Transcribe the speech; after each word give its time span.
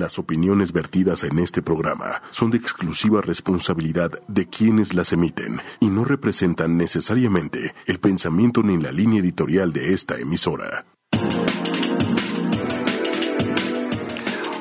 Las 0.00 0.18
opiniones 0.18 0.72
vertidas 0.72 1.24
en 1.24 1.38
este 1.38 1.60
programa 1.60 2.22
son 2.30 2.50
de 2.50 2.56
exclusiva 2.56 3.20
responsabilidad 3.20 4.10
de 4.28 4.48
quienes 4.48 4.94
las 4.94 5.12
emiten 5.12 5.60
y 5.78 5.88
no 5.88 6.06
representan 6.06 6.78
necesariamente 6.78 7.74
el 7.84 8.00
pensamiento 8.00 8.62
ni 8.62 8.80
la 8.80 8.92
línea 8.92 9.20
editorial 9.20 9.74
de 9.74 9.92
esta 9.92 10.18
emisora. 10.18 10.86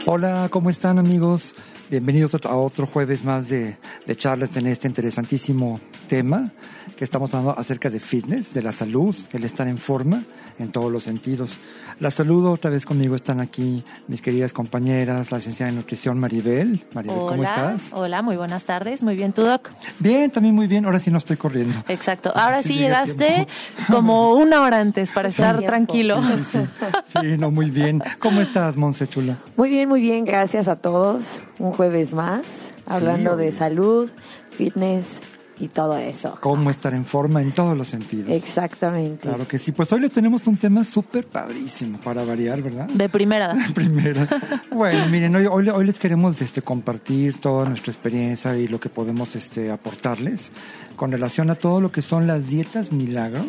Hola, 0.08 0.50
¿cómo 0.52 0.70
están 0.70 1.00
amigos? 1.00 1.56
Bienvenidos 1.90 2.36
a 2.44 2.56
otro 2.58 2.86
jueves 2.86 3.24
más 3.24 3.48
de, 3.48 3.78
charlas 4.18 4.58
en 4.58 4.68
este 4.68 4.90
interesantísimo 4.90 5.80
tema 6.10 6.52
que 6.98 7.06
estamos 7.06 7.34
hablando 7.34 7.58
acerca 7.58 7.90
de 7.90 8.02
fitness, 8.02 8.54
de 8.54 8.62
la 8.62 8.74
salud, 8.74 9.16
el 9.32 9.46
estar 9.46 9.70
en 9.70 9.78
forma 9.78 10.22
en 10.60 10.70
todos 10.70 10.92
los 10.92 11.04
sentidos. 11.04 11.58
La 12.02 12.12
saludo 12.12 12.52
otra 12.52 12.70
vez 12.70 12.86
conmigo, 12.86 13.16
están 13.16 13.40
aquí 13.40 13.82
mis 14.10 14.22
queridas 14.22 14.52
compañeras, 14.52 15.32
la 15.32 15.38
licenciada 15.38 15.70
en 15.70 15.78
nutrición 15.78 16.20
Maribel. 16.20 16.84
Maribel, 16.94 17.18
hola, 17.18 17.30
¿cómo 17.30 17.44
estás? 17.44 17.84
Hola, 17.94 18.22
muy 18.22 18.36
buenas 18.36 18.64
tardes, 18.64 19.02
muy 19.02 19.16
bien, 19.16 19.32
¿tú, 19.32 19.44
Doc? 19.44 19.70
Bien, 20.00 20.30
también 20.30 20.54
muy 20.54 20.68
bien, 20.68 20.84
ahora 20.84 21.00
sí 21.00 21.10
no 21.10 21.20
estoy 21.20 21.38
corriendo. 21.38 21.78
Exacto, 21.88 22.34
ahora 22.36 22.62
sí, 22.62 22.70
sí 22.70 22.80
llegaste 22.80 23.48
como 23.88 24.34
una 24.34 24.62
hora 24.62 24.80
antes 24.80 25.14
para 25.14 25.30
estar 25.30 25.58
tiempo. 25.58 25.72
tranquilo. 25.72 26.22
Sí, 26.52 26.60
sí, 27.06 27.20
sí, 27.22 27.38
no, 27.38 27.52
muy 27.52 27.72
bien. 27.72 28.04
¿Cómo 28.20 28.42
estás, 28.42 28.76
Monse 28.76 29.08
Chula? 29.08 29.38
Muy 29.56 29.70
bien, 29.70 29.88
muy 29.88 30.02
bien, 30.02 30.26
gracias 30.26 30.68
a 30.68 30.76
todos. 30.76 31.24
Un 31.60 31.72
jueves 31.72 32.14
más, 32.14 32.44
hablando 32.86 33.38
de 33.38 33.52
salud, 33.52 34.10
fitness, 34.52 35.22
y 35.60 35.68
todo 35.68 35.98
eso. 35.98 36.38
Cómo 36.42 36.70
estar 36.70 36.94
en 36.94 37.06
forma 37.06 37.42
en 37.42 37.52
todos 37.52 37.78
los 37.78 37.88
sentidos. 37.88 38.30
Exactamente. 38.30 39.28
Claro 39.28 39.48
que 39.48 39.58
sí. 39.58 39.72
Pues 39.72 39.92
hoy 39.92 40.00
les 40.00 40.12
tenemos 40.12 40.48
un 40.48 40.58
tema 40.58 40.84
súper 40.84 41.26
padrísimo 41.26 42.00
para 42.00 42.24
variar, 42.24 42.62
¿verdad? 42.62 42.88
De 42.88 43.10
primera. 43.10 43.54
De 43.54 43.74
primera. 43.74 44.28
bueno, 44.72 45.08
miren, 45.08 45.36
hoy, 45.36 45.46
hoy, 45.46 45.70
hoy, 45.70 45.86
les 45.86 46.00
queremos 46.00 46.42
este, 46.42 46.62
compartir 46.62 47.40
toda 47.40 47.68
nuestra 47.68 47.92
experiencia 47.92 48.56
y 48.58 48.68
lo 48.68 48.80
que 48.80 48.90
podemos 48.90 49.36
este, 49.36 49.72
aportarles 49.72 50.52
con 50.96 51.12
relación 51.12 51.50
a 51.50 51.56
todo 51.56 51.82
lo 51.82 51.92
que 51.92 52.02
son 52.02 52.26
las 52.28 52.48
dietas 52.48 52.92
milagro. 52.92 53.44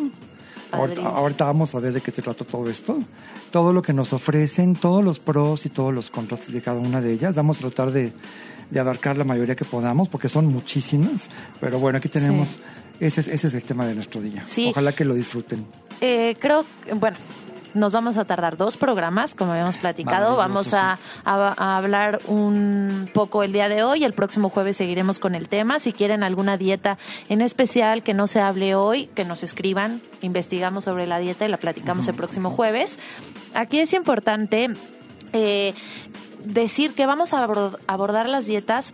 Ahorita, 0.71 1.01
ahorita, 1.01 1.45
vamos 1.45 1.75
a 1.75 1.79
ver 1.79 1.93
de 1.93 2.01
qué 2.01 2.11
se 2.11 2.21
trata 2.21 2.45
todo 2.45 2.69
esto. 2.69 2.97
Todo 3.51 3.73
lo 3.73 3.81
que 3.81 3.91
nos 3.91 4.13
ofrecen, 4.13 4.75
todos 4.75 5.03
los 5.03 5.19
pros 5.19 5.65
y 5.65 5.69
todos 5.69 5.93
los 5.93 6.09
contras 6.09 6.49
de 6.51 6.61
cada 6.61 6.79
una 6.79 7.01
de 7.01 7.11
ellas. 7.11 7.35
Vamos 7.35 7.57
a 7.57 7.61
tratar 7.61 7.91
de 7.91 8.13
de 8.71 8.79
abarcar 8.79 9.17
la 9.17 9.23
mayoría 9.23 9.55
que 9.55 9.65
podamos, 9.65 10.09
porque 10.09 10.29
son 10.29 10.47
muchísimas. 10.47 11.29
Pero 11.59 11.79
bueno, 11.79 11.97
aquí 11.97 12.09
tenemos, 12.09 12.47
sí. 12.47 12.59
ese, 12.99 13.21
es, 13.21 13.27
ese 13.27 13.47
es 13.47 13.53
el 13.53 13.63
tema 13.63 13.85
de 13.85 13.93
nuestro 13.93 14.21
día. 14.21 14.43
Sí. 14.47 14.69
Ojalá 14.69 14.93
que 14.93 15.05
lo 15.05 15.13
disfruten. 15.13 15.65
Eh, 15.99 16.35
creo, 16.39 16.65
bueno, 16.95 17.17
nos 17.73 17.91
vamos 17.91 18.17
a 18.17 18.25
tardar 18.25 18.57
dos 18.57 18.77
programas, 18.77 19.35
como 19.35 19.51
habíamos 19.51 19.77
platicado. 19.77 20.35
Vamos 20.35 20.73
a, 20.73 20.99
a, 21.23 21.53
a, 21.57 21.77
hablar 21.77 22.19
un 22.27 23.09
poco 23.13 23.43
el 23.43 23.53
día 23.53 23.69
de 23.69 23.83
hoy. 23.83 24.03
El 24.03 24.13
próximo 24.13 24.49
jueves 24.49 24.77
seguiremos 24.77 25.19
con 25.19 25.35
el 25.35 25.47
tema. 25.47 25.79
Si 25.79 25.93
quieren 25.93 26.23
alguna 26.23 26.57
dieta 26.57 26.97
en 27.29 27.41
especial 27.41 28.03
que 28.03 28.13
no 28.13 28.27
se 28.27 28.39
hable 28.39 28.75
hoy, 28.75 29.07
que 29.07 29.25
nos 29.25 29.43
escriban. 29.43 30.01
Investigamos 30.21 30.85
sobre 30.85 31.07
la 31.07 31.19
dieta 31.19 31.45
y 31.45 31.49
la 31.49 31.57
platicamos 31.57 32.05
uh 32.05 32.07
-huh. 32.07 32.11
el 32.11 32.15
próximo 32.15 32.49
jueves. 32.49 32.99
Aquí 33.53 33.79
es 33.79 33.93
importante 33.93 34.69
eh, 35.33 35.73
decir 36.43 36.93
que 36.93 37.05
vamos 37.05 37.33
a 37.33 37.43
abordar 37.87 38.29
las 38.29 38.45
dietas 38.45 38.91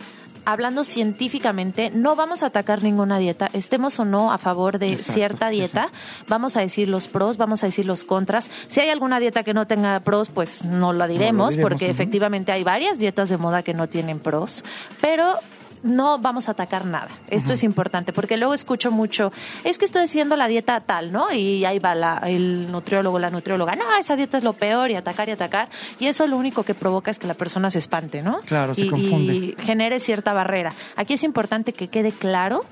hablando 0.48 0.82
científicamente, 0.84 1.90
no 1.90 2.16
vamos 2.16 2.42
a 2.42 2.46
atacar 2.46 2.82
ninguna 2.82 3.18
dieta, 3.18 3.50
estemos 3.52 4.00
o 4.00 4.06
no 4.06 4.32
a 4.32 4.38
favor 4.38 4.78
de 4.78 4.92
Exacto, 4.92 5.12
cierta 5.12 5.48
dieta, 5.50 5.90
vamos 6.26 6.56
a 6.56 6.60
decir 6.60 6.88
los 6.88 7.06
pros, 7.06 7.36
vamos 7.36 7.62
a 7.62 7.66
decir 7.66 7.84
los 7.84 8.02
contras. 8.02 8.50
Si 8.66 8.80
hay 8.80 8.88
alguna 8.88 9.20
dieta 9.20 9.42
que 9.42 9.52
no 9.52 9.66
tenga 9.66 10.00
pros, 10.00 10.30
pues 10.30 10.64
no 10.64 10.94
la 10.94 11.06
diremos, 11.06 11.54
no 11.54 11.58
lo 11.58 11.58
diremos 11.58 11.58
porque 11.58 11.84
uh 11.84 11.88
-huh. 11.88 11.90
efectivamente 11.90 12.50
hay 12.52 12.64
varias 12.64 12.98
dietas 12.98 13.28
de 13.28 13.36
moda 13.36 13.62
que 13.62 13.74
no 13.74 13.88
tienen 13.88 14.20
pros, 14.20 14.64
pero 15.02 15.34
no 15.82 16.18
vamos 16.18 16.48
a 16.48 16.52
atacar 16.52 16.84
nada. 16.84 17.08
Esto 17.28 17.48
uh 17.48 17.50
-huh. 17.50 17.54
es 17.54 17.62
importante 17.64 18.12
porque 18.12 18.36
luego 18.36 18.54
escucho 18.54 18.90
mucho, 18.90 19.32
es 19.64 19.78
que 19.78 19.84
estoy 19.84 20.02
haciendo 20.02 20.36
la 20.36 20.48
dieta 20.48 20.80
tal, 20.80 21.12
¿no? 21.12 21.32
Y 21.32 21.64
ahí 21.64 21.78
va 21.78 21.94
la, 21.94 22.22
el 22.26 22.70
nutriólogo, 22.70 23.18
la 23.18 23.30
nutrióloga, 23.30 23.76
no, 23.76 23.84
esa 23.98 24.16
dieta 24.16 24.38
es 24.38 24.44
lo 24.44 24.54
peor 24.54 24.90
y 24.90 24.94
atacar 24.94 25.28
y 25.28 25.32
atacar. 25.32 25.68
Y 25.98 26.06
eso 26.06 26.26
lo 26.26 26.36
único 26.36 26.62
que 26.62 26.74
provoca 26.74 27.10
es 27.10 27.18
que 27.18 27.26
la 27.26 27.34
persona 27.34 27.70
se 27.70 27.78
espante, 27.78 28.22
¿no? 28.22 28.40
Claro, 28.46 28.74
se 28.74 28.88
confunde. 28.88 29.34
Y 29.34 29.56
genere 29.58 30.00
cierta 30.00 30.32
barrera. 30.32 30.72
Aquí 30.96 31.14
es 31.14 31.22
importante 31.22 31.72
que 31.72 31.88
quede 31.88 32.12
claro 32.12 32.64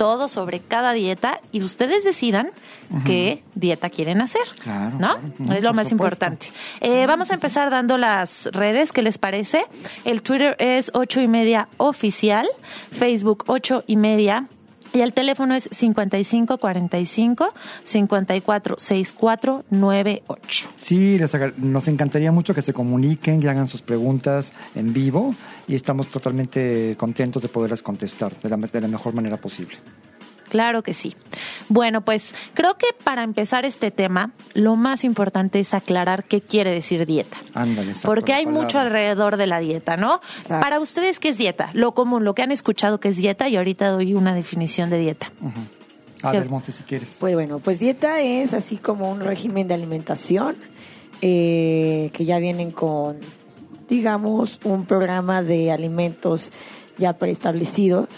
todo 0.00 0.28
sobre 0.30 0.60
cada 0.60 0.94
dieta 0.94 1.40
y 1.52 1.62
ustedes 1.62 2.04
decidan 2.04 2.46
uh 2.46 2.96
-huh. 2.96 3.04
qué 3.04 3.42
dieta 3.54 3.90
quieren 3.90 4.22
hacer. 4.22 4.40
Claro, 4.58 4.96
¿No? 4.98 5.18
claro. 5.36 5.54
es 5.58 5.62
lo 5.62 5.74
más 5.74 5.90
supuesto. 5.90 6.24
importante. 6.24 6.46
Eh, 6.80 7.04
vamos 7.06 7.30
a 7.30 7.34
empezar 7.34 7.68
dando 7.68 7.98
las 7.98 8.48
redes, 8.52 8.92
¿qué 8.92 9.02
les 9.02 9.18
parece? 9.18 9.66
El 10.06 10.22
Twitter 10.22 10.56
es 10.58 10.90
ocho 10.94 11.20
y 11.20 11.28
media 11.28 11.68
oficial, 11.76 12.48
Facebook 12.90 13.44
ocho 13.46 13.84
y 13.86 13.96
media. 13.96 14.46
Y 14.92 15.00
el 15.00 15.12
teléfono 15.12 15.54
es 15.54 15.68
5545 15.70 17.54
546498. 17.84 20.68
Sí, 20.76 21.16
les, 21.18 21.36
nos 21.58 21.86
encantaría 21.88 22.32
mucho 22.32 22.54
que 22.54 22.62
se 22.62 22.72
comuniquen, 22.72 23.40
que 23.40 23.48
hagan 23.48 23.68
sus 23.68 23.82
preguntas 23.82 24.52
en 24.74 24.92
vivo 24.92 25.32
y 25.68 25.76
estamos 25.76 26.08
totalmente 26.08 26.96
contentos 26.98 27.40
de 27.42 27.48
poderlas 27.48 27.82
contestar 27.82 28.32
de 28.40 28.48
la, 28.48 28.56
de 28.56 28.80
la 28.80 28.88
mejor 28.88 29.14
manera 29.14 29.36
posible. 29.36 29.76
Claro 30.50 30.82
que 30.82 30.92
sí. 30.92 31.14
Bueno, 31.68 32.02
pues 32.02 32.34
creo 32.54 32.76
que 32.76 32.88
para 33.04 33.22
empezar 33.22 33.64
este 33.64 33.90
tema, 33.90 34.32
lo 34.54 34.76
más 34.76 35.04
importante 35.04 35.60
es 35.60 35.72
aclarar 35.72 36.24
qué 36.24 36.40
quiere 36.40 36.70
decir 36.72 37.06
dieta. 37.06 37.38
Ándale, 37.54 37.92
Porque 38.04 38.34
hay 38.34 38.46
mucho 38.46 38.78
alrededor 38.78 39.36
de 39.36 39.46
la 39.46 39.60
dieta, 39.60 39.96
¿no? 39.96 40.20
Exacto. 40.36 40.60
Para 40.60 40.80
ustedes, 40.80 41.20
¿qué 41.20 41.30
es 41.30 41.38
dieta? 41.38 41.70
Lo 41.72 41.92
común, 41.92 42.24
lo 42.24 42.34
que 42.34 42.42
han 42.42 42.50
escuchado 42.50 43.00
que 43.00 43.08
es 43.08 43.16
dieta 43.16 43.48
y 43.48 43.56
ahorita 43.56 43.88
doy 43.88 44.12
una 44.14 44.34
definición 44.34 44.90
de 44.90 44.98
dieta. 44.98 45.32
Uh 45.40 45.46
-huh. 45.46 45.80
A 46.22 46.32
ver, 46.32 46.50
Monte, 46.50 46.72
si 46.72 46.82
quieres. 46.82 47.16
Pues 47.18 47.34
bueno, 47.34 47.60
pues 47.60 47.78
dieta 47.78 48.20
es 48.20 48.52
así 48.52 48.76
como 48.76 49.10
un 49.10 49.20
régimen 49.20 49.68
de 49.68 49.74
alimentación 49.74 50.56
eh, 51.22 52.10
que 52.12 52.24
ya 52.24 52.38
vienen 52.38 52.70
con, 52.72 53.18
digamos, 53.88 54.60
un 54.64 54.84
programa 54.84 55.42
de 55.42 55.70
alimentos 55.72 56.50
ya 56.98 57.14
preestablecidos 57.14 58.08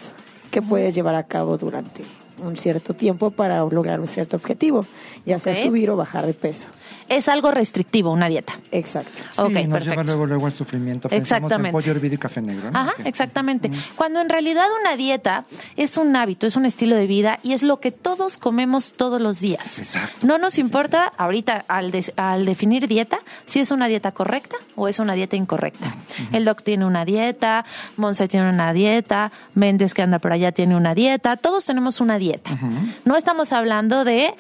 que 0.51 0.63
puedes 0.63 0.95
llevar 0.95 1.15
a 1.15 1.25
cabo 1.25 1.57
durante 1.59 2.05
un 2.43 2.57
cierto 2.57 2.95
tiempo 2.95 3.31
para 3.31 3.65
lograr 3.65 4.01
un 4.01 4.07
cierto 4.07 4.37
objetivo, 4.37 4.87
ya 5.25 5.39
sea 5.39 5.53
okay. 5.53 5.69
subir 5.69 5.91
o 5.91 5.97
bajar 5.97 6.27
de 6.27 6.35
peso. 6.35 6.69
Es 7.13 7.29
algo 7.29 7.51
restrictivo, 7.51 8.11
una 8.11 8.29
dieta. 8.29 8.55
Exacto. 8.71 9.11
Sí, 9.33 9.43
okay, 9.43 9.67
nos 9.67 9.75
perfecto. 9.75 9.91
lleva 9.91 10.03
luego, 10.05 10.27
luego 10.27 10.47
al 10.47 10.53
sufrimiento. 10.53 11.09
Exactamente. 11.11 11.69
En 11.69 11.73
pollo 11.73 11.93
hervido 11.93 12.15
y 12.15 12.19
café 12.19 12.41
negro. 12.41 12.71
¿no? 12.71 12.79
Ajá, 12.79 12.93
okay. 12.93 13.07
exactamente. 13.07 13.69
Mm. 13.69 13.75
Cuando 13.97 14.21
en 14.23 14.31
realidad 14.31 14.65
una 14.81 14.97
dieta 14.97 15.45
es 15.77 15.99
un 15.99 16.17
hábito, 16.17 16.47
es 16.47 16.57
un 16.57 16.65
estilo 16.65 16.97
de 16.97 17.07
vida 17.07 17.39
y 17.43 17.53
es 17.53 17.63
lo 17.63 17.81
que 17.81 17.91
todos 17.91 18.39
comemos 18.39 18.95
todos 18.95 19.21
los 19.21 19.41
días. 19.41 19.79
Exacto. 19.79 20.27
No 20.27 20.39
nos 20.39 20.57
importa 20.57 21.11
sí. 21.11 21.17
ahorita 21.19 21.65
al, 21.69 21.91
de, 21.91 22.13
al, 22.17 22.47
definir 22.47 22.89
dieta 22.89 23.19
si 23.45 23.61
es 23.61 23.71
una 23.71 23.89
dieta 23.89 24.13
correcta 24.13 24.57
o 24.75 24.89
es 24.89 24.99
una 24.99 25.13
dieta 25.13 25.37
incorrecta. 25.37 25.89
Uh 25.89 25.91
-huh. 25.91 26.37
El 26.37 26.45
doc 26.47 26.63
tiene 26.63 26.87
una 26.87 27.05
dieta, 27.05 27.67
Monse 27.99 28.27
tiene 28.27 28.49
una 28.49 28.73
dieta, 28.73 29.33
Méndez 29.55 29.93
que 29.93 30.01
anda 30.01 30.19
por 30.19 30.33
allá 30.33 30.53
tiene 30.53 30.77
una 30.77 30.95
dieta, 30.95 31.37
todos 31.37 31.67
tenemos 31.67 32.01
una 32.01 32.19
dieta. 32.19 32.53
Uh 32.53 32.57
-huh. 32.57 32.95
No 33.05 33.17
estamos 33.17 33.53
hablando 33.53 34.05
de 34.05 34.35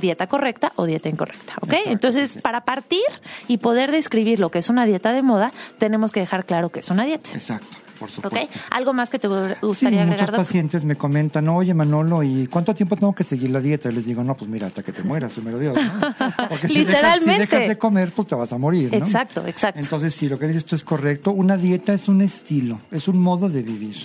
dieta 0.00 0.26
correcta 0.26 0.72
o 0.76 0.84
dieta 0.86 1.08
incorrecta, 1.08 1.54
¿ok? 1.60 1.72
Exacto, 1.72 1.90
Entonces, 1.90 2.15
sí. 2.26 2.40
para 2.40 2.62
partir 2.62 3.04
y 3.48 3.58
poder 3.58 3.90
describir 3.92 4.40
lo 4.40 4.50
que 4.50 4.58
es 4.58 4.68
una 4.68 4.86
dieta 4.86 5.12
de 5.12 5.22
moda, 5.22 5.52
tenemos 5.78 6.12
que 6.12 6.20
dejar 6.20 6.44
claro 6.44 6.70
que 6.70 6.80
es 6.80 6.90
una 6.90 7.04
dieta. 7.04 7.30
Exacto. 7.32 7.76
Por 7.98 8.10
supuesto. 8.10 8.36
¿Okay? 8.36 8.48
¿Algo 8.70 8.92
más 8.92 9.08
que 9.08 9.18
te 9.18 9.26
gustaría 9.26 9.72
sí, 9.72 9.86
agregar? 9.86 10.30
Muchos 10.30 10.36
pacientes 10.36 10.84
me 10.84 10.96
comentan, 10.96 11.48
oye 11.48 11.72
Manolo, 11.72 12.22
¿y 12.22 12.46
cuánto 12.46 12.74
tiempo 12.74 12.94
tengo 12.96 13.14
que 13.14 13.24
seguir 13.24 13.50
la 13.50 13.60
dieta? 13.60 13.88
Y 13.88 13.92
les 13.92 14.04
digo, 14.04 14.22
no, 14.22 14.34
pues 14.34 14.50
mira, 14.50 14.66
hasta 14.66 14.82
que 14.82 14.92
te 14.92 15.02
mueras, 15.02 15.32
primero 15.32 15.58
Dios. 15.58 15.74
¿no? 15.74 16.14
Porque 16.48 16.68
si 16.68 16.84
dejas, 16.84 17.22
si 17.22 17.30
dejas, 17.30 17.68
de 17.68 17.78
comer, 17.78 18.12
pues 18.12 18.28
te 18.28 18.34
vas 18.34 18.52
a 18.52 18.58
morir. 18.58 18.90
¿no? 18.92 18.98
Exacto, 18.98 19.46
exacto. 19.46 19.80
Entonces, 19.80 20.14
sí, 20.14 20.28
lo 20.28 20.38
que 20.38 20.46
dices 20.46 20.64
tú 20.64 20.76
es 20.76 20.84
correcto. 20.84 21.32
Una 21.32 21.56
dieta 21.56 21.94
es 21.94 22.08
un 22.08 22.20
estilo, 22.20 22.78
es 22.90 23.08
un 23.08 23.18
modo 23.18 23.48
de 23.48 23.62
vivir. 23.62 23.96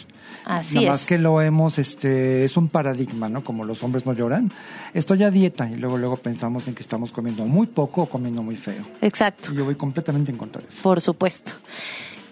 Así 0.45 0.75
Nada 0.75 0.87
es. 0.87 0.91
más 0.91 1.05
que 1.05 1.17
lo 1.17 1.41
hemos, 1.41 1.77
este, 1.79 2.43
es 2.43 2.57
un 2.57 2.67
paradigma, 2.69 3.29
¿no? 3.29 3.43
Como 3.43 3.63
los 3.63 3.83
hombres 3.83 4.05
no 4.05 4.13
lloran. 4.13 4.51
Estoy 4.93 5.23
a 5.23 5.31
dieta 5.31 5.69
y 5.69 5.75
luego, 5.75 5.97
luego 5.97 6.17
pensamos 6.17 6.67
en 6.67 6.75
que 6.75 6.81
estamos 6.81 7.11
comiendo 7.11 7.45
muy 7.45 7.67
poco 7.67 8.03
o 8.03 8.05
comiendo 8.07 8.41
muy 8.43 8.55
feo. 8.55 8.83
Exacto. 9.01 9.51
Y 9.51 9.55
yo 9.55 9.65
voy 9.65 9.75
completamente 9.75 10.31
en 10.31 10.37
contra 10.37 10.61
de 10.61 10.67
eso. 10.67 10.81
Por 10.81 10.99
supuesto. 11.01 11.53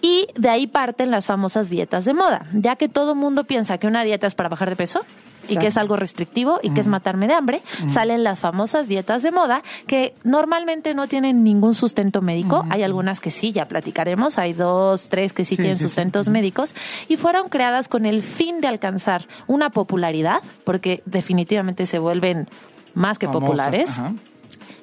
Y 0.02 0.28
de 0.34 0.48
ahí 0.48 0.66
parten 0.66 1.10
las 1.10 1.26
famosas 1.26 1.68
dietas 1.68 2.04
de 2.04 2.14
moda, 2.14 2.46
ya 2.54 2.76
que 2.76 2.88
todo 2.88 3.14
mundo 3.14 3.44
piensa 3.44 3.78
que 3.78 3.86
una 3.86 4.02
dieta 4.02 4.26
es 4.26 4.34
para 4.34 4.48
bajar 4.48 4.70
de 4.70 4.76
peso 4.76 5.00
y 5.48 5.56
que 5.56 5.66
es 5.68 5.76
algo 5.76 5.96
restrictivo 5.96 6.60
y 6.62 6.70
que 6.70 6.80
es 6.80 6.86
matarme 6.86 7.26
de 7.26 7.34
hambre, 7.34 7.60
salen 7.88 8.22
las 8.22 8.40
famosas 8.40 8.86
dietas 8.88 9.22
de 9.22 9.30
moda 9.32 9.62
que 9.86 10.14
normalmente 10.22 10.94
no 10.94 11.08
tienen 11.08 11.42
ningún 11.42 11.74
sustento 11.74 12.22
médico. 12.22 12.64
Hay 12.70 12.82
algunas 12.82 13.20
que 13.20 13.30
sí, 13.30 13.50
ya 13.50 13.64
platicaremos. 13.64 14.38
Hay 14.38 14.52
dos, 14.52 15.08
tres 15.08 15.32
que 15.32 15.44
sí, 15.44 15.50
Sí, 15.50 15.62
tienen 15.62 15.76
sí, 15.76 15.84
sí. 15.84 15.88
sustentos 15.88 16.28
médicos 16.28 16.74
y 17.08 17.16
fueron 17.16 17.48
creadas 17.48 17.88
con 17.88 18.06
el 18.06 18.22
fin 18.22 18.60
de 18.60 18.68
alcanzar 18.68 19.26
una 19.48 19.70
popularidad, 19.70 20.40
porque 20.64 21.02
definitivamente 21.06 21.86
se 21.86 21.98
vuelven 21.98 22.48
más 22.94 23.18
que 23.18 23.26
Famosas, 23.26 23.48
populares. 23.48 23.90
ajá. 23.90 24.12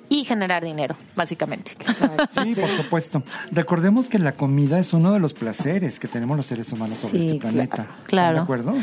Y 0.09 0.23
generar 0.23 0.63
dinero, 0.63 0.95
básicamente. 1.15 1.71
Sí, 2.43 2.55
por 2.55 2.69
supuesto. 2.69 3.23
Recordemos 3.51 4.07
que 4.07 4.19
la 4.19 4.31
comida 4.33 4.79
es 4.79 4.93
uno 4.93 5.11
de 5.13 5.19
los 5.19 5.33
placeres 5.33 5.99
que 5.99 6.07
tenemos 6.07 6.37
los 6.37 6.45
seres 6.45 6.71
humanos 6.71 6.97
sobre 6.99 7.19
Sí, 7.19 7.27
este 7.27 7.39
planeta. 7.39 7.87
claro. 8.05 8.29
¿Están 8.29 8.33
¿De 8.35 8.39
acuerdo? 8.39 8.75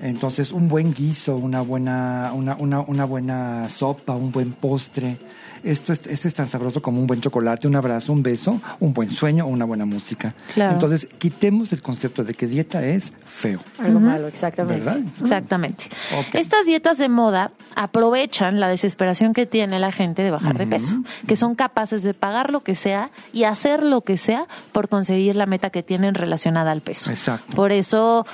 Entonces, 0.00 0.52
un 0.52 0.68
buen 0.68 0.94
guiso, 0.94 1.36
una 1.36 1.60
buena, 1.60 2.32
una, 2.34 2.56
una, 2.56 2.80
una 2.80 3.04
buena 3.04 3.68
sopa, 3.68 4.14
un 4.14 4.30
buen 4.30 4.52
postre. 4.52 5.16
Esto 5.64 5.92
es, 5.92 6.02
este 6.06 6.28
es 6.28 6.34
tan 6.34 6.46
sabroso 6.46 6.80
como 6.80 7.00
un 7.00 7.06
buen 7.06 7.20
chocolate, 7.20 7.66
un 7.66 7.74
abrazo, 7.74 8.12
un 8.12 8.22
beso, 8.22 8.60
un 8.78 8.94
buen 8.94 9.10
sueño 9.10 9.44
o 9.44 9.48
una 9.48 9.64
buena 9.64 9.84
música. 9.84 10.34
Claro. 10.54 10.74
Entonces, 10.74 11.08
quitemos 11.18 11.72
el 11.72 11.82
concepto 11.82 12.22
de 12.22 12.34
que 12.34 12.46
dieta 12.46 12.84
es 12.84 13.12
feo. 13.24 13.60
Algo 13.78 13.98
malo, 13.98 14.28
exactamente. 14.28 14.84
¿Verdad? 14.84 15.00
Exactamente. 15.20 15.84
Estas 16.32 16.64
dietas 16.64 16.98
de 16.98 17.08
moda 17.08 17.50
aprovechan 17.74 18.60
la 18.60 18.68
desesperación 18.68 19.32
que 19.32 19.46
tiene 19.46 19.78
la 19.78 19.90
gente 19.90 20.22
de 20.22 20.30
bajar 20.30 20.58
de 20.58 20.66
peso, 20.66 21.02
que 21.26 21.36
son 21.36 21.54
capaces 21.54 22.02
de 22.02 22.14
pagar 22.14 22.50
lo 22.50 22.62
que 22.62 22.74
sea 22.74 23.10
y 23.32 23.44
hacer 23.44 23.82
lo 23.82 24.02
que 24.02 24.16
sea 24.16 24.46
por 24.72 24.88
conseguir 24.88 25.36
la 25.36 25.46
meta 25.46 25.70
que 25.70 25.82
tienen 25.82 26.14
relacionada 26.14 26.70
al 26.70 26.82
peso. 26.82 27.10
Exacto. 27.10 27.54
Por 27.54 27.72
eso 27.72 28.26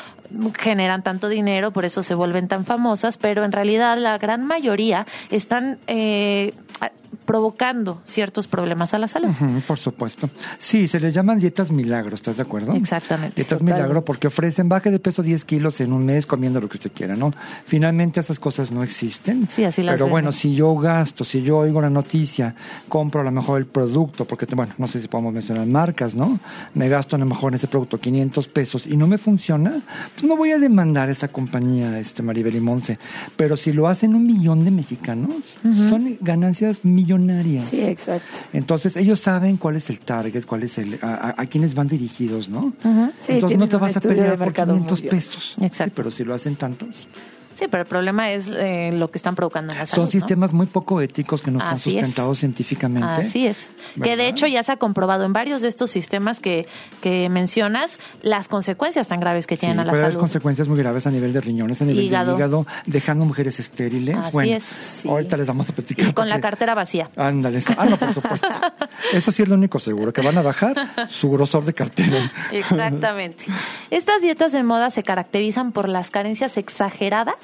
generan 0.59 1.03
tanto 1.03 1.29
dinero, 1.29 1.71
por 1.71 1.85
eso 1.85 2.03
se 2.03 2.15
vuelven 2.15 2.49
tan 2.49 2.65
famosas, 2.65 3.17
pero 3.19 3.45
en 3.45 3.53
realidad 3.53 3.99
la 3.99 4.19
gran 4.19 4.47
mayoría 4.47 5.07
están 5.31 5.79
eh, 5.87 6.53
provocando 7.25 8.01
ciertos 8.05 8.47
problemas 8.47 8.95
a 8.95 8.99
la 8.99 9.09
salud. 9.09 9.29
Ujú, 9.29 9.61
por 9.67 9.79
supuesto. 9.79 10.29
Sí, 10.59 10.89
se 10.89 11.01
les 11.01 11.15
llaman 11.15 11.39
dietas 11.39 11.71
milagro, 11.71 12.15
¿estás 12.15 12.37
de 12.37 12.43
acuerdo? 12.43 12.75
Exactamente. 12.75 13.37
Dietas 13.37 13.59
Totalmente. 13.59 13.81
milagro 13.81 14.05
porque 14.05 14.27
ofrecen 14.29 14.69
baje 14.69 14.91
de 14.91 14.99
peso 14.99 15.23
10 15.23 15.45
kilos 15.45 15.81
en 15.81 15.93
un 15.93 16.05
mes 16.05 16.27
comiendo 16.27 16.61
lo 16.61 16.69
que 16.69 16.77
usted 16.77 16.93
quiera, 16.93 17.17
¿no? 17.17 17.31
Finalmente 17.65 18.21
esas 18.21 18.39
cosas 18.39 18.71
no 18.71 18.83
existen. 18.83 19.49
Sí, 19.49 19.65
así 19.65 19.83
las 19.83 19.95
Pero 19.95 20.09
bueno, 20.09 20.33
si 20.33 20.55
yo 20.55 20.75
gasto, 20.77 21.25
si 21.25 21.43
yo 21.43 21.59
oigo 21.59 21.81
la 21.81 21.91
noticia, 21.91 22.55
compro 22.89 23.21
a 23.21 23.25
lo 23.25 23.31
mejor 23.31 23.59
el 23.59 23.67
producto, 23.67 24.27
porque 24.27 24.47
bueno, 24.55 24.75
no 24.79 24.89
sé 24.89 25.01
si 25.01 25.09
podemos 25.09 25.33
mencionar 25.33 25.67
marcas, 25.67 26.15
¿no? 26.15 26.39
Me 26.75 26.89
gasto 26.89 27.17
a 27.17 27.19
lo 27.19 27.27
mejor 27.27 27.53
en 27.53 27.57
ese 27.57 27.69
producto 27.69 27.99
500 27.99 28.49
pesos 28.49 28.87
y 28.87 28.97
no 28.97 29.07
me 29.07 29.19
funciona, 29.19 29.73
pues 30.15 30.25
no 30.25 30.37
voy 30.37 30.53
a 30.53 30.59
demandar 30.59 31.09
a 31.09 31.13
esta 31.13 31.29
compañía, 31.29 31.99
este 31.99 32.23
Maribel 32.23 32.57
y 32.57 32.61
Monse. 32.61 32.99
Pero 33.37 33.57
si 33.57 33.73
lo 33.73 33.89
hacen 33.89 34.15
un 34.15 34.27
millón 34.27 34.65
de 34.65 34.71
mexicanos, 34.71 35.35
son 35.63 36.17
ganancias 36.21 36.85
millonarias. 36.85 37.14
Sí, 37.65 37.83
exacto. 37.83 38.27
Entonces 38.53 38.97
ellos 38.97 39.21
saben 39.21 39.57
cuál 39.57 39.77
es 39.77 39.91
el 39.91 39.99
target, 39.99 40.45
cuál 40.47 40.63
es 40.65 40.79
el 40.79 40.99
a, 41.03 41.15
a- 41.15 41.35
a 41.43 41.47
quiénes 41.47 41.75
van 41.75 41.89
dirigidos, 41.89 42.49
¿no? 42.49 42.73
Sí, 43.25 43.33
Entonces 43.33 43.59
no 43.59 43.69
te 43.69 43.77
vas 43.77 43.97
a 43.97 44.01
pelear 44.01 44.31
por 44.31 44.39
mercado 44.47 44.73
500 44.75 44.99
muy 44.99 45.03
bien. 45.03 45.11
pesos. 45.17 45.55
Exacto. 45.61 45.85
Sí, 45.85 45.93
pero 45.97 46.11
si 46.11 46.25
lo 46.25 46.35
hacen 46.35 46.57
tantos. 46.57 47.09
Sí, 47.55 47.67
pero 47.71 47.83
el 47.83 47.89
problema 47.89 48.31
es 48.33 48.49
eh, 48.51 48.91
lo 48.93 49.09
que 49.09 49.19
están 49.19 49.35
provocando 49.35 49.73
en 49.73 49.79
la 49.79 49.87
salud. 49.87 49.97
Son 49.97 50.05
¿no? 50.07 50.11
sistemas 50.11 50.53
muy 50.53 50.67
poco 50.67 51.01
éticos 51.01 51.41
que 51.43 51.51
no 51.51 51.59
están 51.59 51.75
Así 51.75 51.91
es. 51.97 52.01
sustentados 52.07 52.39
científicamente. 52.39 53.23
Así 53.23 53.47
es. 53.47 53.71
Que 54.03 54.17
de 54.17 54.29
hecho 54.29 54.47
ya 54.47 54.63
se 54.63 54.73
ha 54.73 54.77
comprobado 54.77 55.25
en 55.25 55.33
varios 55.33 55.63
de 55.63 55.69
estos 55.69 55.91
sistemas 55.91 56.41
que, 56.41 56.67
que 57.01 57.29
mencionas 57.29 57.99
las 58.23 58.49
consecuencias 58.49 59.09
tan 59.09 59.21
graves 59.21 59.47
que 59.47 59.57
Sí, 59.57 59.61
tienen 59.61 59.81
a 59.81 59.85
la 59.85 59.91
puede 59.93 60.03
haber 60.03 60.13
salud. 60.15 60.21
consecuencias 60.23 60.69
muy 60.69 60.79
graves 60.79 61.07
a 61.07 61.11
nivel 61.11 61.33
de 61.33 61.41
riñones, 61.41 61.81
a 61.81 61.85
nivel 61.85 62.05
Hígado. 62.05 62.33
de 62.33 62.37
hígado, 62.39 62.67
dejando 62.87 63.25
mujeres 63.25 63.61
estériles. 63.61 64.17
Así 64.17 64.33
bueno, 64.33 64.57
es, 64.57 64.65
sí. 64.65 65.09
ahorita 65.09 65.37
les 65.37 65.47
vamos 65.47 65.69
a 65.71 65.73
platicar. 65.75 66.09
Y 66.09 66.13
con 66.13 66.29
la 66.29 66.41
cartera 66.41 66.75
vacía. 66.75 67.09
Ándale. 67.17 67.63
Ah, 67.79 67.87
no, 67.87 67.97
por 67.97 68.13
supuesto. 68.15 68.49
Eso 69.13 69.31
sí 69.31 69.43
es 69.43 69.49
lo 69.49 69.55
único 69.55 69.79
seguro, 69.79 70.13
que 70.13 70.23
van 70.23 70.37
a 70.39 70.43
bajar 70.43 70.75
su 71.09 71.31
grosor 71.31 71.65
de 71.65 71.73
cartera. 71.73 72.33
Exactamente. 72.53 73.45
Estas 73.91 74.21
dietas 74.23 74.53
de 74.53 74.63
moda 74.63 74.91
se 74.91 75.03
caracterizan 75.03 75.73
por 75.73 75.89
las 75.89 76.11
carencias 76.11 76.57
exageradas 76.57 77.35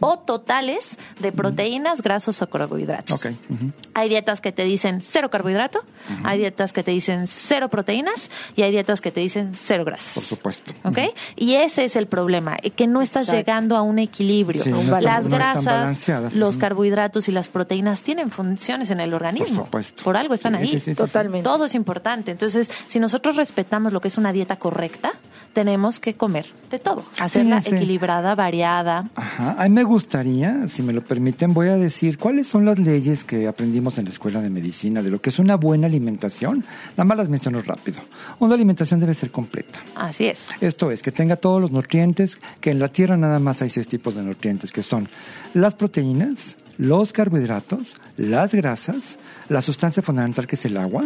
o 0.00 0.18
totales 0.18 0.96
de 1.20 1.32
proteínas, 1.32 2.02
grasos 2.02 2.40
o 2.42 2.46
carbohidratos. 2.48 3.24
Ok, 3.24 3.32
ujú. 3.50 3.72
Hay 3.94 4.08
dietas 4.08 4.40
que 4.40 4.52
te 4.52 4.64
dicen 4.64 5.00
cero 5.00 5.30
carbohidrato, 5.30 5.80
hay 6.24 6.38
dietas 6.38 6.72
que 6.72 6.82
te 6.82 6.90
dicen 6.90 7.26
cero 7.26 7.68
proteínas 7.68 8.30
y 8.56 8.62
hay 8.62 8.70
dietas 8.70 9.00
que 9.00 9.10
te 9.10 9.20
dicen 9.20 9.52
cero 9.54 9.84
grasas. 9.84 10.14
Por 10.14 10.22
supuesto. 10.24 10.72
¿Ok? 10.84 10.98
Y 11.36 11.54
ese 11.54 11.84
es 11.84 11.96
el 11.96 12.06
problema, 12.06 12.56
eh, 12.62 12.70
que 12.70 12.86
no 12.86 13.02
estás 13.02 13.28
Exacto. 13.28 13.36
llegando 13.38 13.76
a 13.76 13.82
un 13.82 13.98
equilibrio. 13.98 14.62
Sí, 14.62 14.70
no 14.70 14.80
están- 14.80 15.02
las 15.02 15.28
grasas, 15.28 16.34
los 16.34 16.56
carbohidratos 16.56 17.28
y 17.28 17.32
las 17.32 17.48
proteínas 17.48 18.02
tienen 18.02 18.30
funciones 18.30 18.90
en 18.90 19.00
el 19.00 19.14
organismo. 19.14 19.64
supuesto. 19.64 20.02
Por 20.04 20.16
algo 20.16 20.34
están 20.34 20.54
Sí, 20.54 20.58
ahí. 20.60 20.66
sí, 20.68 20.72
sí, 20.74 20.80
sí, 20.80 20.90
sí. 20.92 20.96
Totalmente. 20.96 21.44
Todo 21.44 21.64
es 21.66 21.74
importante. 21.74 22.30
Entonces, 22.30 22.70
si 22.88 22.98
nosotros 22.98 23.36
respetamos 23.36 23.92
lo 23.92 24.00
que 24.00 24.08
es 24.08 24.18
una 24.18 24.32
dieta 24.32 24.56
correcta, 24.56 25.12
tenemos 25.52 26.00
que 26.00 26.14
comer 26.14 26.46
de 26.70 26.78
todo. 26.78 27.04
Hacerla 27.18 27.58
equilibrada, 27.58 28.34
variada. 28.34 29.04
Ajá. 29.14 29.25
A 29.38 29.64
mí 29.64 29.70
me 29.70 29.84
gustaría, 29.84 30.68
si 30.68 30.82
me 30.82 30.92
lo 30.92 31.02
permiten, 31.02 31.52
voy 31.52 31.68
a 31.68 31.76
decir 31.76 32.18
cuáles 32.18 32.46
son 32.46 32.64
las 32.64 32.78
leyes 32.78 33.24
que 33.24 33.46
aprendimos 33.46 33.98
en 33.98 34.04
la 34.04 34.10
escuela 34.10 34.40
de 34.40 34.50
medicina 34.50 35.02
de 35.02 35.10
lo 35.10 35.20
que 35.20 35.30
es 35.30 35.38
una 35.38 35.56
buena 35.56 35.86
alimentación. 35.86 36.64
Nada 36.90 37.04
más 37.04 37.16
las 37.18 37.28
menciono 37.28 37.60
rápido. 37.62 38.00
Una 38.38 38.54
alimentación 38.54 39.00
debe 39.00 39.14
ser 39.14 39.30
completa. 39.30 39.80
Así 39.94 40.26
es. 40.26 40.48
Esto 40.60 40.90
es, 40.90 41.02
que 41.02 41.12
tenga 41.12 41.36
todos 41.36 41.60
los 41.60 41.70
nutrientes, 41.70 42.38
que 42.60 42.70
en 42.70 42.78
la 42.78 42.88
tierra 42.88 43.16
nada 43.16 43.38
más 43.38 43.62
hay 43.62 43.70
seis 43.70 43.88
tipos 43.88 44.14
de 44.14 44.22
nutrientes, 44.22 44.72
que 44.72 44.82
son 44.82 45.08
las 45.54 45.74
proteínas, 45.74 46.56
los 46.78 47.12
carbohidratos, 47.12 47.96
las 48.16 48.54
grasas, 48.54 49.18
la 49.48 49.62
sustancia 49.62 50.02
fundamental 50.02 50.46
que 50.46 50.56
es 50.56 50.64
el 50.64 50.76
agua, 50.76 51.04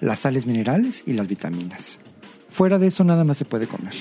las 0.00 0.20
sales 0.20 0.46
minerales 0.46 1.02
y 1.06 1.12
las 1.12 1.28
vitaminas. 1.28 1.98
Fuera 2.48 2.78
de 2.78 2.86
eso 2.86 3.04
nada 3.04 3.24
más 3.24 3.36
se 3.36 3.44
puede 3.44 3.66
comer. 3.66 3.94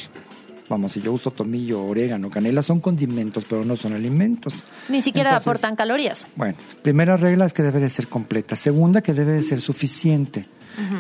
Vamos, 0.69 0.91
si 0.91 1.01
yo 1.01 1.13
uso 1.13 1.31
tomillo, 1.31 1.83
orégano, 1.85 2.29
canela, 2.29 2.61
son 2.61 2.79
condimentos, 2.79 3.45
pero 3.47 3.63
no 3.63 3.75
son 3.75 3.93
alimentos. 3.93 4.53
Ni 4.89 5.01
siquiera 5.01 5.29
Entonces, 5.29 5.47
aportan 5.47 5.75
calorías. 5.75 6.27
bueno, 6.35 6.55
primera 6.81 7.15
regla 7.15 7.45
es 7.45 7.53
que 7.53 7.63
debe 7.63 7.79
de 7.79 7.89
ser 7.89 8.07
completa. 8.07 8.55
Segunda, 8.55 9.01
que 9.01 9.13
debe 9.13 9.33
de 9.33 9.41
ser 9.41 9.61
suficiente. 9.61 10.45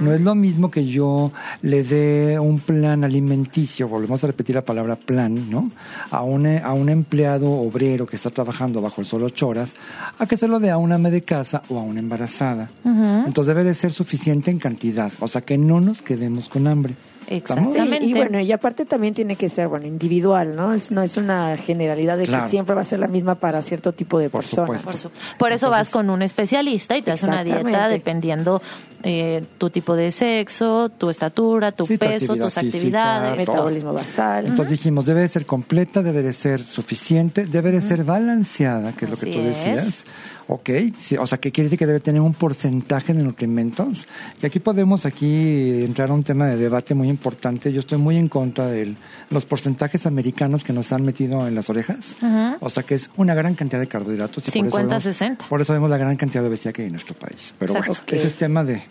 No 0.01 0.11
es 0.11 0.21
lo 0.21 0.33
mismo 0.33 0.71
que 0.71 0.87
yo 0.87 1.31
le 1.61 1.83
dé 1.83 2.39
un 2.39 2.59
plan 2.59 3.03
alimenticio, 3.03 3.87
volvemos 3.87 4.23
a 4.23 4.27
repetir 4.27 4.55
la 4.55 4.63
palabra 4.65 4.95
plan, 4.95 5.51
¿no? 5.51 5.69
A 6.09 6.23
un, 6.23 6.47
a 6.47 6.73
un 6.73 6.89
empleado 6.89 7.51
obrero 7.51 8.07
que 8.07 8.15
está 8.15 8.31
trabajando 8.31 8.81
bajo 8.81 9.01
el 9.01 9.05
sol 9.05 9.21
ocho 9.21 9.49
horas, 9.49 9.75
a 10.17 10.25
que 10.25 10.35
se 10.35 10.47
lo 10.47 10.59
dé 10.59 10.71
a 10.71 10.77
una 10.77 10.95
ama 10.95 11.11
de 11.11 11.21
casa 11.21 11.61
o 11.69 11.77
a 11.77 11.83
una 11.83 11.99
embarazada. 11.99 12.71
Entonces 12.83 13.53
debe 13.53 13.63
de 13.63 13.75
ser 13.75 13.93
suficiente 13.93 14.49
en 14.49 14.57
cantidad, 14.57 15.11
o 15.19 15.27
sea, 15.27 15.41
que 15.41 15.59
no 15.59 15.79
nos 15.79 16.01
quedemos 16.01 16.49
con 16.49 16.65
hambre. 16.65 16.95
Exactamente. 17.27 18.05
y 18.05 18.13
bueno, 18.13 18.39
y 18.39 18.51
aparte 18.51 18.85
también 18.85 19.13
tiene 19.13 19.35
que 19.35 19.49
ser, 19.49 19.67
bueno, 19.67 19.85
individual, 19.85 20.55
¿no? 20.55 20.73
Es, 20.73 20.91
no 20.91 21.01
es 21.03 21.17
una 21.17 21.57
generalidad 21.57 22.17
de 22.17 22.25
Claro. 22.25 22.45
que 22.45 22.49
siempre 22.51 22.73
va 22.75 22.81
a 22.81 22.85
ser 22.85 22.99
la 22.99 23.07
misma 23.07 23.35
para 23.35 23.61
cierto 23.61 23.91
tipo 23.91 24.17
de 24.19 24.29
Por 24.29 24.41
personas. 24.41 24.81
supuesto. 24.81 25.09
Por, 25.09 25.19
su- 25.19 25.37
por 25.37 25.51
eso 25.51 25.69
vas 25.69 25.89
con 25.89 26.09
un 26.09 26.21
especialista 26.21 26.97
y 26.97 27.01
te 27.01 27.11
hace 27.11 27.25
una 27.25 27.43
dieta 27.43 27.87
dependiendo 27.89 28.61
eh, 29.03 29.43
tu 29.57 29.69
tipo 29.69 29.95
de 29.95 30.11
sexo, 30.11 30.89
tu 30.89 31.09
estatura, 31.09 31.71
tu 31.71 31.85
Sí, 31.85 31.97
tu 31.97 32.05
peso, 32.05 32.33
actividad 32.33 32.45
tus 32.45 32.53
física, 32.53 32.77
actividades. 32.77 33.45
todo. 33.45 33.55
Metabolismo 33.55 33.93
basal. 33.93 34.45
Entonces 34.47 34.71
dijimos, 34.71 35.05
debe 35.05 35.21
de 35.21 35.27
ser 35.27 35.45
completa, 35.45 36.01
debe 36.01 36.23
de 36.23 36.33
ser 36.33 36.61
suficiente, 36.61 37.45
debe 37.45 37.71
de 37.71 37.81
ser 37.81 38.03
balanceada, 38.03 38.93
que 38.93 39.05
es 39.05 39.11
lo 39.11 39.17
que 39.17 39.33
tú 39.33 39.41
decías. 39.43 39.87
es. 39.87 40.05
Ok, 40.49 40.69
sí, 40.97 41.17
o 41.17 41.27
sea, 41.27 41.39
que 41.39 41.51
quiere 41.51 41.65
decir 41.65 41.77
que 41.77 41.85
debe 41.85 41.99
tener 41.99 42.21
un 42.21 42.33
porcentaje 42.33 43.13
de 43.13 43.21
nutrimentos. 43.23 44.07
Y 44.41 44.45
aquí 44.45 44.59
podemos 44.59 45.05
aquí 45.05 45.83
entrar 45.83 46.09
a 46.09 46.13
un 46.13 46.23
tema 46.23 46.47
de 46.47 46.55
debate 46.55 46.93
muy 46.95 47.09
importante. 47.09 47.73
Yo 47.73 47.81
estoy 47.81 47.97
muy 47.97 48.15
en 48.15 48.29
contra 48.29 48.67
de 48.67 48.95
los 49.29 49.45
porcentajes 49.45 50.05
americanos 50.05 50.63
que 50.63 50.71
nos 50.71 50.93
han 50.93 51.03
metido 51.03 51.45
en 51.47 51.55
las 51.55 51.69
orejas. 51.69 52.15
O 52.61 52.69
sea, 52.69 52.83
que 52.83 52.95
es 52.95 53.09
una 53.17 53.35
gran 53.35 53.55
cantidad 53.55 53.79
de 53.81 53.87
carbohidratos. 53.87 54.37
y 54.47 54.51
por 54.51 54.57
eso 54.57 54.63
50, 54.77 54.87
vemos- 54.87 55.03
60. 55.03 55.45
Por 55.49 55.61
eso 55.61 55.73
vemos 55.73 55.89
la 55.89 55.97
gran 55.97 56.15
cantidad 56.15 56.41
de 56.41 56.47
obesidad 56.49 56.73
que 56.73 56.83
hay 56.83 56.87
en 56.87 56.93
nuestro 56.93 57.15
país. 57.15 57.53
Pero 57.59 57.73
Exacto. 57.75 57.97
bueno, 58.05 58.17
ese 58.17 58.27
es 58.27 58.35
tema 58.35 58.63
de... 58.63 58.81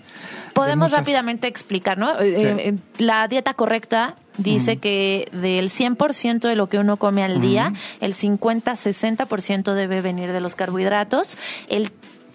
Podemos 0.56 0.90
muchas- 0.90 0.98
rápidamente 1.06 1.46
explicar, 1.46 1.98
¿no? 1.98 2.18
Eh, 2.18 2.36
Sí. 2.40 2.46
eh, 2.46 2.74
la 2.98 3.28
dieta 3.28 3.54
correcta 3.54 4.14
dice 4.38 4.76
que 4.78 5.28
del 5.32 5.70
100% 5.70 6.48
de 6.48 6.56
lo 6.56 6.68
que 6.68 6.78
uno 6.78 6.96
come 6.96 7.22
al 7.24 7.40
día, 7.40 7.72
el 8.00 8.12
50-60% 8.14 9.74
debe 9.74 10.00
venir 10.00 10.32
de 10.32 10.40
los 10.40 10.56
carbohidratos, 10.56 11.38
el 11.68 11.90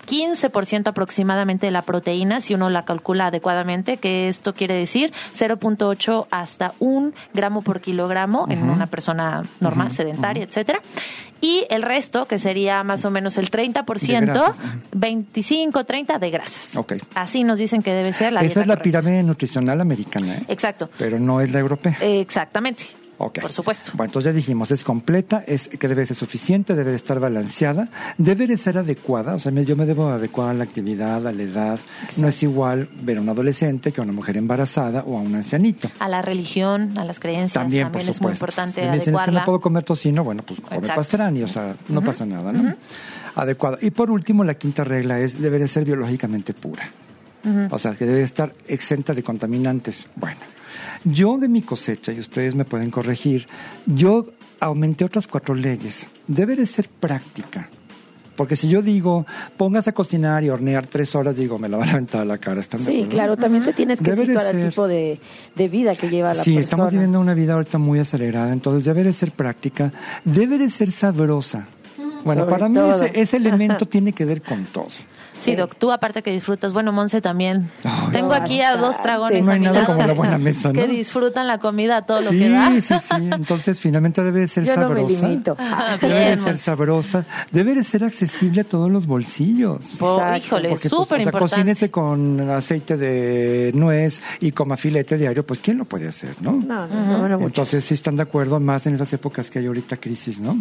15% 0.08 0.88
aproximadamente 0.88 1.68
de 1.68 1.72
la 1.72 1.82
proteína, 1.84 2.42
si 2.42 2.54
uno 2.54 2.70
la 2.70 2.84
calcula 2.86 3.28
adecuadamente, 3.28 3.98
que 3.98 4.28
esto 4.28 4.54
quiere 4.54 4.76
decir 4.76 5.14
0.8 5.38 6.28
hasta 6.32 6.74
1 6.80 7.12
gramo 7.34 7.62
por 7.62 7.82
kilogramo 7.82 8.46
en 8.50 8.70
una 8.70 8.88
persona 8.88 9.44
normal, 9.60 9.94
sedentaria, 9.94 10.44
etcétera. 10.44 10.80
Y 11.44 11.66
el 11.72 11.82
resto, 11.82 12.28
que 12.28 12.38
sería 12.38 12.84
más 12.84 13.04
o 13.04 13.10
menos 13.10 13.38
el 13.40 13.50
30%, 13.50 13.84
De 14.20 14.26
grasas, 14.26 14.58
ujú. 14.60 14.68
25, 14.94 15.84
30 15.86 16.20
de 16.20 16.30
grasas. 16.30 16.76
Ok. 16.78 16.94
Así 17.16 17.44
nos 17.44 17.58
dicen 17.58 17.82
que 17.82 17.94
debe 17.94 18.14
ser 18.14 18.32
la 18.32 18.42
Esa 18.42 18.46
dieta 18.48 18.62
es 18.62 18.68
la 18.68 18.76
correcta. 18.76 19.00
pirámide 19.00 19.24
nutricional 19.24 19.82
americana, 19.82 20.36
¿eh? 20.36 20.44
Exacto. 20.50 20.90
pero 21.00 21.20
no 21.20 21.42
es 21.42 21.52
la 21.52 21.60
europea. 21.60 21.98
Exactamente. 22.02 22.86
Por 23.30 23.52
supuesto. 23.52 23.92
Bueno, 23.96 24.10
entonces 24.10 24.32
ya 24.32 24.36
dijimos, 24.36 24.72
es 24.72 24.84
completa, 24.84 25.44
es 25.46 25.68
que 25.68 25.88
debe 25.88 26.06
ser 26.06 26.18
suficiente, 26.18 26.76
debe 26.76 26.92
de 26.92 26.96
estar 26.96 27.20
balanceada, 27.20 27.90
debe 28.18 28.48
de 28.48 28.58
ser 28.58 28.78
adecuada, 28.78 29.36
o 29.36 29.40
sea, 29.40 29.52
yo 29.52 29.76
me 29.76 29.86
debo 29.86 30.10
adecuar 30.10 30.50
a 30.50 30.54
la 30.54 30.64
actividad, 30.64 31.28
a 31.28 31.32
la 31.32 31.44
edad. 31.44 31.80
No 32.18 32.28
es 32.28 32.44
igual 32.44 32.90
ver 33.04 33.18
a 33.18 33.22
un 33.22 33.30
adolescente 33.30 33.92
que 33.92 34.02
a 34.02 34.04
una 34.04 34.14
mujer 34.14 34.38
embarazada 34.38 35.04
o 35.06 35.18
a 35.18 35.22
un 35.22 35.36
ancianito. 35.36 35.90
A 36.00 36.08
la 36.08 36.22
religión, 36.22 36.98
a 36.98 37.06
las 37.06 37.20
creencias, 37.20 37.54
También, 37.54 37.92
también, 37.92 38.06
por 38.06 38.16
es 38.16 38.22
muy 38.22 38.32
importante 38.32 38.84
Y 38.84 38.88
me 38.88 38.96
dicen, 38.96 39.16
es 39.16 39.22
que 39.22 39.32
no 39.32 39.44
puedo 39.46 39.60
comer 39.60 39.84
tocino, 39.84 40.24
bueno, 40.24 40.44
pues 40.44 40.60
come 40.62 40.88
pastrani, 40.88 41.44
o 41.44 41.48
sea, 41.48 41.76
no 41.90 42.02
pasa 42.02 42.26
nada, 42.26 42.52
¿no? 42.52 42.76
adecuada. 43.36 43.78
Y 43.82 43.92
por 43.92 44.12
último, 44.12 44.44
la 44.44 44.56
quinta 44.56 44.84
regla 44.84 45.20
es, 45.20 45.40
debe 45.40 45.68
ser 45.68 45.86
biológicamente 45.86 46.54
pura. 46.54 46.90
O 47.72 47.80
sea, 47.80 47.94
que 47.94 48.06
debe 48.06 48.22
estar 48.22 48.54
exenta 48.68 49.14
de 49.16 49.24
contaminantes. 49.24 50.08
Bueno, 50.16 50.40
yo 51.04 51.38
de 51.38 51.48
mi 51.48 51.62
cosecha, 51.62 52.12
y 52.12 52.20
ustedes 52.20 52.56
me 52.56 52.66
pueden 52.66 52.92
corregir, 52.92 53.48
yo 53.86 54.26
aumenté 54.60 55.06
otras 55.06 55.28
cuatro 55.28 55.56
leyes. 55.56 56.08
Debe 56.28 56.56
de 56.56 56.66
ser 56.66 56.88
práctica. 56.88 57.70
Porque 58.36 58.56
si 58.56 58.70
yo 58.70 58.82
digo, 58.82 59.26
pongas 59.58 59.88
a 59.88 59.92
cocinar 59.92 60.44
y 60.44 60.50
hornear 60.50 60.88
tres 60.88 61.14
horas, 61.16 61.36
digo, 61.36 61.60
me 61.60 61.68
la 61.70 61.78
van 61.78 61.90
a 61.90 61.92
aventar 61.92 62.22
a 62.22 62.26
la 62.26 62.38
cara. 62.38 62.60
¿están 62.62 62.84
de 62.84 62.92
Sí, 62.92 63.08
claro, 63.10 63.38
también 63.38 63.64
te 63.64 63.74
tienes 63.74 64.00
que 64.00 64.06
Debe 64.10 64.26
de 64.26 64.34
situar 64.34 64.48
al 64.48 64.70
tipo 64.70 64.88
de, 64.88 65.20
de 65.56 65.68
vida 65.68 65.96
que 65.96 66.10
lleva 66.10 66.30
la 66.30 66.36
Sí, 66.44 66.56
persona. 66.56 66.62
estamos 66.62 66.92
viviendo 66.92 67.20
una 67.20 67.34
vida 67.34 67.54
ahorita 67.54 67.78
muy 67.78 68.00
acelerada, 68.00 68.52
entonces 68.54 68.86
debe 68.86 69.04
de 69.04 69.14
ser 69.14 69.32
práctica, 69.32 69.92
debe 70.24 70.58
de 70.58 70.70
ser 70.70 70.92
sabrosa. 70.92 71.68
Bueno, 72.24 72.44
Sobre 72.44 72.52
para 72.52 72.70
mí 72.70 72.80
ese, 72.80 73.12
ese 73.22 73.38
elemento 73.38 73.86
tiene 73.88 74.14
que 74.14 74.26
ver 74.26 74.42
con 74.42 74.64
todo. 74.66 74.88
Sí, 75.42 75.56
Doc, 75.56 75.76
tú 75.76 75.92
aparte 75.92 76.22
que 76.22 76.32
disfrutas, 76.32 76.72
bueno, 76.72 76.92
Monse 76.92 77.20
también. 77.22 77.70
Tengo 78.12 78.34
aquí 78.34 78.62
a 78.62 78.76
dos 78.78 79.02
dragones 79.02 79.46
No 79.46 79.52
hay 79.52 79.58
a 79.58 79.60
mi 79.60 79.66
nada 79.66 79.82
lado 79.82 79.94
como 79.96 80.08
la 80.08 80.14
buena 80.14 80.38
mesa, 80.38 80.68
¿no? 80.74 80.74
que 80.74 80.88
disfrutan 80.88 81.48
la 81.48 81.58
comida 81.58 81.98
a 81.98 82.02
todo 82.06 82.22
lo 82.22 82.30
sí, 82.30 82.40
que 82.40 82.50
da. 82.50 82.70
sí, 82.80 82.94
sí. 83.02 83.16
Entonces, 83.32 83.80
finalmente 83.80 84.24
debe 84.24 84.42
de 84.42 84.48
ser 84.48 84.64
Yo 84.66 84.76
no 84.78 84.90
me 84.90 85.02
sabrosa. 85.02 85.28
limito. 85.28 85.56
Ah, 85.60 85.98
Debe 86.00 86.30
de 86.32 86.38
ser 86.38 86.58
sabrosa, 86.58 87.26
debe 87.52 87.74
de 87.74 87.84
ser 87.84 88.04
accesible 88.04 88.62
a 88.62 88.64
todos 88.64 88.92
los 88.92 89.08
bolsillos. 89.08 89.98
Po- 90.00 90.18
Exacto. 90.20 90.38
híjole, 90.38 90.70
pues, 90.70 90.82
súper 90.84 91.02
o 91.02 91.06
sea, 91.08 91.18
importante. 91.20 91.40
cocínese 91.40 91.92
con 91.92 92.50
aceite 92.52 92.98
de 92.98 93.72
nuez 93.74 94.22
y 94.42 94.52
coma 94.52 94.78
filete 94.78 95.18
diario, 95.18 95.46
pues 95.46 95.60
¿quién 95.60 95.78
lo 95.80 95.86
puede 95.86 96.08
hacer, 96.08 96.36
no? 96.42 96.52
No, 96.54 96.88
no, 96.88 97.28
no. 97.28 97.40
Entonces 97.42 97.84
sí 97.84 97.94
están 97.96 98.16
de 98.16 98.22
acuerdo 98.24 98.60
más 98.60 98.86
en 98.86 98.96
esas 98.96 99.12
épocas 99.14 99.50
que 99.50 99.60
hay 99.60 99.66
ahorita 99.66 99.98
crisis, 99.98 100.40
¿no? 100.40 100.58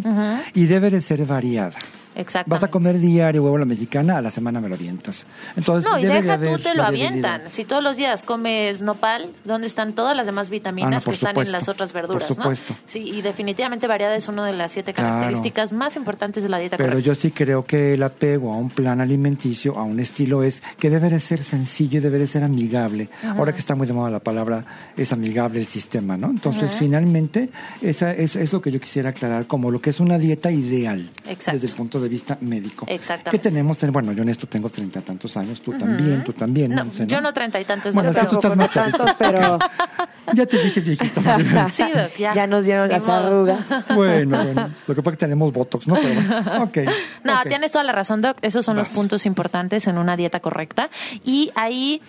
Y 0.55 0.65
debe 0.65 0.89
de 0.89 1.01
ser 1.01 1.23
variada. 1.25 1.73
Exactamente. 2.15 2.49
Vas 2.49 2.63
a 2.63 2.71
comer 2.71 2.99
diario 2.99 3.43
huevo 3.43 3.55
a 3.55 3.59
la 3.59 3.65
mexicana, 3.65 4.17
a 4.17 4.21
la 4.21 4.31
semana 4.31 4.59
me 4.59 4.67
lo 4.69 4.75
avientas. 4.75 5.25
Entonces, 5.55 5.89
No, 5.89 5.97
y 5.97 6.03
deja 6.05 6.37
tú, 6.37 6.57
te 6.59 6.75
lo 6.75 6.83
avientan. 6.83 7.41
Si 7.49 7.63
todos 7.65 7.81
los 7.83 7.95
días 7.97 8.21
comes 8.23 8.81
nopal, 8.81 9.29
¿dónde 9.45 9.67
están 9.67 9.93
todas 9.93 10.15
las 10.15 10.25
demás 10.25 10.49
vitaminas 10.49 10.89
Ah, 10.91 10.95
no, 10.95 10.99
que 10.99 11.05
por 11.05 11.13
están 11.13 11.37
en 11.39 11.51
las 11.51 11.69
otras 11.69 11.91
por 11.93 12.01
verduras? 12.01 12.27
supuesto. 12.35 12.73
¿no? 12.73 12.79
Sí, 12.87 12.99
y 12.99 13.21
definitivamente 13.21 13.87
variada 13.87 14.15
es 14.15 14.27
una 14.27 14.45
de 14.45 14.53
las 14.53 14.71
siete 14.73 14.93
Claro. 14.93 15.09
características 15.11 15.71
más 15.71 15.95
importantes 15.95 16.43
de 16.43 16.49
la 16.49 16.57
dieta 16.57 16.77
Pero 16.77 16.89
correcta. 16.89 17.07
yo 17.07 17.15
sí 17.15 17.31
creo 17.31 17.65
que 17.65 17.93
el 17.93 18.03
apego 18.03 18.53
a 18.53 18.57
un 18.57 18.69
plan 18.69 18.99
alimenticio, 19.01 19.77
a 19.77 19.83
un 19.83 19.99
estilo, 19.99 20.43
es 20.43 20.61
que 20.79 20.89
debe 20.89 21.09
de 21.09 21.19
ser 21.19 21.41
sencillo 21.43 21.99
y 21.99 22.01
debe 22.01 22.19
de 22.19 22.27
ser 22.27 22.43
amigable. 22.43 23.07
Ahora 23.37 23.53
que 23.53 23.59
está 23.59 23.75
muy 23.75 23.87
de 23.87 23.93
moda 23.93 24.09
la 24.09 24.19
palabra, 24.19 24.65
es 24.97 25.13
amigable 25.13 25.59
el 25.59 25.65
sistema, 25.65 26.17
¿no? 26.17 26.29
Entonces, 26.29 26.73
finalmente, 26.73 27.49
esa 27.81 28.11
es, 28.11 28.35
es 28.35 28.51
lo 28.53 28.61
que 28.61 28.71
yo 28.71 28.79
quisiera 28.79 29.11
aclarar 29.11 29.47
como 29.47 29.71
lo 29.71 29.79
que 29.81 29.89
es 29.91 29.99
una 29.99 30.17
dieta 30.17 30.51
ideal 30.51 31.09
Exacto. 31.27 31.51
desde 31.53 31.67
el 31.67 31.73
punto 31.73 31.99
de 31.99 32.00
vista 32.09 32.37
médico. 32.41 32.85
Exactamente. 32.87 33.31
Que 33.31 33.39
tenemos, 33.49 33.77
bueno, 33.91 34.11
yo 34.13 34.23
en 34.23 34.29
esto 34.29 34.47
tengo 34.47 34.69
treinta 34.69 34.99
y 34.99 35.01
tantos 35.01 35.35
años, 35.37 35.61
tú 35.61 35.71
también, 35.77 36.23
tú 36.23 36.33
también. 36.33 36.71
No, 36.71 36.85
Monse, 36.85 37.07
yo 37.07 37.21
no 37.21 37.33
treinta 37.33 37.59
y 37.59 37.65
tantos. 37.65 37.93
Bueno, 37.93 38.11
tú 38.11 38.19
pero- 38.19 38.31
estás 38.31 38.55
más 38.55 38.71
tantos, 38.71 39.11
pero 39.17 39.59
Ya 40.33 40.45
te 40.45 40.63
dije 40.63 40.79
viejito. 40.79 41.21
Sí, 41.71 41.83
Doc, 41.83 42.15
ya. 42.17 42.33
ya 42.33 42.47
nos 42.47 42.65
dieron 42.65 42.89
las 42.89 43.03
modo. 43.03 43.11
arrugas. 43.13 43.59
bueno, 43.95 44.43
bueno, 44.43 44.69
lo 44.87 44.95
que 44.95 45.01
pasa 45.01 45.11
es 45.13 45.17
que 45.17 45.25
tenemos 45.25 45.51
botox, 45.51 45.87
¿no? 45.87 45.95
Pero 45.95 46.13
bueno, 46.13 46.63
ok. 46.63 46.77
No, 47.23 47.33
tienes 47.47 47.71
toda 47.71 47.83
la 47.83 47.91
razón, 47.91 48.21
Doc. 48.21 48.37
Esos 48.41 48.65
son 48.65 48.77
los 48.77 48.89
puntos 48.89 49.25
importantes 49.25 49.87
en 49.87 49.97
una 49.97 50.15
dieta 50.15 50.39
correcta. 50.39 50.89
Y 51.23 51.51
ahí 51.55 52.01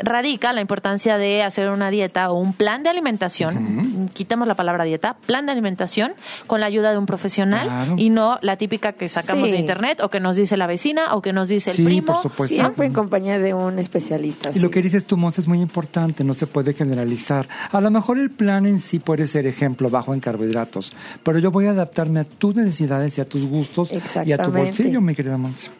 radica 0.00 0.52
la 0.52 0.60
importancia 0.60 1.18
de 1.18 1.42
hacer 1.42 1.70
una 1.70 1.90
dieta 1.90 2.30
o 2.30 2.38
un 2.38 2.52
plan 2.52 2.82
de 2.82 2.90
alimentación. 2.90 4.08
Quitamos 4.12 4.46
la 4.48 4.54
palabra 4.54 4.84
dieta, 4.84 5.16
plan 5.26 5.46
de 5.46 5.52
alimentación 5.52 6.12
con 6.46 6.60
la 6.60 6.66
ayuda 6.66 6.92
de 6.92 6.98
un 6.98 7.06
profesional 7.06 7.66
Claro. 7.68 7.94
y 7.98 8.10
no 8.10 8.38
la 8.42 8.56
típica 8.56 8.92
que 8.92 9.08
sacamos 9.08 9.46
Sí. 9.48 9.52
de 9.52 9.58
internet 9.60 10.00
o 10.02 10.08
que 10.10 10.20
nos 10.20 10.36
dice 10.36 10.56
la 10.56 10.66
vecina 10.66 11.14
o 11.14 11.22
que 11.22 11.32
nos 11.32 11.48
dice 11.48 11.70
el 11.70 11.76
Sí, 11.76 11.84
primo. 11.84 12.06
por 12.14 12.22
supuesto. 12.22 12.54
Siempre 12.56 12.86
en 12.86 12.92
compañía 12.92 13.38
de 13.38 13.54
un 13.54 13.78
especialista. 13.78 14.50
Y 14.54 14.58
lo 14.60 14.70
que 14.70 14.82
dices 14.82 15.04
tú, 15.04 15.16
Monse, 15.16 15.40
es 15.40 15.48
muy 15.48 15.60
importante, 15.60 16.24
no 16.24 16.34
se 16.34 16.46
puede 16.46 16.74
generalizar. 16.74 17.46
A 17.72 17.80
lo 17.80 17.90
mejor 17.90 18.18
el 18.18 18.30
plan 18.30 18.66
en 18.66 18.80
sí 18.80 18.98
puede 18.98 19.26
ser 19.26 19.46
ejemplo 19.46 19.90
bajo 19.90 20.14
en 20.14 20.20
carbohidratos, 20.20 20.92
pero 21.22 21.38
yo 21.38 21.50
voy 21.50 21.66
a 21.66 21.70
adaptarme 21.70 22.20
a 22.20 22.24
tus 22.24 22.54
necesidades 22.54 23.18
y 23.18 23.20
a 23.20 23.24
tus 23.24 23.46
gustos 23.46 23.90
y 24.24 24.32
a 24.32 24.38
tu 24.38 24.50
bolsillo, 24.50 25.00
mi 25.00 25.14
querida 25.14 25.36
Monse. 25.36 25.70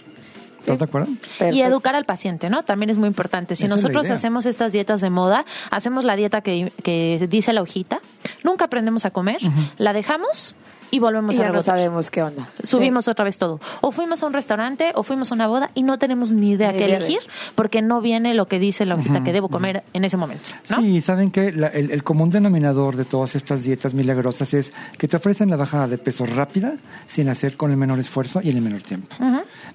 ¿Estás 0.73 0.77
Sí. 0.77 0.79
de 0.79 0.85
acuerdo? 0.85 1.55
Y 1.57 1.61
educar 1.63 1.95
al 1.95 2.05
paciente, 2.05 2.51
¿no? 2.51 2.63
También 2.63 2.91
es 2.91 2.99
muy 2.99 3.09
importante. 3.09 3.55
Si 3.55 3.67
Esa 3.67 3.75
nosotros 3.75 4.09
hacemos 4.11 4.47
estas 4.47 4.73
dietas 4.73 5.01
de 5.01 5.11
moda, 5.11 5.45
hacemos 5.71 6.05
la 6.05 6.17
dieta 6.17 6.41
que, 6.41 6.73
que 6.83 7.27
dice 7.29 7.53
la 7.53 7.63
hojita, 7.63 8.01
nunca 8.45 8.67
aprendemos 8.67 9.05
a 9.05 9.11
comer, 9.11 9.39
la 9.79 9.93
dejamos 9.93 10.57
y 10.91 10.99
volvemos 10.99 11.35
Y 11.35 11.39
a 11.39 11.43
ya 11.43 11.47
no 11.49 11.53
rebotar. 11.55 11.77
sabemos 11.79 12.11
qué 12.11 12.23
onda. 12.23 12.49
Subimos 12.63 13.09
otra 13.09 13.25
vez 13.25 13.39
todo. 13.39 13.61
O 13.81 13.93
fuimos 13.93 14.23
a 14.23 14.27
un 14.27 14.33
restaurante 14.33 14.93
o 14.95 15.03
fuimos 15.03 15.31
a 15.33 15.35
una 15.35 15.47
boda 15.47 15.71
y 15.75 15.83
no 15.83 15.99
tenemos 15.99 16.31
ni 16.31 16.53
idea 16.53 16.73
Ni 16.73 16.79
qué 16.79 16.85
idea 16.87 16.99
de- 16.99 17.05
elegir 17.07 17.21
porque 17.55 17.83
no 17.83 18.01
viene 18.01 18.35
lo 18.35 18.47
que 18.47 18.59
dice 18.59 18.87
la 18.87 18.95
hojita 18.95 19.23
que 19.25 19.33
debo 19.33 19.49
comer 19.49 19.83
en 19.93 20.05
ese 20.05 20.17
momento, 20.17 20.51
¿no? 20.71 20.81
Sí, 20.81 21.01
saben 21.01 21.31
que 21.31 21.53
la- 21.53 21.69
el, 21.69 21.91
el 21.91 22.03
común 22.03 22.31
denominador 22.31 22.97
de 22.97 23.05
todas 23.05 23.35
estas 23.35 23.63
dietas 23.63 23.95
milagrosas 23.95 24.55
es 24.55 24.73
que 24.97 25.09
te 25.09 25.17
ofrecen 25.17 25.51
la 25.51 25.57
bajada 25.57 25.89
de 25.89 25.99
peso 25.99 26.25
rápida 26.27 26.75
sin 27.07 27.29
hacer 27.29 27.57
con 27.57 27.71
el 27.71 27.77
menor 27.77 27.99
esfuerzo 27.99 28.41
y 28.43 28.51
en 28.51 28.57
el 28.57 28.63
menor 28.63 28.81
tiempo. 28.83 29.15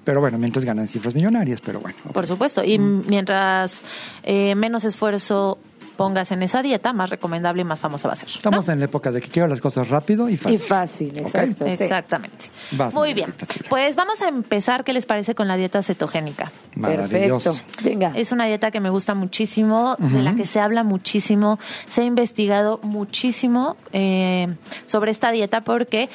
Pero 0.04 0.20
bueno, 0.20 0.38
mientras 0.38 0.64
ganan 0.64 0.86
cifras 0.88 1.14
millonarias, 1.14 1.60
pero 1.60 1.80
bueno. 1.80 1.96
Por 2.12 2.26
supuesto. 2.26 2.62
Y 2.64 2.78
mientras 2.78 3.82
eh, 4.22 4.54
menos 4.54 4.84
esfuerzo 4.84 5.58
pongas 5.96 6.32
en 6.32 6.42
esa 6.42 6.62
dieta, 6.62 6.92
más 6.92 7.10
recomendable 7.10 7.62
y 7.62 7.64
más 7.64 7.80
famosa 7.80 8.08
va 8.08 8.14
a 8.14 8.16
ser. 8.16 8.28
¿no? 8.28 8.34
Estamos 8.36 8.68
en 8.68 8.78
la 8.78 8.84
época 8.86 9.10
de 9.10 9.20
que 9.20 9.28
quiero 9.28 9.48
las 9.48 9.60
cosas 9.60 9.88
rápido 9.88 10.28
y 10.28 10.36
fácil. 10.36 10.54
Y 10.54 10.58
fácil, 10.58 11.18
exacto. 11.18 11.64
sí. 11.66 11.72
Exactamente. 11.72 12.46
Vas, 12.72 12.94
Muy 12.94 13.14
bien. 13.14 13.34
Pues 13.68 13.96
vamos 13.96 14.22
a 14.22 14.28
empezar. 14.28 14.84
¿Qué 14.84 14.92
les 14.92 15.06
parece 15.06 15.34
con 15.34 15.48
la 15.48 15.56
dieta 15.56 15.82
cetogénica? 15.82 16.52
Maravilloso. 16.76 17.52
Perfecto. 17.52 17.84
Venga. 17.84 18.12
Es 18.14 18.32
una 18.32 18.46
dieta 18.46 18.70
que 18.70 18.80
me 18.80 18.90
gusta 18.90 19.14
muchísimo, 19.14 19.96
de 19.98 20.22
la 20.22 20.34
que 20.34 20.46
se 20.46 20.60
habla 20.60 20.82
muchísimo, 20.82 21.58
se 21.88 22.02
ha 22.02 22.04
investigado 22.04 22.80
muchísimo 22.82 23.76
eh, 23.92 24.48
sobre 24.86 25.10
esta 25.10 25.30
dieta 25.30 25.62
porque 25.62 26.08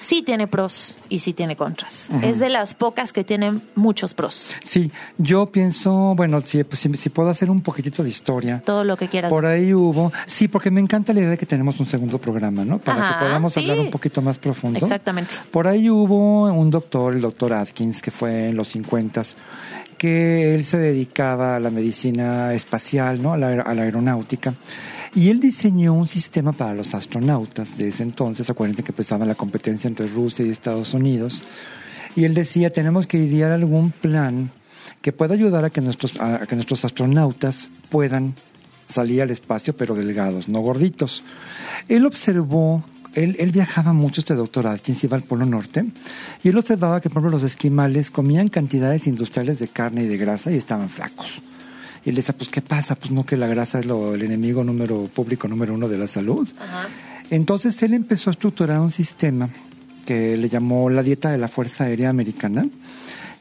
sí 0.00 0.22
tiene 0.22 0.46
pros 0.46 0.96
y 1.08 1.18
sí 1.18 1.32
tiene 1.34 1.56
contras. 1.56 2.08
Es 2.22 2.38
de 2.38 2.48
las 2.48 2.74
pocas 2.74 3.12
que 3.12 3.22
tienen 3.22 3.62
muchos 3.74 4.14
pros. 4.14 4.50
Sí, 4.64 4.90
yo 5.18 5.46
pienso, 5.46 6.14
bueno, 6.16 6.40
si, 6.40 6.64
pues, 6.64 6.80
si, 6.80 6.92
si 6.94 7.10
puedo 7.10 7.28
hacer 7.28 7.50
un 7.50 7.60
poquitito 7.60 8.02
de 8.02 8.08
historia. 8.08 8.62
Todo 8.64 8.82
lo 8.84 8.96
que 8.96 9.08
quieras. 9.08 9.30
Por 9.30 9.46
ahí 9.46 9.74
hubo, 9.74 10.12
sí, 10.26 10.48
porque 10.48 10.70
me 10.70 10.80
encanta 10.80 11.12
la 11.12 11.20
idea 11.20 11.30
de 11.30 11.38
que 11.38 11.46
tenemos 11.46 11.78
un 11.80 11.86
segundo 11.86 12.18
programa, 12.18 12.64
¿no? 12.64 12.78
Para 12.78 13.02
Ajá, 13.02 13.18
que 13.18 13.24
podamos 13.26 13.52
sí. 13.52 13.60
hablar 13.60 13.80
un 13.80 13.90
poquito 13.90 14.22
más 14.22 14.38
profundo. 14.38 14.78
Exactamente. 14.78 15.34
Por 15.50 15.68
ahí 15.68 15.90
hubo 15.90 16.44
un 16.44 16.70
doctor, 16.70 17.14
el 17.14 17.20
doctor 17.20 17.52
Atkins, 17.52 18.00
que 18.00 18.10
fue 18.10 18.48
en 18.48 18.56
los 18.56 18.68
50 18.68 19.22
que 19.98 20.54
él 20.54 20.64
se 20.64 20.78
dedicaba 20.78 21.56
a 21.56 21.60
la 21.60 21.70
medicina 21.70 22.54
espacial, 22.54 23.20
¿no? 23.20 23.34
A 23.34 23.36
la, 23.36 23.48
a 23.60 23.74
la 23.74 23.82
aeronáutica. 23.82 24.54
Y 25.14 25.28
él 25.28 25.40
diseñó 25.40 25.92
un 25.94 26.06
sistema 26.06 26.52
para 26.52 26.74
los 26.74 26.94
astronautas 26.94 27.76
de 27.76 27.88
ese 27.88 28.02
entonces. 28.04 28.48
Acuérdense 28.48 28.82
que 28.82 28.92
empezaba 28.92 29.24
la 29.24 29.34
competencia 29.34 29.88
entre 29.88 30.06
Rusia 30.06 30.46
y 30.46 30.50
Estados 30.50 30.94
Unidos. 30.94 31.42
Y 32.14 32.24
él 32.24 32.34
decía, 32.34 32.70
tenemos 32.70 33.06
que 33.06 33.18
idear 33.18 33.50
algún 33.50 33.90
plan 33.90 34.50
que 35.02 35.12
pueda 35.12 35.34
ayudar 35.34 35.64
a 35.64 35.70
que 35.70 35.80
nuestros, 35.80 36.20
a 36.20 36.46
que 36.46 36.54
nuestros 36.54 36.84
astronautas 36.84 37.68
puedan 37.88 38.34
salir 38.88 39.22
al 39.22 39.30
espacio, 39.30 39.76
pero 39.76 39.94
delgados, 39.94 40.48
no 40.48 40.60
gorditos. 40.60 41.22
Él 41.88 42.06
observó, 42.06 42.84
él, 43.14 43.50
viajaba 43.52 43.92
mucho, 43.92 44.20
este 44.20 44.34
doctor 44.34 44.66
Atkins, 44.66 45.04
iba 45.04 45.16
al 45.16 45.22
Polo 45.22 45.46
Norte, 45.46 45.84
y 46.42 46.48
él 46.48 46.58
observaba 46.58 47.00
que, 47.00 47.08
por 47.08 47.18
ejemplo, 47.18 47.30
los 47.38 47.44
esquimales 47.44 48.10
comían 48.10 48.48
cantidades 48.48 49.06
industriales 49.06 49.58
de 49.58 49.68
carne 49.68 50.04
y 50.04 50.06
de 50.06 50.16
grasa 50.16 50.52
y 50.52 50.56
estaban 50.56 50.90
flacos. 50.90 51.40
Y 52.04 52.10
él 52.10 52.16
decía, 52.16 52.34
pues, 52.36 52.48
¿qué 52.48 52.62
pasa? 52.62 52.94
Pues 52.94 53.10
no 53.10 53.24
que 53.24 53.36
la 53.36 53.46
grasa 53.46 53.78
es 53.80 53.86
lo, 53.86 54.14
el 54.14 54.22
enemigo 54.22 54.64
número 54.64 55.08
público 55.14 55.48
número 55.48 55.74
uno 55.74 55.88
de 55.88 55.98
la 55.98 56.06
salud. 56.06 56.48
Entonces 57.30 57.82
él 57.82 57.94
empezó 57.94 58.30
a 58.30 58.32
estructurar 58.32 58.80
un 58.80 58.90
sistema 58.90 59.48
que 60.06 60.36
le 60.36 60.48
llamó 60.48 60.90
la 60.90 61.02
dieta 61.02 61.30
de 61.30 61.38
la 61.38 61.48
Fuerza 61.48 61.84
Aérea 61.84 62.10
Americana, 62.10 62.66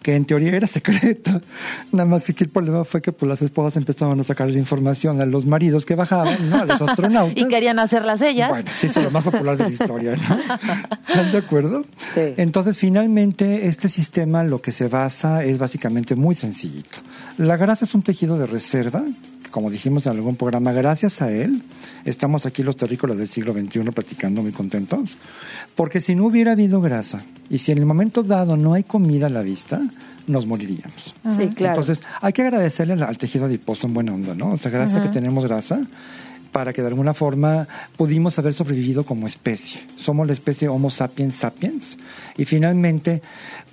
que 0.01 0.15
en 0.15 0.25
teoría 0.25 0.55
era 0.55 0.67
secreta. 0.67 1.41
Nada 1.91 2.07
más 2.07 2.23
que 2.23 2.43
el 2.43 2.49
problema 2.49 2.83
fue 2.83 3.01
que 3.01 3.11
pues, 3.11 3.27
las 3.27 3.41
esposas 3.41 3.77
empezaban 3.77 4.19
a 4.19 4.23
sacar 4.23 4.49
la 4.49 4.57
información 4.57 5.21
a 5.21 5.25
los 5.25 5.45
maridos 5.45 5.85
que 5.85 5.95
bajaban, 5.95 6.49
¿no? 6.49 6.61
a 6.61 6.65
los 6.65 6.81
astronautas. 6.89 7.37
Y 7.37 7.47
querían 7.47 7.79
hacerlas 7.79 8.21
ellas. 8.21 8.49
Bueno, 8.49 8.69
sí, 8.73 8.87
es 8.87 8.95
lo 8.95 9.11
más 9.11 9.23
popular 9.23 9.57
de 9.57 9.65
la 9.65 9.69
historia, 9.69 10.15
¿no? 10.15 10.39
¿Están 11.07 11.31
de 11.31 11.37
acuerdo? 11.37 11.83
Sí. 12.13 12.33
Entonces, 12.37 12.77
finalmente, 12.77 13.67
este 13.67 13.89
sistema 13.89 14.43
lo 14.43 14.61
que 14.61 14.71
se 14.71 14.87
basa 14.87 15.43
es 15.43 15.57
básicamente 15.57 16.15
muy 16.15 16.35
sencillito. 16.35 16.99
La 17.37 17.57
grasa 17.57 17.85
es 17.85 17.93
un 17.93 18.01
tejido 18.01 18.37
de 18.37 18.45
reserva, 18.45 19.03
como 19.51 19.69
dijimos 19.69 20.05
en 20.05 20.13
algún 20.13 20.35
programa, 20.35 20.71
gracias 20.71 21.21
a 21.21 21.31
él, 21.31 21.63
estamos 22.05 22.45
aquí 22.45 22.63
los 22.63 22.77
terrícolas 22.77 23.17
del 23.17 23.27
siglo 23.27 23.53
XXI 23.53 23.79
platicando 23.91 24.41
muy 24.41 24.51
contentos, 24.51 25.17
porque 25.75 26.01
si 26.01 26.15
no 26.15 26.25
hubiera 26.25 26.51
habido 26.51 26.81
grasa 26.81 27.23
y 27.49 27.59
si 27.59 27.71
en 27.71 27.79
el 27.79 27.85
momento 27.85 28.23
dado 28.23 28.57
no 28.57 28.73
hay 28.73 28.83
comida 28.83 29.27
a 29.27 29.29
la 29.29 29.41
vista, 29.41 29.81
nos 30.27 30.45
moriríamos. 30.45 31.15
Sí, 31.35 31.47
claro. 31.49 31.73
Entonces, 31.73 32.03
hay 32.21 32.33
que 32.33 32.43
agradecerle 32.43 32.93
al, 32.93 33.03
al 33.03 33.17
tejido 33.17 33.45
adiposo 33.45 33.87
en 33.87 33.93
buena 33.93 34.13
onda, 34.13 34.35
¿no? 34.35 34.51
O 34.51 34.57
sea, 34.57 34.71
gracias 34.71 34.99
a 34.99 35.03
que 35.03 35.09
tenemos 35.09 35.43
grasa, 35.45 35.81
para 36.51 36.73
que 36.73 36.81
de 36.81 36.87
alguna 36.87 37.13
forma 37.13 37.67
pudimos 37.97 38.37
haber 38.39 38.53
sobrevivido 38.53 39.03
como 39.03 39.27
especie. 39.27 39.81
Somos 39.95 40.27
la 40.27 40.33
especie 40.33 40.67
Homo 40.67 40.89
sapiens 40.89 41.35
sapiens. 41.35 41.97
Y 42.37 42.45
finalmente, 42.45 43.21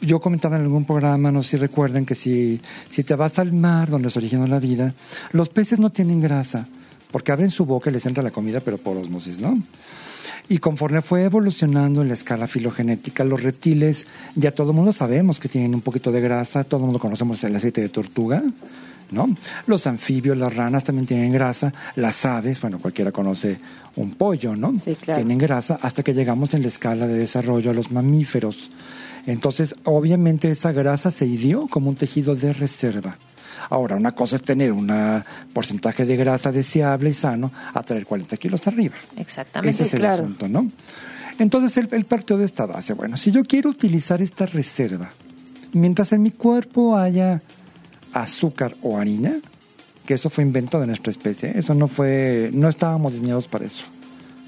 yo 0.01 0.21
comentaba 0.21 0.57
en 0.57 0.63
algún 0.63 0.85
programa, 0.85 1.31
no 1.31 1.43
sé 1.43 1.51
si 1.51 1.57
recuerden, 1.57 2.07
que 2.07 2.15
si, 2.15 2.61
si 2.89 3.05
te 3.05 3.15
vas 3.15 3.39
al 3.39 3.53
mar 3.53 3.89
donde 3.89 4.11
se 4.11 4.19
originó 4.19 4.47
la 4.47 4.59
vida, 4.59 4.95
los 5.33 5.49
peces 5.49 5.79
no 5.79 5.91
tienen 5.91 6.21
grasa, 6.21 6.67
porque 7.11 7.33
abren 7.33 7.51
su 7.51 7.65
boca 7.65 7.91
y 7.91 7.93
les 7.93 8.07
entra 8.07 8.23
la 8.23 8.31
comida, 8.31 8.61
pero 8.61 8.79
por 8.79 8.97
osmosis, 8.97 9.39
¿no? 9.39 9.57
Y 10.49 10.59
conforme 10.59 11.03
fue 11.03 11.25
evolucionando 11.25 12.03
en 12.03 12.09
la 12.09 12.15
escala 12.15 12.47
filogenética, 12.47 13.25
los 13.25 13.43
reptiles, 13.43 14.07
ya 14.37 14.53
todo 14.53 14.71
el 14.71 14.77
mundo 14.77 14.93
sabemos 14.93 15.41
que 15.41 15.49
tienen 15.49 15.75
un 15.75 15.81
poquito 15.81 16.13
de 16.13 16.21
grasa, 16.21 16.63
todo 16.63 16.81
el 16.81 16.87
mundo 16.87 17.01
conocemos 17.01 17.43
el 17.43 17.57
aceite 17.57 17.81
de 17.81 17.89
tortuga, 17.89 18.43
¿no? 19.11 19.29
Los 19.67 19.87
anfibios, 19.87 20.37
las 20.37 20.55
ranas 20.55 20.85
también 20.85 21.07
tienen 21.07 21.33
grasa, 21.33 21.73
las 21.95 22.25
aves, 22.25 22.61
bueno, 22.61 22.79
cualquiera 22.79 23.13
conoce 23.13 23.59
un 23.97 24.15
pollo, 24.15 24.57
¿no? 24.57 24.75
Sí, 24.79 24.95
claro. 24.95 25.21
Tienen 25.21 25.39
grasa 25.39 25.79
hasta 25.81 26.03
que 26.03 26.15
llegamos 26.15 26.55
en 26.55 26.63
la 26.63 26.69
escala 26.69 27.07
de 27.07 27.17
desarrollo 27.17 27.71
a 27.71 27.75
los 27.75 27.91
mamíferos. 27.91 28.71
Entonces, 29.27 29.75
obviamente 29.85 30.51
esa 30.51 30.73
grasa 30.73 31.11
se 31.11 31.27
ideó 31.27 31.67
como 31.69 31.91
un 31.91 31.97
tejido 31.97 32.37
de 32.37 32.53
reserva. 32.53 33.19
Ahora, 33.71 33.97
una 33.97 34.13
cosa 34.13 34.37
es 34.37 34.43
tener 34.43 34.73
un 34.73 34.93
porcentaje 35.53 36.05
de 36.05 36.17
grasa 36.17 36.53
deseable 36.53 37.11
y 37.11 37.15
sano 37.15 37.51
a 37.75 37.83
traer 37.83 38.07
40 38.07 38.37
kilos 38.37 38.67
arriba. 38.69 38.95
Exactamente. 39.17 39.71
Ese 39.71 39.83
es 39.85 39.95
el 39.95 40.01
claro. 40.01 40.25
asunto, 40.25 40.49
¿no? 40.49 40.71
Entonces, 41.39 41.77
él, 41.77 41.89
él 41.91 42.05
partió 42.05 42.39
de 42.39 42.45
esta 42.45 42.67
base. 42.67 42.95
Bueno, 42.95 43.17
si 43.17 43.31
yo 43.33 43.45
quiero 43.45 43.71
utilizar 43.71 44.23
esta 44.23 44.47
reserva, 44.47 45.11
mientras 45.73 46.13
en 46.13 46.23
mi 46.23 46.31
cuerpo 46.31 46.97
haya 46.97 47.41
azúcar 48.23 48.77
o 48.83 48.99
harina, 48.99 49.37
que 50.05 50.15
eso 50.15 50.31
fue 50.31 50.45
invento 50.45 50.81
de 50.81 50.87
nuestra 50.87 51.11
especie, 51.11 51.53
eso 51.57 51.75
no 51.75 51.89
fue, 51.89 52.51
no 52.53 52.69
estábamos 52.69 53.15
diseñados 53.15 53.49
para 53.49 53.67
eso. 53.67 53.87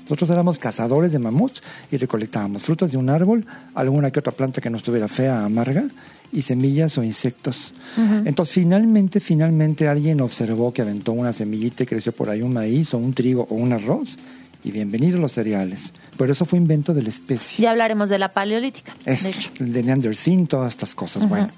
Nosotros 0.04 0.30
éramos 0.30 0.58
cazadores 0.58 1.12
de 1.12 1.18
mamuts 1.18 1.62
y 1.90 1.98
recolectábamos 1.98 2.62
frutas 2.62 2.92
de 2.92 2.96
un 2.96 3.10
árbol, 3.10 3.44
alguna 3.74 4.10
que 4.10 4.20
otra 4.20 4.32
planta 4.32 4.62
que 4.62 4.70
no 4.70 4.78
estuviera 4.78 5.06
fea, 5.06 5.44
amarga, 5.44 5.84
y 6.32 6.42
semillas 6.42 6.96
o 6.96 7.02
insectos. 7.02 7.74
Entonces, 8.24 8.54
finalmente, 8.54 9.20
finalmente 9.20 9.86
alguien 9.86 10.20
observó 10.20 10.72
que 10.72 10.82
aventó 10.82 11.12
una 11.12 11.32
semillita 11.32 11.82
y 11.82 11.86
creció 11.86 12.12
por 12.12 12.30
ahí 12.30 12.40
un 12.40 12.54
maíz 12.54 12.94
o 12.94 12.98
un 12.98 13.12
trigo 13.12 13.46
o 13.50 13.54
un 13.54 13.72
arroz, 13.72 14.16
y 14.64 14.70
bienvenidos 14.70 15.20
los 15.20 15.32
cereales. 15.32 15.92
Pero 16.16 16.32
eso 16.32 16.44
fue 16.44 16.58
invento 16.58 16.92
de 16.92 17.02
la 17.02 17.10
especie. 17.10 17.62
Ya 17.62 17.70
hablaremos 17.70 18.08
de 18.08 18.18
la 18.18 18.30
paleolítica. 18.30 18.94
Es 19.04 19.24
de 19.24 19.30
hecho. 19.30 19.50
de 19.58 19.82
Neanderthal, 19.82 20.48
todas 20.48 20.72
estas 20.72 20.94
cosas. 20.94 21.28
Bueno, 21.28 21.50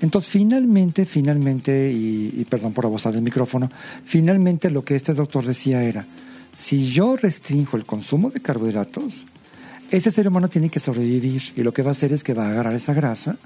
entonces 0.00 0.30
finalmente, 0.30 1.04
finalmente, 1.04 1.90
y, 1.90 2.44
perdón 2.48 2.72
por 2.72 2.84
abusar 2.84 3.14
del 3.14 3.22
micrófono, 3.22 3.70
finalmente 4.04 4.70
lo 4.70 4.84
que 4.84 4.94
este 4.94 5.14
doctor 5.14 5.44
decía 5.44 5.82
era, 5.82 6.06
si 6.56 6.90
yo 6.90 7.16
restringo 7.16 7.76
el 7.76 7.84
consumo 7.84 8.30
de 8.30 8.40
carbohidratos, 8.40 9.24
ese 9.90 10.10
ser 10.10 10.28
humano 10.28 10.48
tiene 10.48 10.68
que 10.68 10.80
sobrevivir 10.80 11.42
y 11.56 11.62
lo 11.62 11.72
que 11.72 11.82
va 11.82 11.88
a 11.88 11.92
hacer 11.92 12.12
es 12.12 12.24
que 12.24 12.34
va 12.34 12.46
a 12.46 12.50
agarrar 12.50 12.74
esa 12.74 12.92
grasa, 12.92 13.36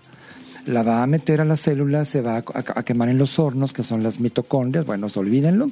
la 0.67 0.83
va 0.83 1.03
a 1.03 1.07
meter 1.07 1.41
a 1.41 1.45
las 1.45 1.61
células, 1.61 2.09
se 2.09 2.21
va 2.21 2.37
a, 2.37 2.39
a- 2.39 2.79
a 2.81 2.83
quemar 2.83 3.09
en 3.09 3.19
los 3.19 3.39
hornos, 3.39 3.73
que 3.73 3.83
son 3.83 4.03
las 4.03 4.21
mitocondrias, 4.21 4.85
bueno, 4.87 5.07
olvídenlo, 5.15 5.71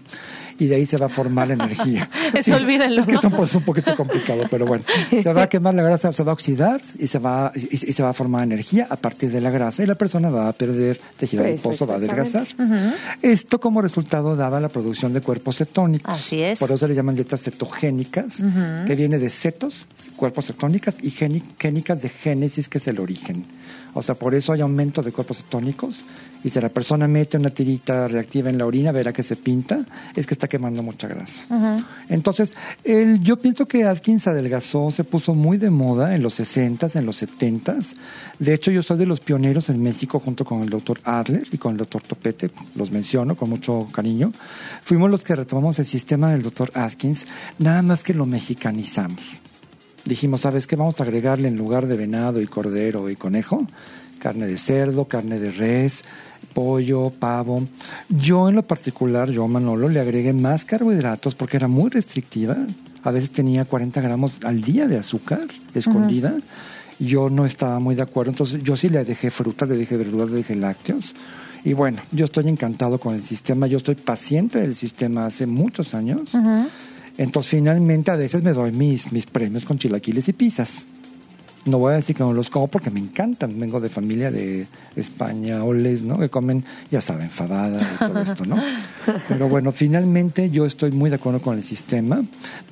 y 0.59 0.67
de 0.67 0.75
ahí 0.77 0.87
se 0.87 0.97
va 0.97 1.07
a 1.07 1.09
formar 1.09 1.51
energía. 1.51 2.09
Eso 2.35 2.57
olvídenlo. 2.57 3.01
Es 3.03 3.07
que 3.07 3.15
es 3.15 3.25
un, 3.25 3.33
un 3.35 3.63
poquito 3.65 3.95
complicado, 3.97 4.45
pero 4.51 4.67
bueno, 4.67 4.85
se 5.11 5.33
va 5.33 5.43
a 5.45 5.49
quemar 5.49 5.75
la 5.75 5.83
grasa, 5.83 6.11
se 6.13 6.23
va 6.25 6.33
a 6.33 6.35
oxidar 6.35 6.81
y 6.99 7.07
se 7.07 7.19
va, 7.19 7.53
y, 7.55 7.61
y 7.75 7.93
se 7.93 8.03
va 8.03 8.11
a 8.11 8.13
formar 8.13 8.43
energía 8.45 8.87
a 8.91 8.97
partir 8.97 9.31
de 9.31 9.41
la 9.41 9.51
grasa 9.51 9.83
y 9.83 9.87
la 9.87 9.95
persona 9.95 10.29
va 10.31 10.49
a 10.49 10.53
perder 10.53 11.01
tejido 11.17 11.45
adiposo, 11.45 11.87
va 11.87 11.95
a 11.95 11.97
adelgazar. 11.99 12.47
Esto 13.23 13.61
como 13.61 13.83
resultado 13.83 14.37
daba 14.37 14.61
la 14.61 14.69
producción 14.69 15.13
de 15.13 15.21
cuerpos 15.21 15.57
cetónicos. 15.57 16.13
Así 16.15 16.41
es. 16.43 16.59
Por 16.59 16.69
eso 16.71 16.79
se 16.79 16.89
le 16.89 16.95
llaman 16.95 17.15
dietas 17.15 17.43
cetogénicas, 17.43 18.43
que 18.87 18.95
viene 18.97 19.19
de 19.19 19.31
cetos, 19.31 19.87
cuerpos 20.17 20.47
cetónicas, 20.47 20.97
y 21.03 21.11
géni- 21.11 21.43
génicas 21.59 22.03
de 22.03 22.09
génesis, 22.09 22.69
que 22.69 22.79
es 22.79 22.89
el 22.89 22.99
origen. 23.01 23.45
O 23.99 24.03
sea, 24.03 24.15
por 24.15 24.33
eso 24.33 24.53
hay 24.53 24.61
aumento 24.61 25.03
de 25.03 25.11
cuerpos 25.11 25.39
cetónicos. 25.39 26.05
Y 26.45 26.51
si 26.51 26.61
la 26.61 26.69
persona 26.69 27.09
mete 27.09 27.37
una 27.37 27.51
tirita 27.51 28.07
reactiva 28.07 28.49
en 28.49 28.59
la 28.59 28.65
orina, 28.65 28.93
verá 28.93 29.13
que 29.13 29.25
se 29.25 29.35
pinta, 29.35 29.85
es 30.15 30.25
que 30.25 30.35
está 30.35 30.47
quemando 30.47 30.85
mucha 30.85 31.09
grasa. 31.09 31.45
Entonces, 32.09 32.55
el, 32.85 33.21
yo 33.21 33.41
pienso 33.41 33.67
que 33.67 33.83
Atkins 33.83 34.29
adelgazó, 34.29 34.93
se 34.93 35.03
puso 35.03 35.35
muy 35.35 35.59
de 35.59 35.71
moda 35.71 36.15
en 36.15 36.23
los 36.23 36.39
60s, 36.39 36.95
en 36.95 37.07
los 37.07 37.21
70s. 37.21 37.97
De 38.39 38.55
hecho, 38.55 38.71
yo 38.71 38.85
soy 38.85 38.99
de 38.99 39.07
los 39.07 39.19
pioneros 39.19 39.69
en 39.69 39.83
México 39.83 40.21
junto 40.21 40.45
con 40.45 40.63
el 40.63 40.71
doctor 40.71 41.01
Adler 41.03 41.43
y 41.51 41.59
con 41.59 41.73
el 41.73 41.79
doctor 41.79 42.03
Topete, 42.03 42.53
los 42.77 42.93
menciono 42.93 43.35
con 43.35 43.51
mucho 43.51 43.89
cariño. 43.91 44.33
Fuimos 44.85 45.11
los 45.11 45.25
que 45.25 45.35
retomamos 45.35 45.81
el 45.81 45.87
sistema 45.87 46.31
del 46.31 46.43
doctor 46.43 46.71
Atkins, 46.75 47.27
nada 47.59 47.83
más 47.83 48.05
que 48.05 48.15
lo 48.15 48.27
mexicanizamos. 48.27 49.48
Dijimos, 50.09 50.41
¿sabes 50.41 50.67
qué? 50.67 50.75
Vamos 50.75 50.99
a 51.01 51.03
agregarle 51.03 51.49
en 51.49 51.57
lugar 51.57 51.87
de 51.87 51.95
venado 51.95 52.41
y 52.41 52.47
cordero 52.47 53.11
y 53.11 53.17
conejo, 53.17 53.67
carne 54.19 54.47
de 54.47 54.57
cerdo, 54.57 55.05
carne 55.05 55.39
de 55.39 55.51
res, 55.51 56.03
pollo, 56.55 57.11
pavo. 57.11 57.65
Yo 58.09 58.49
en 58.49 58.55
lo 58.55 58.63
particular, 58.63 59.29
yo 59.29 59.47
Manolo, 59.47 59.91
le 59.91 60.01
agregué 60.01 60.33
más 60.33 60.65
carbohidratos 60.65 61.35
porque 61.35 61.59
era 61.59 61.69
muy 61.69 61.91
restrictiva. 61.91 62.57
A 63.03 63.11
veces 63.11 63.31
tenía 63.33 63.67
40 63.67 64.01
gramos 64.01 64.39
al 64.45 64.63
día 64.63 64.87
de 64.87 64.97
azúcar 64.97 65.47
escondida. 65.75 66.35
Yo 66.99 67.29
no 67.29 67.45
estaba 67.45 67.79
muy 67.79 67.95
de 67.95 68.01
acuerdo, 68.01 68.31
entonces 68.31 68.63
yo 68.63 68.77
sí 68.77 68.89
le 68.89 69.05
dejé 69.05 69.29
frutas, 69.31 69.69
le 69.69 69.77
dejé 69.77 69.99
verduras, 69.99 70.31
le 70.31 70.37
dejé 70.37 70.57
lácteos. 70.57 71.15
Y 71.65 71.75
bueno, 71.75 72.01
yo 72.13 72.25
estoy 72.25 72.49
encantado 72.49 72.99
con 72.99 73.15
el 73.15 73.23
sistema, 73.23 73.67
yo 73.67 73.77
estoy 73.77 73.97
paciente 73.97 74.59
del 74.59 74.75
sistema 74.75 75.27
hace 75.27 75.45
muchos 75.45 75.93
años. 75.93 76.33
Entonces, 77.19 77.51
finalmente, 77.51 78.11
a 78.11 78.17
veces 78.17 78.43
me 78.43 78.53
doy 78.53 78.73
mis, 78.73 79.13
mis 79.13 79.27
premios 79.27 79.65
con 79.65 79.77
chilaquiles 79.79 80.29
y 80.29 80.33
pizzas. 80.33 80.87
No 81.67 81.79
voy 81.79 81.93
a 81.93 81.97
decir 81.97 82.17
que 82.17 82.23
no 82.23 82.33
los 82.33 82.49
como 82.49 82.69
porque 82.69 82.89
me 82.91 83.01
encantan. 83.01 83.59
Vengo 83.61 83.79
de 83.81 83.91
familia 83.91 84.31
de 84.31 84.67
españoles, 84.97 86.03
¿no? 86.03 86.19
Que 86.19 86.29
comen, 86.31 86.65
ya 86.91 87.01
saben, 87.01 87.29
fabada 87.31 87.79
y 87.83 87.99
todo 87.99 88.21
esto, 88.23 88.47
¿no? 88.47 88.57
Pero 89.29 89.49
bueno, 89.49 89.73
finalmente 89.73 90.49
yo 90.49 90.65
estoy 90.65 90.93
muy 90.93 91.11
de 91.11 91.17
acuerdo 91.17 91.41
con 91.41 91.57
el 91.59 91.65
sistema, 91.65 92.23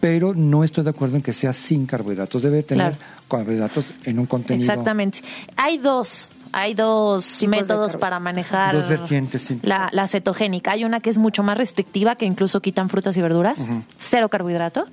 pero 0.01 0.35
no 0.35 0.65
estoy 0.65 0.85
de 0.85 0.91
acuerdo 0.91 1.17
en 1.17 1.23
que 1.23 1.33
sea 1.33 1.53
sin 1.53 1.87
carbohidratos. 1.87 2.43
Debe 2.43 2.63
tener 2.63 2.95
Claro. 2.95 2.97
carbohidratos 3.29 3.93
en 4.05 4.19
un 4.19 4.27
contenido. 4.27 4.71
Exactamente. 4.71 5.21
Hay 5.57 5.79
dos, 5.79 6.33
hay 6.53 6.75
dos 6.75 7.43
métodos 7.49 7.97
para 7.97 8.19
manejar 8.21 8.75
Dos 8.75 8.89
vertientes, 8.89 9.43
sí. 9.43 9.59
la, 9.63 9.89
la 9.93 10.07
cetogénica. 10.07 10.73
Hay 10.73 10.85
una 10.85 11.01
que 11.01 11.11
es 11.11 11.19
mucho 11.19 11.43
más 11.43 11.59
restrictiva, 11.59 12.17
que 12.17 12.25
incluso 12.27 12.61
quitan 12.61 12.89
frutas 12.89 13.17
y 13.17 13.23
verduras, 13.23 13.69
cero 13.99 14.29
carbohidrato. 14.29 14.87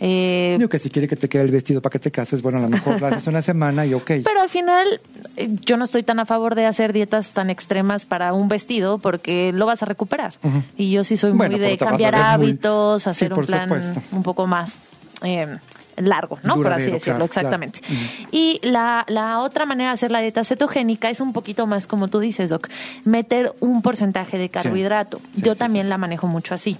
Eh, 0.00 0.54
Digo 0.58 0.68
que 0.68 0.78
si 0.78 0.90
quiere 0.90 1.08
que 1.08 1.16
te 1.16 1.28
quede 1.28 1.42
el 1.42 1.50
vestido 1.50 1.80
para 1.82 1.92
que 1.92 1.98
te 1.98 2.10
cases, 2.10 2.40
bueno, 2.42 2.58
a 2.58 2.62
lo 2.62 2.68
mejor 2.68 3.00
lo 3.00 3.06
haces 3.08 3.26
una 3.26 3.42
semana 3.42 3.84
y 3.86 3.94
ok. 3.94 4.06
Pero 4.24 4.40
al 4.40 4.48
final, 4.48 5.00
eh, 5.36 5.48
yo 5.66 5.76
no 5.76 5.84
estoy 5.84 6.02
tan 6.04 6.20
a 6.20 6.26
favor 6.26 6.54
de 6.54 6.66
hacer 6.66 6.92
dietas 6.92 7.32
tan 7.32 7.50
extremas 7.50 8.04
para 8.06 8.32
un 8.32 8.48
vestido 8.48 8.98
porque 8.98 9.52
lo 9.52 9.66
vas 9.66 9.82
a 9.82 9.86
recuperar. 9.86 10.34
Y 10.76 10.90
yo 10.92 11.04
sí 11.04 11.16
soy 11.16 11.32
Bueno, 11.32 11.56
muy 11.56 11.66
de 11.66 11.76
cambiar 11.78 12.14
muy- 12.14 12.22
hábitos, 12.22 13.02
Sí, 13.02 13.10
hacer 13.10 13.34
un 13.34 13.44
plan 13.44 13.68
supuesto. 13.68 14.02
un 14.12 14.22
poco 14.22 14.46
más 14.46 14.74
eh, 15.22 15.58
largo, 16.00 16.38
¿no? 16.42 16.54
por 16.56 16.72
así 16.72 16.84
decirlo, 16.90 17.00
claro, 17.00 17.24
exactamente. 17.24 17.80
claro. 17.80 18.02
Y 18.30 18.60
la, 18.62 19.04
la 19.08 19.38
otra 19.40 19.66
manera 19.66 19.90
de 19.90 19.94
hacer 19.94 20.10
la 20.10 20.20
dieta 20.20 20.44
cetogénica 20.44 21.10
es 21.10 21.20
un 21.20 21.32
poquito 21.32 21.66
más, 21.66 21.86
como 21.86 22.08
tú 22.08 22.18
dices, 22.20 22.50
Doc, 22.50 22.68
meter 23.04 23.52
un 23.60 23.82
porcentaje 23.82 24.38
de 24.38 24.48
carbohidrato. 24.48 25.18
Sí, 25.34 25.42
yo 25.42 25.54
sí, 25.54 25.58
también 25.58 25.86
sí. 25.86 25.90
la 25.90 25.98
manejo 25.98 26.26
mucho 26.26 26.54
así. 26.54 26.76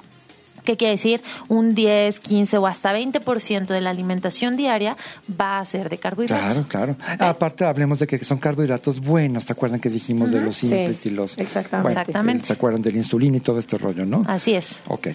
¿Qué 0.65 0.77
quiere 0.77 0.93
decir? 0.93 1.23
Un 1.49 1.75
10, 1.75 2.21
15 2.21 2.59
o 2.59 2.67
hasta 2.67 2.93
20% 2.93 3.69
de 3.69 3.81
la 3.81 3.89
alimentación 3.89 4.55
diaria 4.59 4.99
va 5.41 5.61
a 5.61 5.65
ser 5.65 5.89
de 5.89 5.97
carbohidratos. 5.97 6.67
Claro, 6.67 6.95
claro. 6.99 7.27
Aparte, 7.27 7.65
hablemos 7.65 8.01
de 8.01 8.07
que 8.07 8.23
son 8.23 8.37
carbohidratos 8.37 9.01
buenos. 9.01 9.47
¿Te 9.47 9.55
acuerdan 9.55 9.81
que 9.81 9.89
dijimos 9.89 10.31
de 10.31 10.43
los 10.43 10.57
Sí, 10.57 10.69
simples 10.69 11.07
y 11.07 11.11
los. 11.11 11.39
exactamente. 11.39 11.83
Bueno, 11.89 12.01
Exactamente. 12.01 12.47
¿Se 12.49 12.53
acuerdan 12.53 12.83
de 12.83 12.93
la 12.93 12.99
insulina 12.99 13.39
y 13.39 13.41
todo 13.41 13.59
este 13.59 13.79
rollo, 13.79 14.05
no? 14.05 14.25
Así 14.27 14.53
es. 14.55 14.81
Ok. 14.89 15.09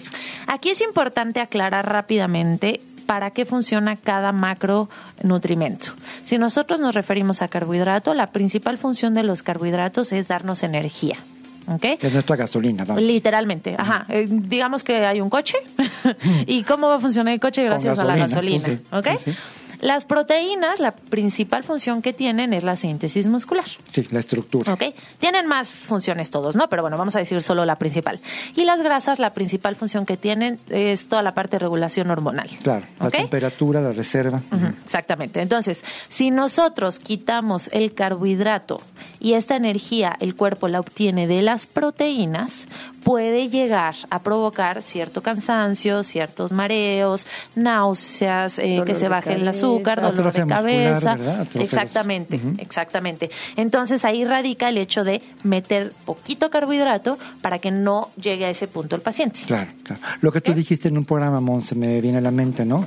Aquí 0.48 0.70
es 0.70 0.80
importante 0.80 1.38
aclarar 1.40 1.88
rápidamente 1.88 2.80
para 3.06 3.30
qué 3.30 3.44
funciona 3.44 3.96
cada 3.96 4.32
macronutrimento. 4.32 5.88
Si 6.24 6.38
nosotros 6.38 6.80
nos 6.80 6.94
referimos 6.94 7.42
a 7.42 7.48
carbohidrato, 7.48 8.14
la 8.14 8.30
principal 8.30 8.78
función 8.78 9.14
de 9.14 9.22
los 9.22 9.42
carbohidratos 9.42 10.12
es 10.12 10.28
darnos 10.28 10.62
energía. 10.62 11.18
¿Ok? 11.66 11.84
Es 12.00 12.12
nuestra 12.12 12.36
gasolina, 12.36 12.84
vamos. 12.84 13.02
Literalmente, 13.02 13.74
ajá. 13.78 14.04
Eh, 14.10 14.26
digamos 14.28 14.84
que 14.84 15.06
hay 15.06 15.22
un 15.22 15.30
coche 15.30 15.56
y 16.46 16.62
cómo 16.62 16.88
va 16.88 16.96
a 16.96 16.98
funcionar 16.98 17.32
el 17.32 17.40
coche 17.40 17.64
gracias 17.64 17.98
a 17.98 18.04
la 18.04 18.16
gasolina, 18.16 18.62
pues 18.62 18.78
sí, 18.78 19.10
¿ok? 19.12 19.18
sí, 19.18 19.32
sí. 19.32 19.38
Las 19.80 20.04
proteínas, 20.04 20.80
la 20.80 20.92
principal 20.92 21.64
función 21.64 22.02
que 22.02 22.12
tienen 22.12 22.52
es 22.52 22.64
la 22.64 22.76
síntesis 22.76 23.26
muscular. 23.26 23.66
Sí, 23.90 24.06
la 24.10 24.20
estructura. 24.20 24.72
¿Ok? 24.72 24.82
Tienen 25.18 25.46
más 25.46 25.68
funciones 25.68 26.30
todos, 26.30 26.56
¿no? 26.56 26.68
Pero 26.68 26.82
bueno, 26.82 26.96
vamos 26.96 27.16
a 27.16 27.18
decir 27.18 27.40
solo 27.42 27.64
la 27.64 27.76
principal. 27.76 28.20
Y 28.56 28.64
las 28.64 28.82
grasas, 28.82 29.18
la 29.18 29.34
principal 29.34 29.76
función 29.76 30.06
que 30.06 30.16
tienen 30.16 30.58
es 30.70 31.08
toda 31.08 31.22
la 31.22 31.34
parte 31.34 31.56
de 31.56 31.60
regulación 31.60 32.10
hormonal. 32.10 32.48
Claro, 32.62 32.84
la 33.00 33.10
temperatura, 33.10 33.80
la 33.80 33.92
reserva. 33.92 34.40
Exactamente. 34.82 35.40
Entonces, 35.40 35.84
si 36.08 36.30
nosotros 36.30 36.98
quitamos 36.98 37.68
el 37.72 37.94
carbohidrato 37.94 38.80
y 39.20 39.34
esta 39.34 39.56
energía 39.56 40.16
el 40.20 40.34
cuerpo 40.34 40.68
la 40.68 40.80
obtiene 40.80 41.26
de 41.26 41.42
las 41.42 41.66
proteínas, 41.66 42.66
puede 43.02 43.48
llegar 43.48 43.94
a 44.10 44.22
provocar 44.22 44.82
cierto 44.82 45.22
cansancio, 45.22 46.02
ciertos 46.02 46.52
mareos, 46.52 47.26
náuseas, 47.54 48.58
eh, 48.58 48.82
que 48.84 48.94
se 48.94 49.02
de 49.02 49.08
baje 49.08 49.32
el 49.34 49.44
cabeza. 49.44 49.60
Azúcar, 49.72 50.02
dolor 50.02 50.32
de 50.32 50.46
cabeza. 50.46 51.16
Exactamente, 51.54 52.40
exactamente. 52.58 53.30
Entonces 53.56 54.04
ahí 54.04 54.24
radica 54.24 54.68
el 54.68 54.78
hecho 54.78 55.04
de 55.04 55.22
meter 55.42 55.92
poquito 56.04 56.50
carbohidrato 56.50 57.18
para 57.42 57.58
que 57.58 57.70
no 57.70 58.10
llegue 58.20 58.46
a 58.46 58.50
ese 58.50 58.68
punto 58.68 58.96
el 58.96 59.02
paciente. 59.02 59.40
Claro, 59.46 59.70
claro. 59.82 60.00
Lo 60.20 60.32
que 60.32 60.40
tú 60.40 60.52
dijiste 60.52 60.88
en 60.88 60.98
un 60.98 61.04
programa, 61.04 61.40
Mon, 61.40 61.60
se 61.60 61.74
me 61.74 62.00
viene 62.00 62.18
a 62.18 62.20
la 62.20 62.30
mente, 62.30 62.64
¿no? 62.64 62.86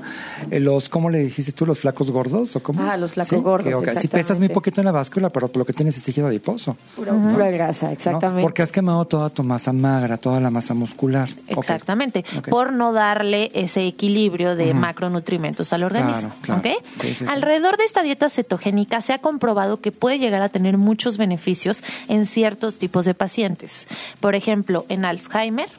Eh, 0.52 0.60
Los, 0.60 0.90
¿cómo 0.90 1.10
le 1.10 1.20
dijiste 1.20 1.52
tú? 1.52 1.66
¿Los 1.66 1.80
flacos 1.80 2.12
gordos? 2.12 2.56
¿O 2.56 2.64
cómo? 2.64 2.82
Ah, 2.82 2.98
los 2.98 3.12
flacos 3.12 3.42
gordos, 3.42 3.84
Si 4.00 4.08
pesas 4.08 4.40
muy 4.40 4.50
poquito 4.50 4.82
en 4.82 4.86
la 4.86 4.92
báscula, 4.92 5.30
pero 5.30 5.50
lo 5.54 5.66
que 5.66 5.74
tienes 5.74 5.98
es 5.98 6.04
tejido 6.04 6.28
adiposo. 6.28 6.78
Pura, 6.96 7.14
pura 7.14 7.50
grasa, 7.50 7.88
¿no? 7.88 7.94
exactamente. 7.94 8.42
Porque 8.42 8.62
has 8.62 8.72
quemado 8.72 9.06
toda 9.06 9.30
tu 9.30 9.44
masa 9.44 9.74
magra, 9.74 10.18
toda 10.18 10.40
la 10.40 10.50
masa 10.50 10.74
muscular. 10.74 11.30
Exactamente, 11.48 12.24
por 12.50 12.74
no 12.74 12.94
darle 12.94 13.52
ese 13.54 13.86
equilibrio 13.88 14.56
de 14.56 14.74
macronutrimentos 14.74 15.74
al 15.74 15.84
organismo. 15.84 16.32
Claro, 16.42 16.62
claro. 16.62 16.62
¿Ok? 16.76 16.84
Sí, 16.84 17.08
sí, 17.10 17.16
sí. 17.16 17.26
Alrededor 17.28 17.78
de 17.78 17.84
esta 17.84 18.02
dieta 18.02 18.30
cetogénica 18.30 19.02
se 19.02 19.14
ha 19.14 19.20
comprobado 19.20 19.82
que 19.82 19.92
puede 19.92 20.20
llegar 20.20 20.42
a 20.42 20.50
tener 20.50 20.78
muchos 20.78 21.18
beneficios 21.18 21.84
en 22.08 22.26
ciertos 22.26 22.78
tipos 22.78 23.06
de 23.06 23.14
pacientes. 23.14 23.88
Por 24.20 24.36
ejemplo, 24.36 24.86
en 24.90 25.06
Alzheimer 25.06 25.70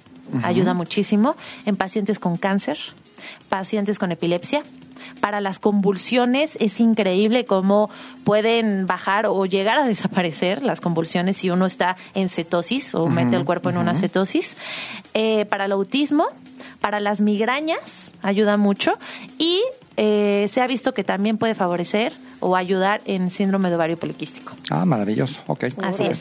ayuda 0.43 0.75
muchísimo, 0.75 1.37
en 1.67 1.77
pacientes 1.77 2.19
con 2.19 2.37
cáncer, 2.37 2.79
pacientes 3.49 3.99
con 3.99 4.13
epilepsia. 4.13 4.63
Para 5.21 5.41
las 5.41 5.59
convulsiones 5.59 6.57
es 6.61 6.81
increíble 6.81 7.45
cómo 7.45 7.89
pueden 8.25 8.87
bajar 8.87 9.27
o 9.27 9.47
llegar 9.47 9.79
a 9.79 9.85
desaparecer 9.85 10.63
las 10.63 10.81
convulsiones 10.81 11.37
si 11.37 11.51
uno 11.51 11.67
está 11.67 11.97
en 12.15 12.29
cetosis 12.29 12.95
o 12.95 13.09
mete 13.09 13.37
el 13.37 13.45
cuerpo 13.45 13.71
en 13.71 13.79
una 13.79 13.95
cetosis. 13.95 14.57
Eh, 15.15 15.47
para 15.47 15.65
el 15.65 15.73
autismo, 15.73 16.27
para 16.81 17.01
las 17.01 17.21
migrañas 17.21 18.13
ayuda 18.23 18.57
mucho 18.57 18.99
y 19.39 19.63
eh, 19.99 20.47
se 20.49 20.61
ha 20.63 20.67
visto 20.67 20.95
que 20.95 21.05
también 21.05 21.37
puede 21.39 21.55
favorecer 21.55 22.13
o 22.41 22.57
ayudar 22.57 23.03
en 23.05 23.31
síndrome 23.31 23.69
de 23.69 23.75
ovario 23.77 23.99
poliquístico. 23.99 24.55
Ah, 24.71 24.85
maravilloso. 24.85 25.41
Ok. 25.49 25.65
Así 25.83 26.05
Ok. 26.05 26.11
es. 26.13 26.19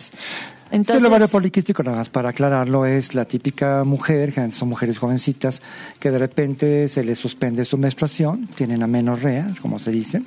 Sí, 0.70 0.76
Entonces, 0.76 1.02
el 1.02 1.08
ovario 1.10 1.30
poliquístico, 1.30 1.82
nada 1.82 1.96
más 1.96 2.10
para 2.10 2.28
aclararlo, 2.28 2.86
es 2.86 3.16
la 3.16 3.24
típica 3.24 3.86
mujer, 3.86 4.34
son 4.52 4.68
mujeres 4.68 4.98
jovencitas, 4.98 5.62
que 5.98 6.12
de 6.12 6.20
repente 6.20 6.90
se 6.90 7.06
les 7.06 7.18
suspende 7.20 7.63
su 7.63 7.78
menstruación, 7.78 8.48
tienen 8.54 8.84
amenorrea, 8.84 9.48
como 9.62 9.80
se 9.80 9.92
dice, 9.92 10.22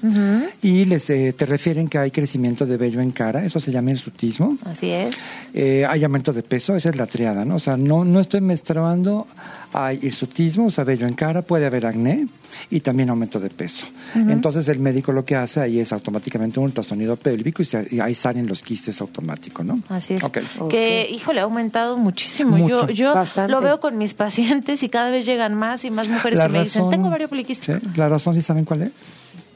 y 0.62 0.86
les 0.86 1.10
eh, 1.10 1.34
te 1.36 1.44
refieren 1.44 1.88
que 1.88 1.98
hay 1.98 2.10
crecimiento 2.10 2.64
de 2.64 2.78
vello 2.78 3.02
en 3.02 3.10
cara, 3.10 3.44
eso 3.44 3.60
se 3.60 3.70
llama 3.70 3.90
hirsutismo. 3.90 4.56
así 4.64 4.90
es. 4.90 5.14
Eh, 5.52 5.84
hay 5.86 6.04
aumento 6.04 6.32
de 6.32 6.42
peso, 6.42 6.74
esa 6.74 6.88
es 6.88 6.96
la 6.96 7.06
triada, 7.06 7.44
¿no? 7.44 7.56
O 7.56 7.58
sea, 7.58 7.76
no, 7.76 8.06
no 8.06 8.18
estoy 8.18 8.40
menstruando, 8.40 9.26
hay 9.72 9.98
hirsutismo, 10.02 10.66
o 10.66 10.70
sea, 10.70 10.84
vello 10.84 11.06
en 11.06 11.14
cara, 11.14 11.42
puede 11.42 11.66
haber 11.66 11.86
acné 11.86 12.26
y 12.70 12.80
también 12.80 13.10
aumento 13.10 13.38
de 13.38 13.50
peso. 13.50 13.86
Entonces 14.14 14.66
el 14.68 14.78
médico 14.80 15.12
lo 15.12 15.24
que 15.24 15.36
hace 15.36 15.60
ahí 15.60 15.78
es 15.78 15.92
automáticamente 15.92 16.58
un 16.58 16.66
ultrasonido 16.66 17.16
pélvico 17.16 17.62
y, 17.62 17.64
se- 17.64 17.86
y 17.90 18.00
ahí 18.00 18.14
salen 18.14 18.46
los 18.46 18.62
quistes 18.62 19.00
automáticos, 19.00 19.64
¿no? 19.64 19.78
Así 19.88 20.14
es. 20.14 20.22
Ok. 20.24 20.38
Que, 20.68 21.08
híjole, 21.10 21.40
ha 21.40 21.44
aumentado 21.44 21.96
muchísimo. 21.96 22.56
Mucho. 22.56 22.88
Yo, 22.88 22.92
yo 22.92 23.14
Bastante. 23.14 23.52
lo 23.52 23.60
veo 23.60 23.78
con 23.80 23.96
mis 23.98 24.14
pacientes 24.14 24.82
y 24.82 24.88
cada 24.88 25.10
vez 25.10 25.24
llegan 25.26 25.54
más 25.54 25.84
y 25.84 25.90
más 25.90 26.08
mujeres 26.08 26.38
La 26.38 26.46
que 26.46 26.52
me 26.52 26.58
dicen, 26.60 26.80
razón- 26.82 26.90
tengo 26.90 27.08
ovario 27.08 27.28
poliquístico. 27.28 27.78
Sí, 27.80 27.86
la 27.96 28.08
razón, 28.08 28.34
¿sí 28.34 28.42
saben 28.42 28.64
cuál 28.64 28.82
es? 28.82 28.90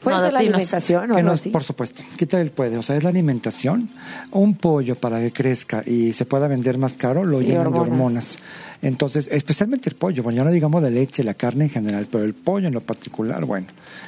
Puede 0.05 0.17
No, 0.17 0.23
ser 0.23 0.33
la 0.33 0.39
dinos. 0.39 0.53
alimentación 0.55 1.03
o 1.11 1.13
Que 1.15 1.19
algo 1.19 1.27
no- 1.27 1.33
así. 1.33 1.49
por 1.49 1.63
supuesto, 1.63 2.03
quita 2.17 2.39
el 2.39 2.51
puede, 2.51 2.77
o 2.77 2.81
sea, 2.83 2.95
es 2.95 3.03
la 3.03 3.09
alimentación. 3.09 3.89
Un 4.31 4.55
pollo 4.55 4.95
para 4.95 5.19
que 5.19 5.31
crezca 5.33 5.83
y 5.85 6.13
se 6.13 6.23
pueda 6.25 6.47
vender 6.47 6.77
más 6.77 6.93
caro 6.93 7.25
lo 7.25 7.39
Sí, 7.39 7.47
llenan 7.47 7.63
de 7.73 7.79
hormonas. 7.79 7.89
hormonas. 7.91 8.39
Entonces, 8.81 9.27
especialmente 9.31 9.89
el 9.89 9.95
pollo, 9.95 10.21
bueno, 10.21 10.37
ya 10.37 10.43
no 10.43 10.51
digamos 10.51 10.81
la 10.83 10.89
leche, 10.91 11.23
la 11.23 11.33
carne 11.33 11.63
en 11.65 11.69
general, 11.71 12.07
pero 12.11 12.23
el 12.23 12.33
pollo 12.35 12.67
en 12.67 12.73
lo 12.73 12.81
particular, 12.81 13.43
bueno, 13.45 13.65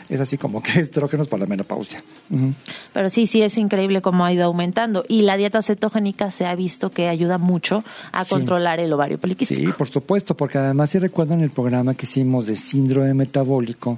es 0.08 0.20
así 0.22 0.38
como 0.38 0.62
que 0.62 0.72
estrógenos 0.80 1.28
para 1.28 1.42
la 1.42 1.48
menopausia. 1.48 2.04
Ujú. 2.30 2.54
Pero 2.94 3.10
sí, 3.10 3.26
sí 3.26 3.42
es 3.42 3.58
increíble 3.58 4.02
cómo 4.02 4.24
ha 4.26 4.32
ido 4.32 4.46
aumentando. 4.46 5.04
Y 5.08 5.24
la 5.24 5.36
dieta 5.36 5.62
cetogénica 5.64 6.30
se 6.30 6.46
ha 6.46 6.54
visto 6.54 6.92
que 6.92 7.08
ayuda 7.10 7.38
mucho 7.40 7.84
a 8.12 8.24
Sí. 8.24 8.30
controlar 8.30 8.80
el 8.80 8.94
ovario 8.94 9.18
poliquístico. 9.18 9.60
Sí, 9.62 9.68
por 9.76 9.90
supuesto, 9.90 10.38
porque 10.38 10.60
además 10.60 10.92
si 10.92 11.00
recuerdan 11.00 11.42
el 11.42 11.50
programa 11.50 11.96
que 11.96 12.06
hicimos 12.06 12.46
de 12.46 12.56
síndrome 12.56 13.14
metabólico, 13.16 13.98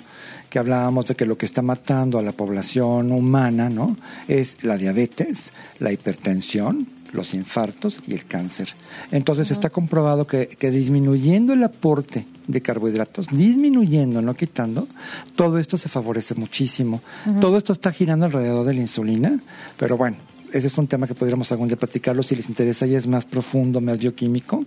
que 0.49 0.59
hablábamos 0.59 1.05
de 1.05 1.15
que 1.15 1.25
lo 1.25 1.37
que 1.37 1.45
está 1.45 1.61
matando 1.61 2.17
a 2.17 2.23
la 2.23 2.31
población 2.31 3.11
humana, 3.11 3.69
¿no? 3.69 3.97
Es 4.27 4.63
la 4.63 4.77
diabetes, 4.77 5.53
la 5.79 5.91
hipertensión, 5.91 6.87
los 7.13 7.33
infartos 7.33 7.99
y 8.07 8.13
el 8.13 8.25
cáncer. 8.25 8.73
Entonces 9.11 9.51
está 9.51 9.69
comprobado 9.69 10.27
que, 10.27 10.47
que 10.47 10.71
disminuyendo 10.71 11.53
el 11.53 11.63
aporte 11.63 12.25
de 12.47 12.61
carbohidratos, 12.61 13.27
disminuyendo, 13.31 14.21
no 14.21 14.33
quitando, 14.33 14.87
todo 15.35 15.59
esto 15.59 15.77
se 15.77 15.89
favorece 15.89 16.35
muchísimo. 16.35 17.01
Todo 17.39 17.57
esto 17.57 17.73
está 17.73 17.91
girando 17.91 18.25
alrededor 18.25 18.65
de 18.65 18.73
la 18.73 18.81
insulina, 18.81 19.39
pero 19.77 19.97
bueno, 19.97 20.17
ese 20.53 20.67
es 20.67 20.77
un 20.77 20.87
tema 20.87 21.07
que 21.07 21.13
podríamos 21.15 21.51
algún 21.51 21.67
día 21.67 21.77
platicarlo 21.77 22.23
si 22.23 22.35
les 22.35 22.49
interesa 22.49 22.85
y 22.85 22.95
es 22.95 23.07
más 23.07 23.25
profundo, 23.25 23.81
más 23.81 23.99
bioquímico, 23.99 24.65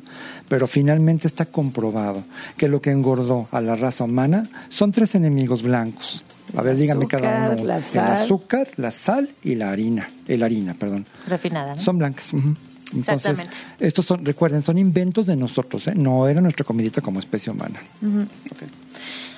pero 0.49 0.67
finalmente 0.67 1.27
está 1.27 1.47
comprobado 1.47 2.25
que 2.57 2.69
lo 2.69 2.81
que 2.81 2.91
engordó 2.91 3.49
a 3.51 3.61
la 3.61 3.77
raza 3.77 4.05
humana 4.05 4.49
son 4.69 4.93
tres 4.93 5.15
enemigos 5.15 5.63
blancos. 5.63 6.25
A 6.57 6.63
ver, 6.63 6.73
El 6.75 6.81
dígame 6.81 7.07
cada 7.07 7.51
uno. 7.51 7.65
la 7.65 7.79
El 7.79 7.99
azúcar, 8.01 8.69
la 8.77 8.91
sal 8.91 9.31
y 9.43 9.55
la 9.55 9.71
harina. 9.71 10.09
El 10.29 10.43
harina, 10.43 10.75
perdón. 10.75 11.07
Refinada, 11.27 11.75
¿no? 11.77 11.81
Son 11.83 11.97
blancas. 11.99 12.33
ujú. 12.33 12.55
Entonces, 12.95 13.31
Exactamente. 13.31 13.57
estos 13.81 14.05
son, 14.05 14.23
recuerden, 14.23 14.63
son 14.63 14.77
inventos 14.77 15.25
de 15.27 15.35
nosotros, 15.35 15.87
¿eh? 15.87 15.95
no 15.97 16.29
era 16.29 16.43
nuestra 16.43 16.63
comidita 16.65 17.01
como 17.01 17.21
especie 17.21 17.51
humana. 17.51 17.81
Ok. 18.03 18.63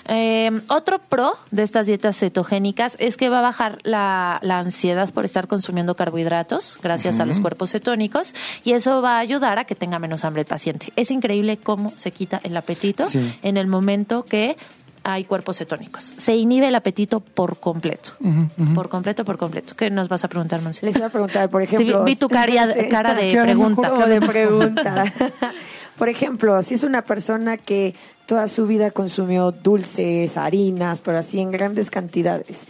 Eh, 0.06 0.50
otro 0.68 0.98
pro 0.98 1.32
de 1.50 1.62
estas 1.62 1.86
dietas 1.86 2.16
cetogénicas 2.18 2.96
es 2.98 3.16
que 3.16 3.28
va 3.30 3.38
a 3.38 3.42
bajar 3.42 3.78
la, 3.84 4.38
la 4.42 4.58
ansiedad 4.58 5.10
por 5.12 5.24
estar 5.24 5.46
consumiendo 5.48 5.94
carbohidratos 5.96 6.78
gracias 6.82 7.20
a 7.20 7.26
los 7.26 7.40
cuerpos 7.40 7.70
cetónicos 7.72 8.34
y 8.64 8.72
eso 8.72 9.00
va 9.00 9.16
a 9.16 9.20
ayudar 9.20 9.58
a 9.58 9.64
que 9.64 9.74
tenga 9.74 9.98
menos 9.98 10.24
hambre 10.24 10.42
el 10.42 10.46
paciente. 10.46 10.92
Es 10.96 11.10
increíble 11.10 11.56
cómo 11.56 11.92
se 11.96 12.10
quita 12.10 12.40
el 12.42 12.56
apetito 12.56 13.08
Sí. 13.08 13.38
en 13.42 13.56
el 13.56 13.66
momento 13.66 14.24
que 14.24 14.56
hay 15.06 15.24
cuerpos 15.24 15.58
cetónicos. 15.58 16.14
Se 16.16 16.34
inhibe 16.34 16.68
el 16.68 16.74
apetito 16.74 17.20
por 17.20 17.58
completo. 17.58 18.12
Por 18.74 18.88
completo, 18.88 19.24
por 19.24 19.36
completo. 19.36 19.74
¿Qué 19.76 19.90
nos 19.90 20.08
vas 20.08 20.24
a 20.24 20.28
preguntar, 20.28 20.62
Monse? 20.62 20.86
Les 20.86 20.96
iba 20.96 21.06
a 21.06 21.10
preguntar, 21.10 21.50
por 21.50 21.60
ejemplo... 21.60 22.04
vi 22.04 22.16
tu 22.16 22.28
cara- 22.28 22.72
Sí. 22.74 22.88
cara 22.88 23.14
pregunta. 23.14 23.90
de 24.06 24.20
pregunta. 24.20 25.04
Por 25.98 26.08
ejemplo, 26.08 26.60
si 26.64 26.74
es 26.74 26.82
una 26.82 27.02
persona 27.02 27.56
que 27.56 27.94
toda 28.26 28.48
su 28.48 28.66
vida 28.66 28.90
consumió 28.90 29.52
dulces, 29.52 30.36
harinas, 30.36 31.00
pero 31.00 31.18
así 31.18 31.40
en 31.40 31.50
grandes 31.50 31.90
cantidades, 31.90 32.60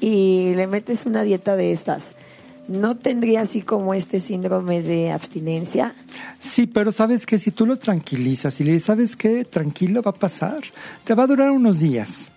y 0.00 0.54
le 0.54 0.66
metes 0.66 1.06
una 1.06 1.22
dieta 1.22 1.56
de 1.56 1.72
estas, 1.72 2.14
¿no 2.68 2.96
tendría 2.96 3.42
así 3.42 3.62
como 3.62 3.94
este 3.94 4.20
síndrome 4.20 4.82
de 4.82 5.10
abstinencia? 5.10 5.94
Sí, 6.38 6.66
pero 6.66 6.92
sabes 6.92 7.26
que 7.26 7.38
si 7.38 7.50
tú 7.50 7.66
lo 7.66 7.76
tranquilizas 7.76 8.60
y 8.60 8.64
le 8.64 8.72
dices, 8.72 8.86
¿sabes 8.86 9.16
qué? 9.16 9.44
Tranquilo, 9.44 10.02
va 10.02 10.12
a 10.12 10.14
pasar. 10.14 10.60
Te 11.04 11.14
va 11.14 11.24
a 11.24 11.26
durar 11.26 11.50
unos 11.50 11.80
días. 11.80 12.30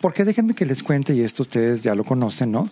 Porque 0.00 0.24
déjenme 0.24 0.54
que 0.54 0.64
les 0.64 0.82
cuente, 0.82 1.14
y 1.14 1.20
esto 1.20 1.42
ustedes 1.42 1.82
ya 1.82 1.94
lo 1.94 2.04
conocen, 2.04 2.52
¿no? 2.52 2.68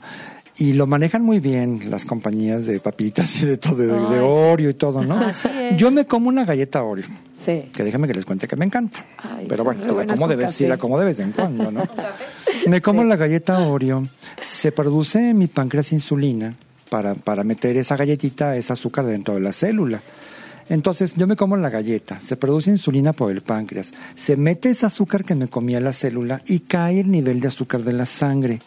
Y 0.59 0.73
lo 0.73 0.89
manejan 0.89 1.23
muy 1.23 1.39
bien 1.39 1.89
las 1.89 2.05
compañías 2.05 2.67
de 2.67 2.81
papitas 2.81 3.43
y 3.43 3.47
de 3.47 3.59
todo, 3.59 3.77
de, 3.77 3.87
de. 3.87 4.21
Oreo 4.21 4.71
y 4.71 4.75
todo, 4.75 5.05
¿no? 5.05 5.17
Así 5.19 5.49
es. 5.49 5.77
Yo 5.77 5.93
me 5.93 6.05
como 6.05 6.29
una 6.29 6.45
galleta 6.45 6.83
Oreo. 6.83 7.07
Sí. 7.45 7.67
Que 7.73 7.85
déjame 7.85 8.09
que 8.09 8.15
les 8.15 8.25
cuente 8.25 8.49
que 8.49 8.57
me 8.57 8.65
encanta. 8.65 9.05
Ay, 9.19 9.47
Pero 9.49 9.63
bueno, 9.63 9.81
te 9.83 9.95
la 9.95 10.07
como 10.07 10.27
de 10.27 10.35
vez, 10.35 10.51
sí, 10.51 10.67
la 10.67 10.77
como 10.77 10.99
de 10.99 11.05
vez 11.05 11.21
en 11.21 11.31
cuando, 11.31 11.71
¿no? 11.71 11.85
Me 12.67 12.81
como 12.81 13.05
la 13.05 13.17
galleta 13.17 13.59
Oreo, 13.59 14.09
se 14.47 14.73
produce 14.73 15.31
en 15.31 15.39
mi 15.39 15.47
páncreas 15.47 15.93
insulina 15.93 16.55
para, 16.91 17.15
para 17.15 17.45
meter 17.45 17.77
esa 17.77 17.97
galletita, 17.97 18.57
ese 18.57 18.73
azúcar 18.73 19.07
dentro 19.07 19.35
de 19.35 19.41
la 19.41 19.53
célula. 19.53 20.03
Entonces 20.69 21.15
yo 21.17 21.27
me 21.27 21.37
como 21.37 21.57
la 21.57 21.71
galleta, 21.71 22.21
se 22.21 22.37
produce 22.37 22.71
insulina 22.71 23.13
por 23.13 23.31
el 23.31 23.41
páncreas, 23.41 23.93
se 24.15 24.37
mete 24.37 24.71
ese 24.71 24.87
azúcar 24.87 25.25
que 25.25 25.35
me 25.35 25.49
comía 25.49 25.81
la 25.81 25.93
célula 25.93 26.43
y 26.47 26.61
cae 26.61 27.01
el 27.01 27.11
nivel 27.11 27.41
de 27.41 27.49
azúcar 27.49 27.83
de 27.85 27.93
la 27.93 28.05
sangre. 28.05 28.59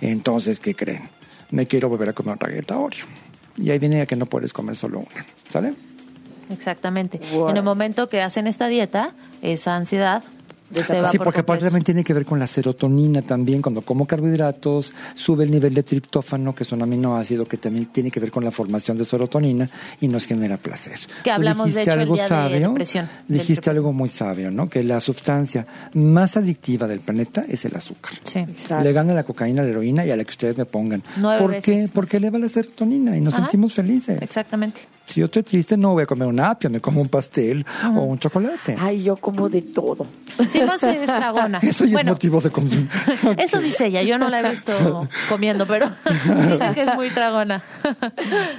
Entonces, 0.00 0.60
¿qué 0.60 0.74
creen? 0.74 1.02
Me 1.50 1.66
quiero 1.66 1.88
volver 1.88 2.10
a 2.10 2.12
comer 2.12 2.36
otra 2.36 2.48
galleta 2.48 2.78
Oreo. 2.78 3.06
Y 3.56 3.70
ahí 3.70 3.78
viene 3.78 4.06
que 4.06 4.16
no 4.16 4.26
puedes 4.26 4.52
comer 4.52 4.76
solo 4.76 4.98
una, 4.98 5.24
¿sale? 5.48 5.74
Exactamente. 6.50 7.20
Wow. 7.32 7.50
En 7.50 7.56
el 7.56 7.62
momento 7.62 8.08
que 8.08 8.20
hacen 8.20 8.46
esta 8.46 8.66
dieta, 8.66 9.12
esa 9.42 9.76
ansiedad 9.76 10.22
va 10.82 11.10
Sí, 11.10 11.18
por 11.18 11.26
porque 11.26 11.40
aparte 11.40 11.64
también 11.64 11.84
tiene 11.84 12.04
que 12.04 12.14
ver 12.14 12.24
con 12.24 12.38
la 12.38 12.46
serotonina 12.46 13.22
también. 13.22 13.62
Cuando 13.62 13.82
como 13.82 14.06
carbohidratos, 14.06 14.92
sube 15.14 15.44
el 15.44 15.50
nivel 15.50 15.74
de 15.74 15.82
triptófano, 15.82 16.54
que 16.54 16.64
es 16.64 16.72
un 16.72 16.82
aminoácido 16.82 17.44
que 17.46 17.56
también 17.56 17.86
tiene 17.86 18.10
que 18.10 18.20
ver 18.20 18.30
con 18.30 18.44
la 18.44 18.50
formación 18.50 18.96
de 18.96 19.04
serotonina 19.04 19.70
y 20.00 20.08
nos 20.08 20.26
genera 20.26 20.56
placer. 20.56 20.98
Que 21.22 21.30
hablamos, 21.30 21.66
de 21.66 21.80
dijiste 21.80 21.82
hecho, 21.82 21.92
el 21.92 22.00
algo 22.00 22.14
día 22.14 22.22
de 22.24 22.28
sabio, 22.28 22.68
depresión, 22.68 23.08
Dijiste 23.28 23.70
algo 23.70 23.92
muy 23.92 24.08
sabio, 24.08 24.50
¿no? 24.50 24.68
Que 24.68 24.82
la 24.82 25.00
sustancia 25.00 25.66
más 25.94 26.36
adictiva 26.36 26.86
del 26.86 27.00
planeta 27.00 27.44
es 27.48 27.64
el 27.64 27.76
azúcar. 27.76 28.12
Sí. 28.22 28.40
Exacto. 28.40 28.84
Le 28.84 28.92
gana 28.92 29.14
la 29.14 29.24
cocaína, 29.24 29.62
la 29.62 29.68
heroína 29.68 30.04
y 30.04 30.10
a 30.10 30.16
la 30.16 30.24
que 30.24 30.30
ustedes 30.30 30.56
me 30.56 30.64
pongan. 30.64 31.02
Nueve 31.16 31.38
¿Por 31.40 31.50
veces 31.52 31.88
qué? 31.88 31.92
Porque 31.92 32.16
eleva 32.18 32.38
la 32.38 32.48
serotonina 32.48 33.16
y 33.16 33.20
nos 33.20 33.34
Ajá. 33.34 33.44
sentimos 33.44 33.72
felices. 33.72 34.20
Exactamente. 34.20 34.82
Si 35.06 35.20
yo 35.20 35.26
estoy 35.26 35.42
triste, 35.42 35.76
no 35.76 35.92
voy 35.92 36.04
a 36.04 36.06
comer 36.06 36.26
un 36.26 36.40
apio, 36.40 36.70
me 36.70 36.80
como 36.80 37.00
un 37.00 37.08
pastel 37.08 37.64
o 37.94 38.00
un 38.00 38.18
chocolate. 38.18 38.76
Ay, 38.78 39.02
yo 39.02 39.16
como 39.16 39.48
de 39.48 39.62
todo. 39.62 40.06
Sí, 40.50 40.60
Monse 40.62 41.02
es 41.02 41.06
dragona. 41.06 41.58
Eso 41.62 41.84
ya 41.84 41.92
bueno, 41.92 42.10
es 42.10 42.14
motivo 42.16 42.40
de 42.40 42.50
consumir. 42.50 42.88
Eso 43.38 43.60
dice 43.60 43.86
ella, 43.86 44.02
yo 44.02 44.18
no 44.18 44.28
la 44.28 44.40
he 44.40 44.50
visto 44.50 44.72
comiendo, 45.28 45.66
pero 45.66 45.90
dice 46.04 46.72
que 46.74 46.82
es 46.82 46.94
muy 46.94 47.10
dragona. 47.10 47.62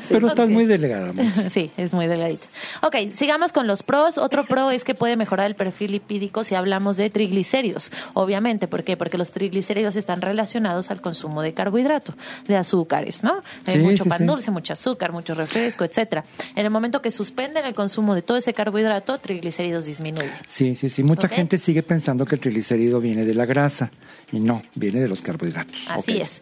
Pero 0.08 0.28
estás 0.28 0.50
muy 0.50 0.66
delegada. 0.66 1.12
Monse. 1.14 1.50
Sí, 1.50 1.72
es 1.78 1.94
muy 1.94 2.08
delgadito. 2.08 2.48
Ok, 2.82 2.96
sigamos 3.14 3.52
con 3.52 3.68
los 3.68 3.84
pros. 3.84 4.18
Otro 4.18 4.46
pro 4.46 4.72
es 4.72 4.84
que 4.84 4.96
puede 4.96 5.18
mejorar 5.18 5.48
el 5.48 5.56
perfil 5.56 5.92
lipídico 5.94 6.44
si 6.44 6.56
hablamos 6.56 6.96
de 6.96 7.10
triglicéridos. 7.10 7.92
Obviamente, 8.14 8.68
¿por 8.68 8.84
qué? 8.84 8.96
Porque 8.98 9.18
los 9.18 9.32
triglicéridos 9.32 9.96
están 9.96 10.22
relacionados 10.22 10.92
al 10.92 11.02
consumo 11.02 11.42
de 11.42 11.54
carbohidrato, 11.54 12.14
de 12.48 12.56
azúcares, 12.56 13.24
¿no? 13.24 13.42
Hay 13.66 13.80
mucho 13.80 14.04
sí, 14.04 14.10
pan 14.10 14.20
sí. 14.20 14.26
dulce, 14.26 14.52
mucho 14.52 14.74
azúcar, 14.74 15.12
mucho 15.12 15.36
refresco, 15.36 15.84
etcétera. 15.84 16.24
En 16.56 16.66
el 16.66 16.72
momento 16.72 17.02
que 17.02 17.12
suspenden 17.12 17.66
el 17.66 17.74
consumo 17.74 18.16
de 18.16 18.22
todo 18.22 18.38
ese 18.38 18.54
carbohidrato, 18.54 19.18
triglicéridos 19.18 19.86
disminuyen. 19.86 20.32
Sí, 20.48 20.76
sí, 20.76 20.90
sí. 20.90 21.04
Mucha 21.04 21.28
gente 21.28 21.58
sigue 21.58 21.84
pensando 21.84 22.26
que 22.26 22.36
el 22.36 22.42
triglicérido 22.42 23.00
viene 23.00 23.26
de 23.26 23.36
la 23.36 23.46
grasa 23.46 23.92
y 24.32 24.40
no, 24.40 24.62
viene 24.76 25.00
de 25.00 25.08
los 25.08 25.22
carbohidratos. 25.22 25.86
Así 25.90 26.18
es. 26.18 26.42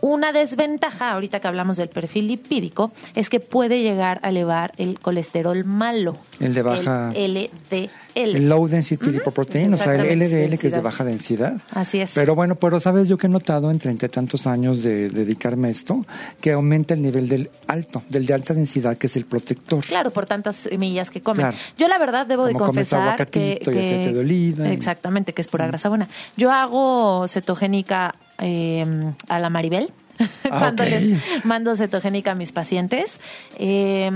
Una 0.00 0.32
desventaja, 0.32 1.12
ahorita 1.12 1.40
que 1.40 1.48
hablamos 1.48 1.76
del 1.76 1.88
perfil 1.88 2.28
lipídico, 2.28 2.90
es 3.14 3.28
que 3.28 3.40
puede 3.40 3.82
llegar 3.82 4.18
a 4.22 4.30
elevar 4.30 4.72
el 4.78 4.98
colesterol 4.98 5.64
malo. 5.64 6.16
El 6.38 6.54
de 6.54 6.62
baja- 6.62 7.12
El 7.14 7.36
LDL. 7.36 7.90
El 8.14 8.48
low 8.48 8.66
density 8.66 9.10
lipoprotein, 9.10 9.72
o 9.74 9.76
sea, 9.76 9.94
el 9.94 10.18
LDL 10.18 10.18
que 10.18 10.24
es 10.26 10.30
de 10.30 10.46
densidad. 10.48 10.82
baja 10.82 11.04
densidad. 11.04 11.60
Así 11.70 12.00
es. 12.00 12.12
Pero 12.14 12.34
bueno, 12.34 12.56
pero 12.56 12.80
sabes 12.80 13.08
yo 13.08 13.16
que 13.16 13.26
he 13.28 13.30
notado 13.30 13.70
en 13.70 13.78
treinta 13.78 14.06
y 14.06 14.08
tantos 14.08 14.46
años 14.48 14.82
de 14.82 15.10
dedicarme 15.10 15.68
a 15.68 15.70
esto, 15.70 16.04
que 16.40 16.52
aumenta 16.52 16.94
el 16.94 17.02
nivel 17.02 17.28
del 17.28 17.50
alto, 17.68 18.02
del 18.08 18.26
de 18.26 18.34
alta 18.34 18.52
densidad, 18.54 18.96
que 18.98 19.06
es 19.06 19.16
el 19.16 19.26
protector. 19.26 19.84
Claro, 19.84 20.10
por 20.10 20.26
tantas 20.26 20.56
semillas 20.56 21.10
que 21.10 21.20
comen. 21.20 21.42
Claro. 21.42 21.56
Yo 21.78 21.86
la 21.88 21.98
verdad 21.98 22.26
debo 22.26 22.46
de 22.46 22.52
Como 22.54 22.66
confesar 22.66 23.28
que, 23.28 23.60
que- 23.62 23.70
aceite 23.78 24.12
de 24.12 24.18
oliva 24.20 24.68
Exactamente, 24.70 25.32
que 25.32 25.42
es 25.42 25.48
pura 25.48 25.66
grasa 25.68 25.88
buena. 25.88 26.08
Yo 26.36 26.50
hago 26.50 27.26
cetogénica 27.28 28.14
eh, 28.40 28.84
a 29.28 29.38
la 29.38 29.50
Maribel. 29.50 29.92
Ah, 30.50 30.58
cuando 30.58 30.84
les 30.84 31.44
mando 31.46 31.74
cetogénica 31.76 32.32
a 32.32 32.34
mis 32.34 32.52
pacientes. 32.52 33.20
Eh, 33.58 34.10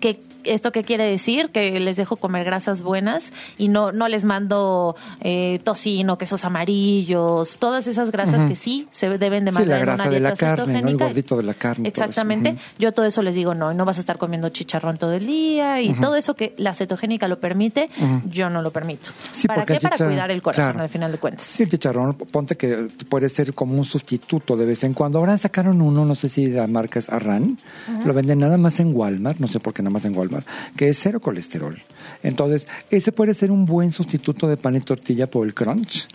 que 0.00 0.20
¿Esto 0.46 0.72
qué 0.72 0.82
quiere 0.82 1.04
decir? 1.04 1.50
Que 1.50 1.78
les 1.80 1.96
dejo 1.96 2.16
comer 2.16 2.44
grasas 2.44 2.82
buenas 2.82 3.32
y 3.58 3.68
no, 3.68 3.92
no 3.92 4.08
les 4.08 4.24
mando 4.24 4.96
eh, 5.20 5.60
tocino, 5.64 6.18
quesos 6.18 6.44
amarillos, 6.44 7.58
todas 7.58 7.86
esas 7.86 8.10
grasas 8.10 8.48
que 8.48 8.56
sí 8.56 8.88
se 8.92 9.18
deben 9.18 9.44
de 9.44 9.52
Sí, 9.52 9.58
mandar 9.58 9.68
la 9.68 9.78
en 9.78 9.84
grasa 9.86 10.02
una 10.04 10.12
de 10.12 10.20
la 10.20 10.34
carne, 10.34 10.82
¿no? 10.82 10.88
El 10.88 10.96
gordito 10.98 11.36
de 11.36 11.42
la 11.42 11.54
carne. 11.54 11.88
Exactamente. 11.88 12.56
Yo 12.78 12.92
todo 12.92 13.06
eso 13.06 13.22
les 13.22 13.34
digo, 13.34 13.54
no, 13.54 13.74
no 13.74 13.84
vas 13.84 13.96
a 13.98 14.00
estar 14.00 14.18
comiendo 14.18 14.48
chicharrón 14.50 14.98
todo 14.98 15.12
el 15.12 15.26
día 15.26 15.80
y 15.80 15.92
todo 15.94 16.16
eso 16.16 16.34
que 16.34 16.54
la 16.58 16.74
cetogénica 16.74 17.28
lo 17.28 17.38
permite, 17.38 17.88
yo 18.30 18.50
no 18.50 18.62
lo 18.62 18.70
permito. 18.70 19.10
Sí, 19.32 19.46
¿Para 19.48 19.64
qué? 19.64 19.80
Para 19.80 19.96
cuidar 19.96 20.30
el 20.30 20.42
corazón 20.42 20.72
claro. 20.72 20.82
al 20.82 20.88
final 20.88 21.12
de 21.12 21.18
cuentas. 21.18 21.46
Sí, 21.46 21.62
el 21.62 21.70
chicharrón, 21.70 22.14
ponte 22.14 22.56
que 22.56 22.88
puede 23.08 23.28
ser 23.28 23.54
como 23.54 23.76
un 23.76 23.84
sustituto 23.84 24.56
de 24.56 24.66
vez 24.66 24.84
en 24.84 24.94
cuando. 24.94 25.18
Ahora 25.18 25.38
sacaron 25.38 25.80
uno, 25.80 26.04
no 26.04 26.14
sé 26.14 26.28
si 26.28 26.46
la 26.48 26.66
marca 26.66 26.98
es 26.98 27.08
Arran, 27.08 27.58
lo 28.04 28.12
venden 28.12 28.40
nada 28.40 28.56
más 28.56 28.80
en 28.80 28.94
Walmart, 28.94 29.38
no 29.38 29.46
sé 29.46 29.60
por 29.60 29.72
qué 29.72 29.82
nada 29.82 29.92
más 29.92 30.04
en 30.04 30.16
Walmart, 30.16 30.35
que 30.76 30.88
es 30.88 30.98
cero 30.98 31.20
colesterol. 31.20 31.80
Entonces, 32.22 32.68
ese 32.90 33.12
puede 33.12 33.34
ser 33.34 33.50
un 33.50 33.66
buen 33.66 33.90
sustituto 33.90 34.48
de 34.48 34.56
pan 34.56 34.76
y 34.76 34.80
tortilla 34.80 35.26
por 35.26 35.46
el 35.46 35.54
crunch. 35.54 36.08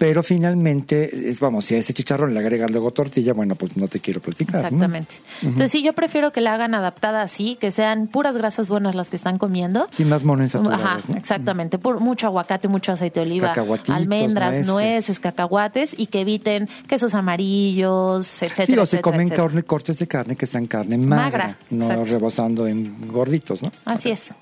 Pero 0.00 0.22
finalmente, 0.22 1.10
vamos, 1.42 1.66
si 1.66 1.74
a 1.74 1.78
ese 1.78 1.92
chicharrón 1.92 2.32
le 2.32 2.40
agregan 2.40 2.72
luego 2.72 2.90
tortilla, 2.90 3.34
bueno, 3.34 3.54
pues 3.54 3.76
no 3.76 3.86
te 3.86 4.00
quiero 4.00 4.20
platicar. 4.22 4.54
¿no? 4.62 4.66
Exactamente. 4.68 5.16
Entonces, 5.42 5.70
sí, 5.72 5.82
yo 5.82 5.92
prefiero 5.92 6.32
que 6.32 6.40
la 6.40 6.54
hagan 6.54 6.74
adaptada 6.74 7.20
así, 7.20 7.56
que 7.60 7.70
sean 7.70 8.06
puras 8.06 8.34
grasas 8.34 8.68
buenas 8.70 8.94
las 8.94 9.10
que 9.10 9.16
están 9.16 9.36
comiendo. 9.36 9.88
Sí, 9.90 10.06
más 10.06 10.24
monoinsaturadas, 10.24 10.80
Ajá, 10.80 10.98
¿no? 11.08 11.16
exactamente. 11.18 11.76
Por 11.76 12.00
mucho 12.00 12.26
aguacate, 12.28 12.66
mucho 12.66 12.92
aceite 12.92 13.20
de 13.20 13.26
oliva, 13.26 13.52
almendras, 13.88 14.52
nueces. 14.52 14.66
nueces. 14.68 15.20
cacahuates 15.20 15.94
y 15.98 16.06
que 16.06 16.22
eviten 16.22 16.66
quesos 16.88 17.14
amarillos, 17.14 18.42
etcétera. 18.42 18.66
Sí, 18.66 18.72
o 18.72 18.76
se 18.86 18.96
etcétera, 18.96 19.02
comen 19.02 19.20
etcétera. 19.26 19.48
carne- 19.48 19.62
cortes 19.64 19.98
de 19.98 20.06
carne 20.06 20.34
que 20.34 20.46
sean 20.46 20.66
carne 20.66 20.96
magra, 20.96 21.24
Magra, 21.24 21.58
no 21.70 21.84
exacto. 21.90 22.12
rebosando 22.14 22.66
en 22.66 23.06
gorditos, 23.12 23.62
¿no? 23.62 23.70
Así 23.84 24.08
es. 24.10 24.32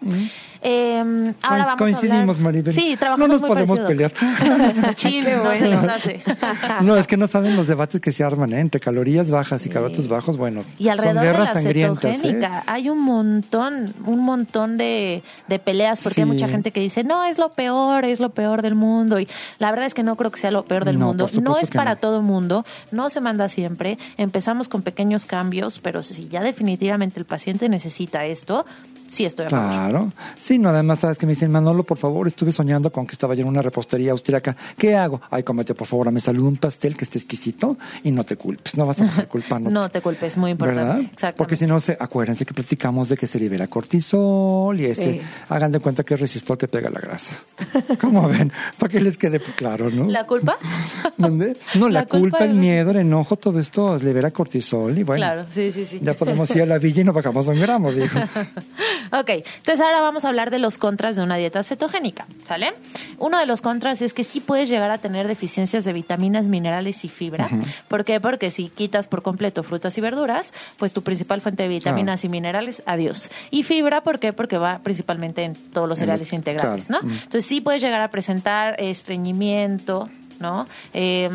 Eh, 0.61 1.33
ahora 1.42 1.64
vamos 1.66 1.79
coincidimos, 1.79 2.37
a 2.37 2.38
hablar... 2.38 2.40
Maribel. 2.40 2.75
Sí, 2.75 2.97
trabajamos 2.99 3.29
No 3.29 3.33
nos 3.35 3.40
muy 3.42 3.49
podemos 3.49 3.79
parecido. 3.79 4.11
pelear. 4.12 4.94
Chin, 4.97 5.25
No 5.49 5.55
se 5.55 5.61
bueno. 5.69 5.83
les 5.83 5.91
hace. 5.91 6.23
No, 6.83 6.97
es 6.97 7.07
que 7.07 7.17
no 7.17 7.27
saben 7.27 7.57
los 7.57 7.67
debates 7.67 8.01
que 8.01 8.13
se 8.13 8.25
arman, 8.25 8.53
¿eh? 8.53 8.61
Entre 8.61 8.81
calorías 8.81 9.31
bajas 9.31 9.65
y 9.67 9.69
carbohidratos 9.69 10.09
bajos, 10.09 10.37
bueno. 10.37 10.63
Y 10.79 10.89
alrededor 10.89 11.15
son 11.15 11.23
de 11.23 11.29
guerras 11.31 11.49
la 11.49 11.53
sangrientas, 11.55 12.25
¿eh? 12.25 12.49
hay 12.67 12.89
un 12.91 13.01
montón, 13.01 13.95
un 14.07 14.25
montón 14.25 14.77
de, 14.77 15.23
de 15.49 15.59
peleas 15.59 16.01
porque 16.03 16.21
hay 16.23 16.27
mucha 16.27 16.49
gente 16.49 16.71
que 16.71 16.81
dice, 16.81 17.05
no, 17.05 17.25
es 17.25 17.39
lo 17.39 17.51
peor, 17.51 18.05
es 18.05 18.21
lo 18.21 18.31
peor 18.31 18.63
del 18.63 18.75
mundo. 18.75 19.19
Y 19.21 19.29
la 19.59 19.71
verdad 19.71 19.87
es 19.87 19.95
que 19.95 20.03
no 20.03 20.17
creo 20.17 20.31
que 20.31 20.41
sea 20.41 20.51
lo 20.51 20.65
peor 20.65 20.85
del 20.85 20.99
No, 20.99 21.07
mundo. 21.09 21.29
No 21.43 21.59
es 21.59 21.71
para 21.71 21.93
no. 21.93 21.97
todo 21.99 22.23
mundo, 22.23 22.65
no 22.91 23.11
se 23.11 23.21
manda 23.21 23.49
siempre. 23.49 23.99
Empezamos 24.17 24.69
con 24.69 24.83
pequeños 24.83 25.27
cambios, 25.27 25.79
pero 25.79 26.03
si 26.03 26.29
ya 26.29 26.43
definitivamente 26.43 27.19
el 27.19 27.27
paciente 27.27 27.69
necesita 27.69 28.25
esto, 28.25 28.67
sí 29.09 29.25
estoy 29.25 29.47
a 29.47 29.51
favor. 29.51 29.68
Claro. 29.68 30.12
Sí, 30.37 30.59
no, 30.59 30.68
además, 30.68 31.01
sabes 31.01 31.18
que 31.18 31.27
me 31.27 31.33
dicen, 31.33 31.51
Manolo, 31.51 31.83
por 31.83 31.99
favor, 31.99 32.27
estuve 32.29 32.53
soñando 32.53 32.92
con 32.92 33.07
que 33.07 33.12
estaba 33.12 33.35
yo 33.35 33.42
en 33.42 33.49
una 33.49 33.62
repostería 33.62 34.12
austriaca. 34.12 34.57
¿Qué 34.77 34.94
hago? 34.94 35.21
Ay, 35.31 35.42
cómete, 35.42 35.75
por 35.75 35.87
favor, 35.87 36.11
me 36.12 36.21
saludo 36.21 36.49
un 36.49 36.57
pastel 36.57 36.97
que 36.97 37.05
esté 37.05 37.18
exquisito 37.18 37.77
y 38.05 38.11
no 38.12 38.25
te 38.25 38.37
culpes. 38.37 38.77
No 38.77 38.87
vas 38.87 39.01
a 39.01 39.07
pasar 39.07 39.27
culpando. 39.29 39.71
No 39.71 39.88
te 39.88 40.01
culpes, 40.01 40.37
muy 40.37 40.53
importante. 40.53 41.11
¿Verdad? 41.11 41.35
Porque 41.37 41.57
si 41.57 41.66
no, 41.66 41.81
se, 41.81 41.97
acuérdense 41.99 42.44
que 42.47 42.55
platicamos 42.55 43.09
de 43.09 43.16
que 43.16 43.27
se 43.27 43.38
libera 43.40 43.66
cortisol 43.66 44.79
y 44.79 44.85
este, 44.87 44.99
Sí. 45.09 45.21
hagan 45.49 45.73
de 45.73 45.81
cuenta 45.81 46.05
que 46.05 46.14
es 46.14 46.21
resistor 46.21 46.59
que 46.59 46.68
pega 46.68 46.90
la 46.90 47.01
grasa. 47.01 47.35
¿Cómo 48.01 48.29
ven? 48.29 48.53
Para 48.79 48.92
que 48.92 49.01
les 49.01 49.16
quede 49.16 49.40
claro, 49.40 49.90
¿no? 49.90 50.07
¿La 50.07 50.25
culpa? 50.27 50.59
¿Dónde? 51.16 51.57
No, 51.75 51.88
la, 51.88 52.01
La 52.01 52.07
culpa 52.07 52.38
culpa, 52.38 52.44
el 52.44 52.55
miedo, 52.55 52.90
el 52.90 52.99
enojo, 52.99 53.37
todo 53.37 53.59
esto 53.59 53.97
libera 53.99 54.31
cortisol 54.31 54.97
y 54.99 55.03
bueno. 55.03 55.25
Claro, 55.25 55.47
sí, 55.55 55.71
sí, 55.73 55.87
sí. 55.87 55.99
Ya 56.03 56.14
podemos 56.14 56.55
ir 56.55 56.62
a 56.62 56.66
la 56.66 56.79
villa 56.79 57.01
y 57.01 57.05
nos 57.05 57.14
bajamos 57.14 57.47
un 57.49 57.61
gramo, 57.61 57.90
dijo. 57.92 58.18
Ok, 59.12 59.29
entonces 59.31 59.81
ahora 59.81 60.01
vamos 60.01 60.25
a 60.25 60.29
hablar 60.29 60.51
de 60.51 60.59
los 60.59 60.79
contras 60.79 61.16
de 61.16 61.23
una 61.23 61.37
dieta 61.37 61.62
cetogénica, 61.62 62.27
¿sale? 62.47 62.73
Uno 63.18 63.38
de 63.38 63.47
los 63.47 63.61
contras 63.62 64.03
es 64.03 64.12
que 64.14 64.25
sí 64.25 64.40
puedes 64.40 64.68
llegar 64.68 64.90
a 64.90 64.99
tener 64.99 65.27
deficiencias 65.27 65.85
de 65.85 65.92
vitaminas, 65.92 66.47
minerales 66.47 67.05
y 67.05 67.09
fibra. 67.09 67.49
¿Por 67.88 68.05
qué? 68.05 68.21
Porque 68.21 68.51
si 68.51 68.68
quitas 68.68 69.07
por 69.09 69.23
completo 69.23 69.62
frutas 69.62 69.97
y 69.99 70.01
verduras, 70.01 70.53
pues 70.79 70.92
tu 70.92 71.03
principal 71.03 71.40
fuente 71.40 71.62
de 71.64 71.68
vitaminas 71.68 72.25
y 72.25 72.29
minerales, 72.29 72.83
adiós. 72.87 73.31
Y 73.51 73.62
fibra, 73.62 74.03
¿por 74.03 74.18
qué? 74.18 74.33
Porque 74.33 74.59
va 74.59 74.81
principalmente 74.83 75.42
en 75.44 75.55
todos 75.55 75.88
los 75.88 75.99
cereales 75.99 76.27
los- 76.29 76.33
integrales, 76.35 76.87
claro. 76.87 77.07
¿no? 77.07 77.11
Entonces 77.12 77.47
sí 77.47 77.61
puedes 77.61 77.83
llegar 77.83 78.01
a 78.01 78.11
presentar 78.11 78.77
estreñimiento, 78.79 80.09
¿no? 80.40 80.66
Eh, 80.94 81.29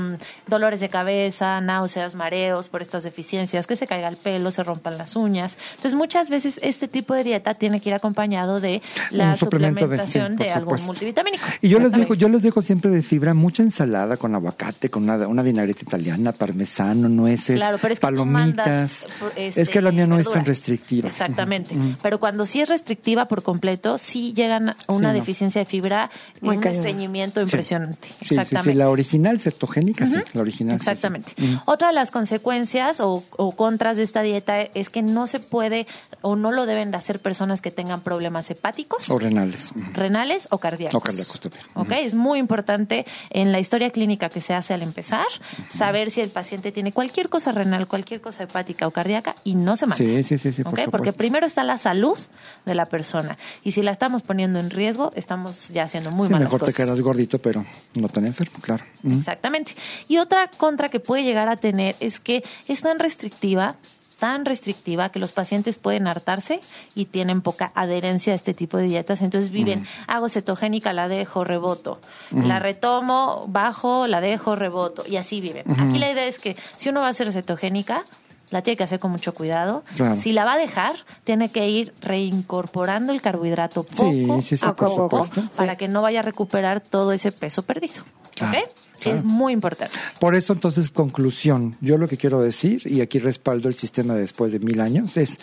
dolores 0.48 0.80
de 0.80 0.90
cabeza, 0.90 1.60
náuseas, 1.62 2.16
mareos 2.16 2.70
por 2.70 2.82
estas 2.82 3.04
deficiencias, 3.04 3.68
que 3.68 3.76
se 3.76 3.88
caiga 3.88 4.08
el 4.08 4.18
pelo, 4.18 4.52
se 4.52 4.64
rompan 4.64 4.98
las 4.98 5.16
uñas. 5.16 5.58
Entonces, 5.72 5.94
muchas 5.96 6.30
veces 6.30 6.60
este 6.64 6.88
tipo 6.88 7.14
de 7.14 7.24
dieta 7.24 7.54
tiene 7.54 7.80
que 7.82 7.90
ir 7.90 7.96
acompañado 7.96 8.60
de 8.60 8.82
la 9.12 9.32
Un 9.32 9.38
suplemento 9.38 9.88
de- 9.88 9.98
suplementación 9.98 10.32
sí, 10.38 10.38
de, 10.38 10.46
por 10.46 10.58
algún 10.58 10.86
multivitamínico. 10.86 11.44
Y 11.62 11.70
yo 11.70 11.80
les 11.80 11.92
dejo, 11.92 12.14
yo 12.14 12.30
les 12.30 12.42
dejo 12.44 12.62
siempre 12.62 12.92
de 12.92 13.02
fibra 13.02 13.34
mucha 13.34 13.64
ensalada 13.64 14.18
con 14.18 14.34
aguacate, 14.36 14.90
con 14.90 15.04
una, 15.04 15.28
una 15.28 15.42
vinagreta 15.42 15.82
italiana, 15.84 16.32
parmesano, 16.32 17.10
nueces, 17.10 17.58
Claro, 17.58 17.78
pero 17.82 17.94
es 17.94 18.00
que 18.00 18.08
tú 18.08 18.14
palomitas. 18.16 18.68
mandas, 18.68 19.08
este, 19.36 19.62
es 19.62 19.70
que 19.70 19.82
la 19.82 19.92
mía 19.92 20.08
no 20.08 20.18
es 20.20 20.30
tan 20.30 20.46
restrictiva. 20.46 21.10
Exactamente. 21.10 21.76
Pero 22.02 22.20
cuando 22.20 22.46
sí 22.46 22.62
es 22.62 22.70
restrictiva 22.70 23.26
por 23.26 23.44
completo, 23.44 23.98
sí 23.98 24.34
llegan 24.34 24.70
a 24.70 24.76
una 24.88 24.98
Sí, 24.98 25.04
no. 25.04 25.14
deficiencia 25.14 25.60
de 25.60 25.66
fibra 25.66 26.10
y 26.42 26.46
Muy 26.46 26.56
un 26.58 26.62
cañón. 26.62 26.76
estreñimiento 26.78 27.40
Sí. 27.42 27.46
impresionante. 27.46 28.08
Sí, 28.08 28.14
sí, 28.20 28.26
sí, 28.30 28.36
Exactamente. 28.36 28.76
la 28.76 28.90
original 28.94 29.40
cetogénica, 29.40 30.08
sí, 30.08 30.16
la 30.34 30.42
original. 30.42 30.80
sí, 30.80 30.86
sí. 30.86 30.90
Exactamente. 30.92 31.34
Otra 31.66 31.90
de 31.90 31.94
las 31.94 32.10
consecuencias 32.12 33.00
o, 33.00 33.24
o 33.38 33.52
contras 33.52 33.98
de 33.98 34.04
esta 34.04 34.22
dieta 34.22 34.62
es 34.62 34.90
que 34.90 35.02
no 35.02 35.28
se 35.28 35.40
puede 35.40 35.86
o 36.22 36.36
no 36.36 36.52
lo 36.52 36.66
deben 36.66 36.92
de 36.92 36.98
hacer 36.98 37.20
personas 37.20 37.62
que 37.62 37.72
tengan 37.72 38.02
problemas 38.02 38.50
hepáticos, 38.50 39.10
O 39.10 39.20
renales. 39.20 39.72
Renales 39.94 40.48
o 40.52 40.58
cardíacos. 40.60 40.96
O 40.96 41.02
cardíacos 41.02 41.40
también. 41.40 41.64
Ok, 41.76 41.92
Es 41.92 42.16
muy 42.16 42.40
importante 42.40 43.06
en 43.30 43.52
la 43.52 43.60
historia 43.60 43.90
clínica 43.92 44.30
que 44.30 44.40
se 44.42 44.54
hace 44.54 44.74
al 44.74 44.82
empezar 44.82 45.26
saber 45.74 46.12
si 46.12 46.22
el 46.22 46.30
paciente 46.30 46.72
tiene 46.72 46.92
cualquier 46.92 47.30
cosa 47.30 47.52
renal, 47.52 47.88
cualquier 47.88 48.22
cosa 48.22 48.44
hepática 48.44 48.88
o 48.88 48.92
cardíaca 48.92 49.36
y 49.44 49.56
no 49.56 49.76
se 49.78 49.86
manda. 49.86 49.98
Sí, 49.98 50.24
sí, 50.24 50.38
sí, 50.38 50.52
sí, 50.54 50.64
por 50.64 50.74
Ok, 50.74 50.90
Porque 50.92 51.14
primero 51.14 51.46
está 51.46 51.64
la 51.64 51.78
salud 51.78 52.18
de 52.66 52.76
la 52.76 52.86
persona 52.86 53.38
y 53.64 53.72
si 53.72 53.82
la 53.82 53.92
estamos 53.92 54.22
poniendo 54.22 54.60
en 54.60 54.70
riesgo, 54.70 55.12
estamos 55.16 55.70
ya 55.70 55.84
haciendo 55.84 56.12
muy 56.12 56.30
malas 56.30 56.46
mejor 56.46 56.60
cosas. 56.62 56.76
te 56.76 56.84
quedas 56.84 57.02
gordito, 57.02 57.40
pero 57.40 57.66
no 57.96 58.08
tan 58.10 58.26
enfermo, 58.26 58.58
claro. 58.62 58.83
Exactamente. 59.04 59.76
Y 60.08 60.18
otra 60.18 60.50
contra 60.58 60.90
que 60.90 61.00
puede 61.00 61.24
llegar 61.24 61.50
a 61.50 61.56
tener 61.56 61.96
es 62.00 62.20
que 62.20 62.44
es 62.68 62.82
tan 62.82 63.00
restrictiva 63.00 63.76
tan 64.24 64.46
restrictiva 64.46 65.10
que 65.10 65.20
los 65.20 65.34
pacientes 65.34 65.80
pueden 65.80 66.08
hartarse 66.08 66.62
y 66.96 67.08
tienen 67.08 67.42
poca 67.42 67.74
adherencia 67.76 68.32
a 68.32 68.38
este 68.38 68.54
tipo 68.54 68.78
de 68.78 68.84
dietas. 68.84 69.22
Entonces 69.22 69.52
viven, 69.52 69.86
hago 70.08 70.30
cetogénica, 70.30 70.94
la 70.94 71.10
dejo, 71.10 71.44
reboto. 71.44 72.00
La 72.32 72.60
retomo, 72.60 73.44
bajo, 73.50 74.08
la 74.08 74.22
dejo, 74.22 74.56
reboto. 74.56 75.04
Y 75.06 75.18
así 75.18 75.42
viven. 75.42 75.66
Aquí 75.78 76.00
la 76.00 76.10
idea 76.10 76.26
es 76.26 76.40
que 76.40 76.56
si 76.78 76.88
uno 76.88 77.02
va 77.02 77.08
a 77.08 77.10
hacer 77.10 77.34
cetogénica, 77.34 78.06
la 78.50 78.62
tiene 78.62 78.78
que 78.78 78.84
hacer 78.84 79.00
con 79.00 79.12
mucho 79.12 79.34
cuidado. 79.34 79.84
Claro. 79.96 80.16
Si 80.16 80.32
la 80.32 80.46
va 80.46 80.54
a 80.54 80.58
dejar, 80.58 80.96
tiene 81.24 81.50
que 81.50 81.68
ir 81.70 81.94
reincorporando 82.02 83.12
el 83.12 83.22
carbohidrato 83.22 83.84
poco 83.84 84.12
Sí, 84.12 84.28
sí, 84.42 84.58
sí, 84.58 84.66
a 84.66 84.74
poco 84.74 85.28
para 85.56 85.76
que 85.76 85.88
no 85.88 86.02
vaya 86.02 86.20
a 86.20 86.24
recuperar 86.24 86.80
todo 86.82 87.12
ese 87.12 87.32
peso 87.32 87.64
perdido. 87.64 88.04
Claro, 88.36 88.60
¿Ok? 88.60 88.70
claro. 89.00 89.18
Es 89.18 89.24
muy 89.24 89.54
importante. 89.54 89.96
Por 90.20 90.36
eso, 90.36 90.54
entonces, 90.54 90.90
conclusión, 90.90 91.76
yo 91.82 91.98
lo 91.98 92.08
que 92.08 92.18
quiero 92.18 92.42
decir, 92.42 92.82
y 92.86 93.02
aquí 93.02 93.20
respaldo 93.20 93.68
el 93.70 93.76
sistema 93.76 94.14
de 94.14 94.22
después 94.22 94.54
de 94.54 94.60
mil 94.60 94.80
años, 94.80 95.18
es, 95.18 95.40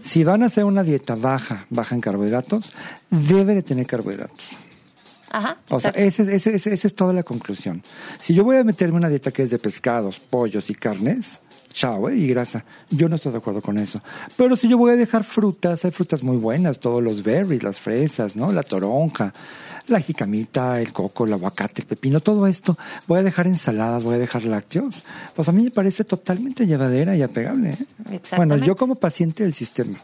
si 0.00 0.24
van 0.24 0.42
a 0.42 0.46
hacer 0.46 0.64
una 0.64 0.82
dieta 0.82 1.14
baja, 1.14 1.66
baja 1.68 1.94
en 1.94 2.00
carbohidratos, 2.00 2.72
debe 3.10 3.54
de 3.54 3.62
tener 3.62 3.86
carbohidratos. 3.86 4.56
Ajá. 5.30 5.56
O 5.70 5.80
sea, 5.80 5.90
esa 5.92 6.22
es, 6.22 6.46
esa 6.46 6.86
es 6.86 6.94
toda 6.94 7.12
la 7.12 7.22
conclusión. 7.22 7.82
Si 8.18 8.34
yo 8.34 8.44
voy 8.44 8.56
a 8.56 8.64
meterme 8.64 8.98
una 8.98 9.08
dieta 9.08 9.30
que 9.30 9.42
es 9.42 9.50
de 9.50 9.58
pescados, 9.58 10.20
pollos 10.20 10.68
y 10.68 10.74
carnes, 10.74 11.40
chao, 11.72 12.08
¿eh? 12.08 12.16
y 12.16 12.28
grasa, 12.28 12.64
yo 12.90 13.08
no 13.08 13.16
estoy 13.16 13.32
de 13.32 13.38
acuerdo 13.38 13.60
con 13.60 13.78
eso. 13.78 14.00
Pero 14.36 14.56
si 14.56 14.68
yo 14.68 14.78
voy 14.78 14.92
a 14.92 14.96
dejar 14.96 15.24
frutas, 15.24 15.84
hay 15.84 15.90
frutas 15.90 16.22
muy 16.22 16.36
buenas, 16.36 16.78
todos 16.78 17.02
los 17.02 17.22
berries, 17.22 17.62
las 17.62 17.80
fresas, 17.80 18.36
¿no? 18.36 18.52
La 18.52 18.62
toronja, 18.62 19.32
la 19.88 20.00
jicamita, 20.00 20.80
el 20.80 20.92
coco, 20.92 21.24
el 21.26 21.32
aguacate, 21.32 21.82
el 21.82 21.86
pepino, 21.86 22.20
todo 22.20 22.46
esto. 22.46 22.78
Voy 23.06 23.18
a 23.18 23.22
dejar 23.22 23.46
ensaladas, 23.46 24.04
voy 24.04 24.14
a 24.14 24.18
dejar 24.18 24.44
lácteos. 24.44 25.04
Pues 25.34 25.48
a 25.48 25.52
mí 25.52 25.62
me 25.64 25.70
parece 25.70 26.04
totalmente 26.04 26.66
llevadera 26.66 27.16
y 27.16 27.22
apegable. 27.22 27.70
¿eh? 28.10 28.20
Bueno, 28.36 28.56
yo 28.56 28.76
como 28.76 28.94
paciente 28.94 29.42
del 29.42 29.54
sistema. 29.54 29.98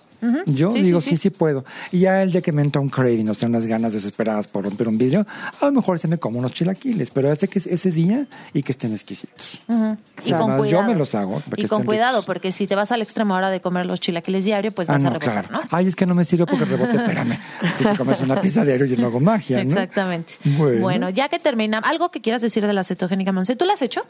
Yo 0.47 0.73
Sí, 0.73 0.83
digo, 0.83 1.01
sí, 1.01 1.11
sí, 1.11 1.17
sí. 1.17 1.23
sí, 1.23 1.31
puedo. 1.31 1.65
Y 1.93 2.01
ya 2.01 2.21
el 2.25 2.33
de 2.33 2.43
que 2.43 2.51
me 2.51 2.61
entra 2.61 2.81
un 2.81 2.89
craving, 2.89 3.29
o 3.29 3.35
sea, 3.35 3.49
unas 3.49 3.67
ganas 3.67 3.93
desesperadas 3.93 4.49
por 4.49 4.65
romper 4.65 4.89
un 4.89 4.99
vidrio, 4.99 5.25
a 5.61 5.67
lo 5.67 5.71
mejor 5.71 6.01
se 6.01 6.09
me 6.09 6.19
como 6.19 6.41
unos 6.41 6.51
chilaquiles, 6.53 7.13
pero 7.13 7.31
este 7.31 7.47
que 7.47 7.61
es 7.61 7.69
ese 7.69 7.93
día 7.93 8.27
y 8.53 8.65
que 8.65 8.73
estén 8.73 8.93
exquisitos. 8.93 9.63
Ujú. 9.69 9.97
Y 10.25 10.31
sea, 10.31 10.39
con 10.39 10.51
además, 10.51 10.71
yo 10.71 10.79
cuidado. 10.79 10.85
me 10.93 10.95
los 10.97 11.15
hago 11.15 11.41
Y 11.57 11.69
con 11.69 11.85
cuidado, 11.85 12.15
ricos. 12.17 12.27
porque 12.27 12.51
si 12.51 12.67
te 12.67 12.75
vas 12.75 12.91
al 12.91 13.01
extremo 13.01 13.37
ahora 13.37 13.49
de 13.51 13.61
comer 13.61 13.87
los 13.87 14.01
chilaquiles 14.01 14.45
diario, 14.45 14.73
pues 14.73 14.89
Ah, 14.89 14.95
vas 14.95 15.05
a 15.05 15.11
rebotar, 15.11 15.47
claro. 15.47 15.49
¿no? 15.53 15.69
Ay, 15.71 15.87
es 15.87 15.95
que 15.95 16.05
no 16.05 16.17
me 16.17 16.25
sirve 16.25 16.47
porque 16.47 16.65
rebote, 16.65 16.97
espérame. 16.97 17.39
Si 17.77 17.85
te 17.85 17.97
comes 17.97 18.21
una 18.21 18.41
pizza 18.41 18.65
diario, 18.65 18.87
yo 18.87 18.97
no 18.97 19.07
hago 19.07 19.21
magia, 19.21 19.59
¿no? 19.69 19.81
Exactamente. 19.81 20.35
Bueno. 20.45 20.81
Bueno. 20.81 21.11
ya 21.11 21.29
que 21.29 21.39
terminamos, 21.39 21.89
¿algo 21.89 22.09
que 22.11 22.21
quieras 22.21 22.43
decir 22.43 22.67
de 22.67 22.73
la 22.73 22.85
cetogénica, 22.85 23.33
Monse? 23.33 23.57
¿Tú 23.57 23.65
la 23.65 23.75
has 23.75 23.83
hecho? 23.83 24.03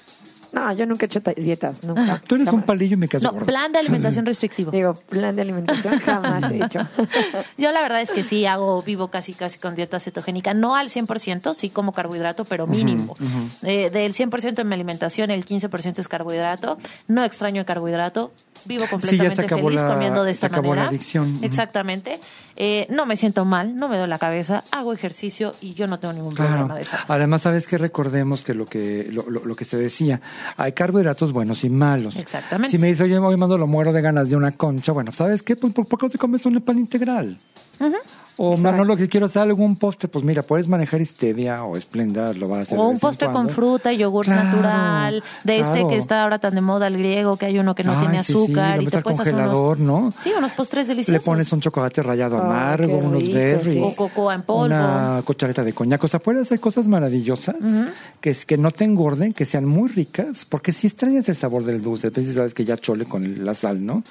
No, 0.51 0.73
yo 0.73 0.87
nunca 0.87 1.05
he 1.05 1.09
hecho 1.09 1.21
ta- 1.21 1.35
dietas, 1.35 1.85
nunca. 1.85 2.23
Tú 2.27 2.37
eres 2.37 2.49
un 2.49 2.62
palillo 2.62 2.94
y 2.94 2.97
me 2.97 3.07
caso 3.07 3.23
No, 3.27 3.33
gordo. 3.33 3.44
plan 3.44 3.71
de 3.71 3.81
alimentación 3.81 4.25
restrictivo. 4.25 4.71
Digo, 4.71 4.94
plan 4.94 5.37
de 5.37 5.42
alimentación 5.42 5.99
jamás 6.01 6.51
he 6.51 6.64
hecho. 6.64 6.81
Yo 7.59 7.71
la 7.71 7.83
verdad 7.83 8.01
es 8.01 8.11
que 8.11 8.23
sí 8.23 8.47
hago, 8.47 8.83
vivo 8.83 9.09
casi 9.09 9.35
casi 9.35 9.59
con 9.59 9.75
dieta 9.75 10.01
cetogénica, 10.01 10.55
no 10.55 10.75
al 10.75 10.88
100%, 10.88 11.53
sí 11.53 11.68
como 11.68 11.92
carbohidrato, 11.92 12.47
pero 12.47 12.66
mínimo. 12.66 13.14
Eh, 13.62 13.90
del 13.90 14.14
100% 14.14 14.61
en 14.61 14.68
mi 14.68 14.75
alimentación, 14.75 15.31
el 15.31 15.44
15% 15.44 15.99
es 15.99 16.09
carbohidrato. 16.09 16.79
No 17.09 17.25
extraño 17.25 17.61
el 17.61 17.66
carbohidrato, 17.66 18.33
vivo 18.68 18.85
completamente 18.88 19.35
se 19.35 19.42
acabó 19.42 19.66
feliz 19.68 19.83
la- 19.83 19.88
comiendo 19.88 20.22
de 20.22 20.31
se 20.31 20.37
esta 20.37 20.46
acabó 20.48 20.66
la 20.74 20.83
manera. 20.83 20.88
adicción. 20.90 21.33
Ujú. 21.37 21.44
Exactamente. 21.44 22.20
Eh, 22.61 22.87
no 22.90 23.07
me 23.07 23.16
siento 23.16 23.44
mal, 23.44 23.74
no 23.76 23.88
me 23.88 23.96
duele 23.96 24.11
la 24.11 24.18
cabeza, 24.18 24.64
hago 24.70 24.92
ejercicio 24.92 25.52
y 25.61 25.74
yo 25.74 25.87
no 25.87 25.98
tengo 25.98 26.12
ningún 26.14 26.35
Claro. 26.35 26.50
problema 26.52 26.76
de 26.76 26.85
salud. 26.85 27.04
Además, 27.09 27.42
sabes 27.42 27.66
que 27.66 27.78
recordemos 27.78 28.42
que 28.42 28.52
lo 28.54 28.66
que 28.66 29.09
lo, 29.11 29.28
lo- 29.31 29.44
lo 29.44 29.54
que 29.54 29.64
se 29.64 29.76
decía, 29.76 30.20
hay 30.57 30.72
carbohidratos 30.72 31.33
buenos 31.33 31.64
y 31.64 31.70
malos. 31.70 32.14
Exactamente. 32.16 32.70
Si 32.76 32.78
me 32.81 32.88
dice, 32.88 33.04
oye, 33.04 33.18
hoy 33.18 33.37
mando 33.37 33.57
lo 33.59 33.66
muero 33.66 33.92
de 33.92 34.02
ganas 34.02 34.28
de 34.28 34.37
una 34.37 34.52
concha, 34.52 34.92
bueno, 34.92 35.11
¿sabes 35.12 35.42
qué? 35.42 35.57
Pues, 35.57 35.72
¿por, 35.72 35.87
no 36.02 36.11
te 36.11 36.18
comes 36.18 36.44
un 36.46 36.61
pan 36.61 36.78
integral? 36.78 37.38
O 38.40 38.57
Manolo, 38.57 38.96
que 38.96 39.09
quiero 39.09 39.27
hacer 39.27 39.42
algún 39.42 39.77
postre, 39.77 40.09
pues 40.09 40.24
mira, 40.24 40.42
puedes 40.42 40.68
manejar 40.68 41.05
stevia 41.05 41.64
o 41.64 41.77
esplenda, 41.77 42.33
lo 42.33 42.48
vas 42.48 42.59
a 42.59 42.62
hacer. 42.62 42.79
O 42.79 42.83
de 42.83 42.87
un 42.88 42.94
vez 42.94 43.03
en 43.03 43.09
postre 43.09 43.29
con 43.31 43.48
fruta 43.51 43.92
y 43.92 43.98
yogur 43.98 44.24
Claro, 44.27 44.44
natural, 44.44 45.24
de 45.44 45.59
este 45.61 45.87
que 45.88 45.96
está 45.96 46.22
ahora 46.22 46.38
tan 46.38 46.55
de 46.55 46.61
moda 46.61 46.87
el 46.87 46.96
griego, 46.98 47.37
que 47.37 47.46
hay 47.46 47.59
uno 47.59 47.74
que 47.74 47.83
no 47.85 47.92
Ay, 47.94 47.98
tiene 48.01 48.22
sí, 48.22 48.33
sí, 48.33 48.38
azúcar 48.38 48.77
lo 48.77 48.83
y 48.83 48.87
te 48.87 49.01
puedes 49.03 49.20
hacer 49.20 49.33
congelador, 49.35 49.79
unos, 49.81 50.05
¿no? 50.14 50.22
Sí, 50.22 50.31
unos 50.38 50.53
postres 50.53 50.87
Le 50.87 50.94
deliciosos. 50.94 51.24
pones 51.24 51.53
un 51.53 51.61
chocolate 51.61 52.03
rallado 52.03 52.38
amargo, 52.38 52.96
unos 52.98 53.22
rico, 53.24 53.35
berries. 53.35 53.83
O 53.85 53.96
cocoa 53.96 54.35
en 54.35 54.42
polvo. 54.42 54.64
Una 54.66 55.20
cuchareta 55.24 55.64
de 55.64 55.72
coñac. 55.72 56.03
O 56.05 56.09
sea, 56.09 56.20
puedes 56.20 56.42
hacer 56.42 56.61
cosas 56.61 56.87
maravillosas 56.87 57.57
que, 58.20 58.31
es- 58.31 58.46
que 58.46 58.57
no 58.57 58.70
te 58.70 58.85
engorden, 58.85 59.33
que 59.33 59.44
sean 59.46 59.64
muy 59.64 59.88
ricas, 59.88 60.46
porque 60.46 60.72
si 60.72 60.87
extrañas 60.87 61.29
el 61.29 61.35
sabor 61.35 61.64
del 61.64 61.83
dulce, 61.83 62.07
a 62.07 62.11
veces 62.11 62.37
sabes 62.37 62.55
que 62.55 62.64
ya 62.64 62.77
chole 62.77 63.05
con 63.05 63.44
la 63.44 63.55
sal, 63.55 63.85
¿no? 63.85 64.05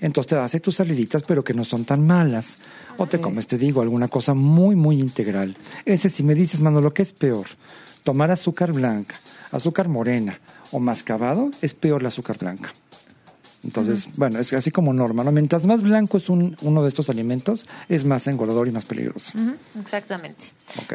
Entonces 0.00 0.28
te 0.30 0.36
haces 0.36 0.62
tus 0.62 0.76
saliditas, 0.76 1.24
pero 1.24 1.42
que 1.42 1.52
no 1.52 1.64
son 1.64 1.84
tan 1.84 2.06
malas. 2.06 2.58
O 2.98 3.06
te 3.06 3.20
comes, 3.20 3.46
te 3.46 3.58
digo, 3.58 3.82
alguna 3.82 4.08
cosa 4.08 4.34
muy, 4.34 4.76
muy 4.76 5.00
integral. 5.00 5.56
Ese, 5.84 6.08
si 6.08 6.22
me 6.22 6.34
dices, 6.34 6.60
mano, 6.60 6.80
lo 6.80 6.92
que 6.92 7.02
es 7.02 7.12
peor, 7.12 7.46
tomar 8.02 8.30
azúcar 8.30 8.72
blanca, 8.72 9.20
azúcar 9.50 9.88
morena 9.88 10.38
o 10.70 10.78
mascabado, 10.78 11.50
es 11.62 11.74
peor 11.74 12.02
la 12.02 12.08
azúcar 12.08 12.38
blanca. 12.38 12.72
Entonces, 13.64 14.08
bueno, 14.16 14.38
es 14.40 14.52
así 14.52 14.70
como 14.70 14.92
norma, 14.92 15.22
¿no? 15.24 15.30
Mientras 15.32 15.66
más 15.66 15.82
blanco 15.82 16.16
es 16.16 16.28
un- 16.28 16.56
uno 16.62 16.82
de 16.82 16.88
estos 16.88 17.08
alimentos, 17.10 17.66
es 17.88 18.04
más 18.04 18.26
engordador 18.26 18.66
y 18.68 18.72
más 18.72 18.84
peligroso. 18.84 19.32
Exactamente. 19.80 20.46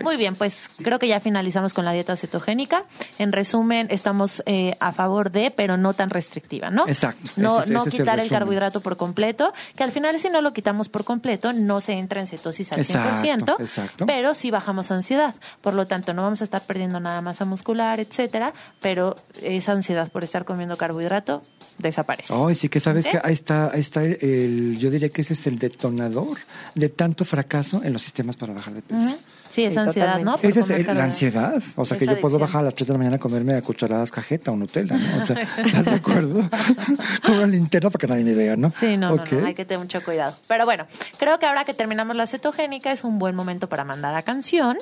Muy 0.04 0.18
bien, 0.18 0.36
pues 0.36 0.70
creo 0.82 1.00
que 1.00 1.08
ya 1.08 1.20
finalizamos 1.20 1.74
con 1.74 1.86
la 1.86 1.92
dieta 1.94 2.16
cetogénica. 2.16 2.84
En 3.20 3.32
resumen, 3.32 3.88
estamos 3.90 4.44
eh, 4.46 4.76
a 4.80 4.92
favor 4.92 5.32
de, 5.32 5.52
pero 5.52 5.78
no 5.78 5.94
tan 5.94 6.10
restrictiva, 6.10 6.70
¿no? 6.70 6.88
Exacto. 6.88 7.32
No, 7.36 7.62
Ese 7.62 7.72
no 7.72 7.80
ese 7.82 7.90
es 7.90 7.94
el 7.96 8.00
quitar 8.02 8.20
el, 8.20 8.30
carbohidrato 8.30 8.82
por 8.82 8.98
completo, 8.98 9.54
que 9.76 9.84
al 9.84 9.92
final 9.92 10.20
si 10.20 10.30
no 10.30 10.42
lo 10.42 10.54
quitamos 10.54 10.90
por 10.90 11.04
completo, 11.04 11.54
no 11.54 11.80
se 11.82 11.94
entra 11.94 12.22
en 12.22 12.28
cetosis 12.28 12.72
al 12.72 12.80
Exacto, 12.80 13.20
100%, 13.26 13.56
exacto. 13.62 14.06
pero 14.06 14.34
sí 14.34 14.52
bajamos 14.52 14.92
ansiedad. 14.92 15.36
Por 15.62 15.74
lo 15.74 15.86
tanto, 15.86 16.14
no 16.14 16.24
vamos 16.24 16.42
a 16.42 16.44
estar 16.44 16.62
perdiendo 16.64 17.00
nada 17.00 17.22
masa 17.22 17.46
muscular, 17.46 18.00
etcétera, 18.00 18.54
pero 18.82 19.16
esa 19.42 19.72
ansiedad 19.74 20.12
por 20.12 20.24
estar 20.24 20.44
comiendo 20.46 20.76
carbohidrato 20.76 21.42
desaparece. 21.78 22.34
Ay, 22.36 22.56
sí 22.58 22.68
que 22.70 22.80
sabes 22.82 23.06
¿Ok? 23.06 23.12
que 23.14 23.20
ahí 23.24 23.34
está, 23.34 23.72
ahí 23.74 23.80
está 23.80 24.04
el, 24.04 24.18
el- 24.22 24.78
yo 24.78 24.90
diría 24.92 25.10
que 25.10 25.22
ese 25.22 25.34
es 25.34 25.48
el 25.48 25.58
detonador 25.60 26.38
de 26.76 26.90
tanto 26.90 27.24
fracaso 27.24 27.82
en 27.84 27.94
los 27.94 28.02
sistemas 28.02 28.36
para 28.36 28.54
bajar 28.54 28.74
de 28.74 28.82
peso. 28.82 29.18
Sí, 29.50 29.64
esa 29.64 29.84
Sí, 29.84 29.88
ansiedad, 29.88 30.20
¿no? 30.20 30.36
Esa 30.42 30.60
es 30.60 30.70
el- 30.72 30.86
la 30.86 31.06
ansiedad. 31.06 31.64
O 31.78 31.86
sea, 31.86 31.98
que 31.98 32.06
yo 32.06 32.20
puedo 32.20 32.38
bajar 32.38 32.62
a 32.62 32.66
las 32.66 32.76
3 32.76 32.88
de 32.88 32.94
la 32.94 32.98
mañana 32.98 33.16
a 33.16 33.20
comerme 33.20 33.54
a 33.56 33.62
cucharadas 33.62 34.12
cajeta 34.12 34.52
o 34.52 34.58
Nutella, 34.58 34.98
¿no? 34.98 35.24
O 35.24 35.26
sea, 35.26 35.38
¿estás 35.66 35.86
de 35.86 35.92
acuerdo? 35.92 36.50
Con 37.24 37.36
una 37.38 37.48
linterna 37.48 37.90
para 37.90 38.00
que 38.02 38.08
nadie 38.08 38.26
me 38.26 38.34
vea, 38.34 38.58
¿no? 38.58 38.72
Sí, 38.78 38.98
no, 38.98 39.16
no, 39.16 39.24
no, 39.26 39.46
hay 39.48 39.54
que 39.54 39.64
tener 39.64 39.80
mucho 39.80 40.04
cuidado. 40.04 40.36
Pero 40.50 40.66
bueno, 40.66 40.86
creo 41.18 41.40
que 41.40 41.46
ahora 41.46 41.64
que 41.64 41.74
terminamos 41.74 42.16
la 42.18 42.28
cetogénica 42.28 42.92
es 42.92 43.06
un 43.06 43.20
buen 43.20 43.36
momento 43.36 43.70
para 43.70 43.86
mandar 43.86 44.14
a 44.16 44.22
canción. 44.24 44.78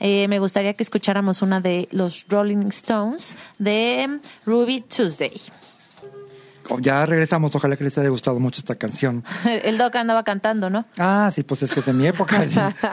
Eh, 0.00 0.28
me 0.28 0.38
gustaría 0.38 0.74
que 0.74 0.82
escucháramos 0.82 1.40
una 1.40 1.60
de 1.60 1.88
los 1.90 2.26
Rolling 2.28 2.66
Stones 2.68 3.34
de 3.58 4.18
Ruby 4.44 4.82
Tuesday. 4.82 5.40
Oh, 6.70 6.78
Ya 6.80 7.04
regresamos, 7.04 7.54
ojalá 7.54 7.76
que 7.76 7.84
les 7.84 7.96
haya 7.98 8.08
gustado 8.08 8.38
mucho 8.40 8.60
esta 8.60 8.76
canción. 8.76 9.24
El 9.64 9.76
Doc 9.78 9.94
andaba 9.96 10.22
cantando, 10.22 10.70
¿no? 10.70 10.84
Ah, 10.98 11.30
sí, 11.34 11.42
pues 11.42 11.62
es 11.64 11.70
que 11.70 11.80
es 11.80 11.86
de 11.86 11.92
mi 11.92 12.06
época. 12.06 12.38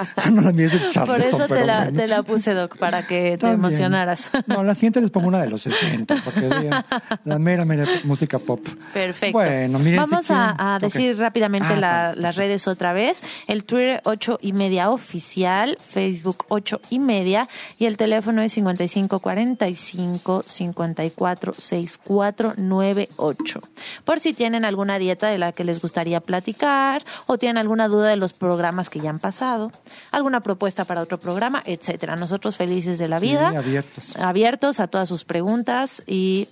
no 0.31 0.41
la 0.41 0.51
mía 0.51 0.67
de 0.69 0.79
Por 0.79 0.89
Charleston, 0.89 1.41
eso 1.41 1.47
te 1.47 1.65
la, 1.65 1.83
bueno. 1.83 1.97
te 1.99 2.07
la 2.07 2.23
puse, 2.23 2.53
Doc, 2.53 2.77
para 2.77 3.03
que 3.05 3.15
te 3.21 3.33
Está 3.33 3.47
bien. 3.49 3.59
emocionaras. 3.59 4.29
No, 4.47 4.63
la 4.63 4.75
siguiente 4.75 5.01
les 5.01 5.11
pongo 5.11 5.27
una 5.27 5.41
de 5.41 5.49
los 5.49 5.61
60, 5.61 6.15
para 6.15 6.41
que 6.41 6.47
vean 6.47 6.85
la 7.23 7.39
mera, 7.39 7.65
mera 7.65 7.85
música 8.03 8.39
pop. 8.39 8.65
Perfecto. 8.93 9.37
Bueno, 9.37 9.79
miren. 9.79 9.99
Vamos 9.99 10.25
si 10.25 10.33
a, 10.33 10.75
a 10.75 10.79
decir 10.79 11.13
Ok. 11.15 11.21
rápidamente 11.21 11.67
Ah, 11.69 11.75
la- 11.79 12.13
las 12.15 12.35
redes 12.35 12.67
otra 12.67 12.93
vez. 12.93 13.21
El 13.47 13.63
Twitter 13.63 14.01
8 14.05 14.39
y 14.41 14.53
media 14.53 14.89
oficial, 14.89 15.77
Facebook 15.85 16.45
8 16.49 16.81
y 16.89 16.99
media 16.99 17.47
y 17.77 17.85
el 17.85 17.97
teléfono 17.97 18.41
es 18.41 18.53
5545 18.53 20.43
54 20.45 21.53
6498. 21.57 23.59
Por 24.05 24.19
si 24.19 24.33
tienen 24.33 24.65
alguna 24.65 24.99
dieta 24.99 25.27
de 25.27 25.37
la 25.37 25.51
que 25.51 25.63
les 25.63 25.81
gustaría 25.81 26.19
platicar 26.21 27.03
o 27.25 27.37
tienen 27.37 27.57
alguna 27.57 27.87
duda 27.87 28.07
de 28.09 28.15
los 28.17 28.33
programas 28.33 28.89
que 28.89 28.99
ya 28.99 29.09
han 29.09 29.19
pasado, 29.19 29.71
alguna 30.11 30.41
propuesta 30.41 30.85
para 30.85 31.01
otro 31.01 31.19
programa, 31.19 31.61
etcétera. 31.65 32.15
Nosotros 32.15 32.55
felices 32.57 32.97
de 32.97 33.07
la 33.07 33.19
Sí, 33.19 33.27
vida, 33.27 33.49
abiertos. 33.49 34.15
abiertos 34.17 34.79
a 34.79 34.87
todas 34.87 35.09
sus 35.09 35.23
preguntas 35.25 36.03
y 36.07 36.47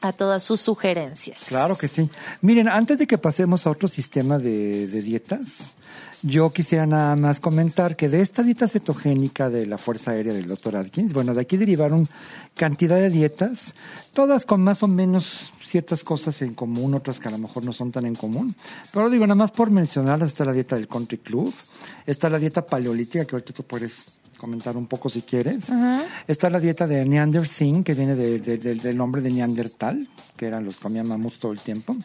a 0.00 0.12
todas 0.12 0.42
sus 0.42 0.60
sugerencias. 0.60 1.40
Claro 1.48 1.76
que 1.76 1.88
sí. 1.88 2.08
Miren, 2.42 2.68
antes 2.68 2.98
de 2.98 3.06
que 3.06 3.18
pasemos 3.18 3.66
a 3.66 3.70
otro 3.70 3.88
sistema 3.88 4.38
de, 4.38 4.86
de 4.86 5.02
dietas, 5.02 5.72
yo 6.22 6.52
quisiera 6.52 6.86
nada 6.86 7.16
más 7.16 7.40
comentar 7.40 7.96
que 7.96 8.08
de 8.08 8.20
esta 8.20 8.42
dieta 8.42 8.68
cetogénica 8.68 9.48
de 9.50 9.66
la 9.66 9.78
Fuerza 9.78 10.12
Aérea 10.12 10.32
del 10.34 10.46
Dr. 10.46 10.76
Atkins, 10.76 11.12
bueno, 11.12 11.34
de 11.34 11.40
aquí 11.40 11.56
derivaron 11.56 12.08
cantidad 12.54 12.96
de 12.96 13.10
dietas, 13.10 13.74
todas 14.12 14.44
con 14.44 14.62
más 14.62 14.82
o 14.82 14.88
menos 14.88 15.52
ciertas 15.66 16.04
cosas 16.04 16.40
en 16.42 16.54
común, 16.54 16.94
otras 16.94 17.18
que 17.20 17.28
a 17.28 17.30
lo 17.32 17.38
mejor 17.38 17.64
no 17.64 17.72
son 17.72 17.90
tan 17.92 18.06
en 18.06 18.14
común. 18.14 18.54
Pero 18.92 19.10
digo, 19.10 19.26
nada 19.26 19.34
más 19.36 19.50
por 19.52 19.70
mencionarlas, 19.70 20.28
está 20.28 20.44
la 20.44 20.52
dieta 20.52 20.76
del 20.76 20.88
Country 20.88 21.18
Club, 21.18 21.52
está 22.06 22.28
la 22.30 22.38
dieta 22.38 22.64
paleolítica, 22.66 23.24
que 23.24 23.34
ahorita 23.36 23.52
tú 23.52 23.62
puedes 23.64 24.04
comentar 24.38 24.76
un 24.76 24.86
poco 24.86 25.08
si 25.08 25.22
quieres. 25.22 25.66
Está 26.28 26.50
la 26.50 26.60
dieta 26.60 26.86
de 26.86 27.04
Neanderthal, 27.04 27.82
que 27.84 27.94
viene 27.94 28.14
de- 28.14 28.38
de- 28.38 28.58
de- 28.58 28.74
del 28.74 28.96
nombre 28.96 29.22
de 29.22 29.30
Neandertal, 29.30 30.06
que 30.36 30.46
eran 30.46 30.64
los 30.64 30.76
que 30.76 30.82
comían 30.82 31.08
mamuts 31.08 31.38
todo 31.38 31.52
el 31.52 31.60
tiempo. 31.60 31.96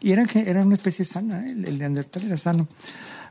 Y 0.00 0.12
eran, 0.12 0.28
eran 0.34 0.66
una 0.66 0.76
especie 0.76 1.04
sana, 1.04 1.44
¿eh? 1.46 1.50
el, 1.52 1.66
el 1.68 1.78
Neandertal 1.78 2.22
era 2.24 2.36
sano. 2.36 2.68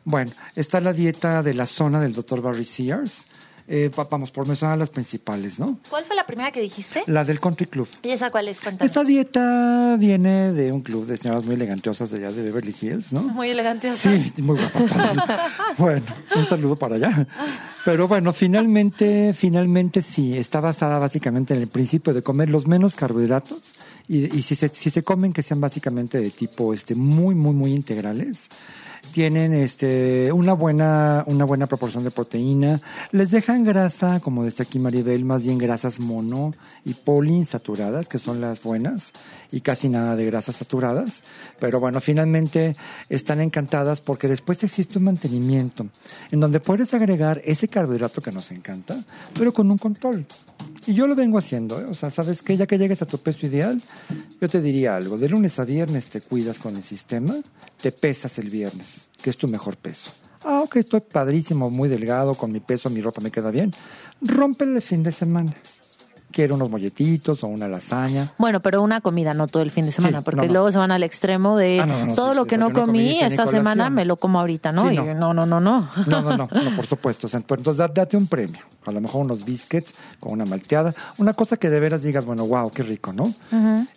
Bueno, 0.04 0.32
está 0.56 0.80
la 0.82 0.94
dieta 0.94 1.42
de 1.42 1.54
la 1.54 1.66
zona 1.66 2.00
del 2.00 2.14
Dr. 2.14 2.42
Barry 2.42 2.66
Sears. 2.66 3.26
Eh, 3.68 3.90
va- 3.98 4.04
vamos, 4.04 4.30
por 4.30 4.48
mencionar 4.48 4.78
las 4.78 4.92
principales, 4.92 5.58
¿no? 5.58 5.80
¿Cuál 5.90 6.04
fue 6.04 6.16
la 6.16 6.26
primera 6.28 6.52
que 6.52 6.62
dijiste? 6.62 7.04
La 7.08 7.24
del 7.24 7.40
Country 7.40 7.66
Club. 7.66 7.88
¿Y 8.04 8.10
esa 8.10 8.30
cuál 8.30 8.48
es? 8.48 8.62
Cuéntanos. 8.62 8.92
Esta 8.92 9.04
dieta 9.04 9.96
viene 9.98 10.52
de 10.54 10.72
un 10.72 10.82
club 10.82 11.08
de 11.08 11.18
señoras 11.18 11.46
muy 11.46 11.56
elegantiosas 11.56 12.12
de 12.12 12.18
allá 12.18 12.32
de 12.32 12.44
Beverly 12.44 12.76
Hills, 12.80 13.12
¿no? 13.12 13.22
Muy 13.24 13.50
elegante. 13.50 13.92
Sí, 13.96 14.32
muy 14.38 14.60
guapas 14.60 14.84
bueno, 15.80 16.06
un 16.36 16.46
saludo 16.46 16.76
para 16.76 16.96
allá. 16.98 17.28
Pero 17.84 18.08
bueno, 18.08 18.34
finalmente, 18.34 19.34
finalmente 19.34 20.02
sí, 20.02 20.38
está 20.38 20.60
basada 20.60 21.00
básicamente 21.00 21.54
en 21.56 21.62
el 21.62 21.68
principio 21.68 22.14
de 22.14 22.22
comer 22.22 22.50
los 22.50 22.68
menos 22.68 22.94
carbohidratos 22.96 23.74
y, 24.08 24.26
y 24.38 24.42
si, 24.44 24.54
se, 24.56 24.68
si 24.70 24.90
se 24.92 25.02
comen 25.04 25.34
que 25.34 25.42
sean 25.42 25.60
básicamente 25.60 26.20
de 26.20 26.30
tipo 26.30 26.74
este 26.74 26.94
muy, 26.96 27.34
muy, 27.36 27.54
muy 27.54 27.74
integrales. 27.74 28.50
Tienen 29.16 29.54
este, 29.54 30.34
una, 30.34 30.52
buena, 30.52 31.24
una 31.28 31.46
buena 31.46 31.68
proporción 31.68 32.04
de 32.04 32.12
proteína. 32.12 32.82
Les 33.14 33.32
dejan 33.32 33.64
grasa, 33.64 34.20
como 34.20 34.44
decía 34.44 34.66
aquí 34.68 34.78
Maribel, 34.78 35.24
más 35.24 35.46
bien 35.46 35.58
grasas 35.58 36.02
mono 36.02 36.52
y 36.84 36.96
poliinsaturadas, 36.96 38.10
que 38.10 38.20
son 38.20 38.42
las 38.42 38.62
buenas, 38.62 39.14
y 39.54 39.62
casi 39.62 39.88
nada 39.88 40.18
de 40.18 40.26
grasas 40.26 40.58
saturadas. 40.58 41.24
Pero 41.62 41.80
bueno, 41.80 42.02
finalmente 42.02 42.76
están 43.08 43.40
encantadas 43.40 44.02
porque 44.02 44.28
después 44.28 44.62
existe 44.66 44.98
un 44.98 45.06
mantenimiento 45.06 45.88
en 46.32 46.42
donde 46.42 46.60
puedes 46.60 46.94
agregar 46.94 47.42
ese 47.46 47.70
carbohidrato 47.70 48.20
que 48.20 48.34
nos 48.34 48.52
encanta, 48.52 48.98
pero 49.34 49.54
con 49.54 49.72
un 49.72 49.78
control. 49.78 50.26
Y 50.88 50.94
yo 50.94 51.08
lo 51.08 51.16
vengo 51.16 51.38
haciendo, 51.38 51.82
¿eh? 51.82 51.86
o 51.90 51.94
sea, 51.96 52.12
sabes 52.12 52.44
que 52.44 52.56
ya 52.56 52.68
que 52.68 52.78
llegues 52.78 53.02
a 53.02 53.08
tu 53.08 53.18
peso 53.18 53.48
ideal, 53.48 53.82
yo 54.40 54.48
te 54.48 54.62
diría 54.62 54.96
algo, 54.96 55.18
de 55.18 55.28
lunes 55.28 55.58
a 55.60 55.66
viernes 55.66 56.06
te 56.06 56.22
cuidas 56.22 56.60
con 56.60 56.76
el 56.76 56.84
sistema, 56.84 57.36
te 57.82 57.92
pesas 57.92 58.38
el 58.38 58.50
viernes, 58.50 59.08
que 59.22 59.32
es 59.32 59.38
tu 59.38 59.48
mejor 59.48 59.78
peso. 59.78 60.12
Ah, 60.44 60.62
ok, 60.62 60.76
estoy 60.76 61.00
padrísimo, 61.00 61.72
muy 61.72 61.90
delgado, 61.90 62.36
con 62.36 62.52
mi 62.52 62.60
peso, 62.60 62.92
mi 62.92 63.02
ropa 63.02 63.20
me 63.20 63.32
queda 63.32 63.50
bien. 63.50 63.74
Rómpele 64.22 64.76
el 64.76 64.82
fin 64.84 65.02
de 65.02 65.12
semana. 65.12 65.56
Quiero 66.36 66.56
unos 66.56 66.70
molletitos 66.70 67.46
o 67.46 67.48
una 67.48 67.66
lasaña. 67.70 68.34
Bueno, 68.38 68.60
pero 68.60 68.82
una 68.82 69.00
comida, 69.00 69.34
no 69.34 69.48
todo 69.48 69.64
el 69.64 69.72
fin 69.72 69.86
de 69.86 69.94
semana, 69.94 70.18
Sí, 70.20 70.26
porque 70.26 70.42
no, 70.42 70.48
no. 70.48 70.52
luego 70.54 70.72
se 70.74 70.78
van 70.78 70.92
al 70.92 71.02
extremo 71.02 71.56
de 71.56 71.80
Ah, 71.80 71.86
no, 71.86 72.14
todo 72.14 72.32
sí, 72.32 72.36
lo 72.36 72.46
que 72.46 72.58
no 72.58 72.74
comí 72.74 73.22
esta 73.22 73.48
semana 73.48 73.90
me 73.90 74.04
lo 74.04 74.18
como 74.18 74.42
ahorita, 74.42 74.74
¿no? 74.74 74.90
Sí, 74.90 74.96
Y 74.96 74.98
no. 74.98 75.14
no, 75.14 75.34
no, 75.34 75.46
no, 75.46 75.62
no. 75.62 75.90
No, 76.08 76.22
no, 76.22 76.36
no, 76.38 76.76
por 76.76 76.86
supuesto. 76.86 77.22
Pues, 77.30 77.36
entonces 77.36 77.78
da- 77.78 77.88
date 77.88 78.18
un 78.18 78.28
premio. 78.28 78.60
A 78.86 78.92
lo 78.92 79.00
mejor 79.00 79.22
unos 79.26 79.46
biscuits 79.46 79.96
con 80.20 80.34
una 80.34 80.44
malteada. 80.46 80.94
Una 81.20 81.34
cosa 81.34 81.56
que 81.58 81.70
de 81.70 81.80
veras 81.80 82.04
digas, 82.04 82.26
bueno, 82.26 82.46
wow, 82.46 82.70
qué 82.70 82.84
rico, 82.84 83.14
¿no? 83.14 83.34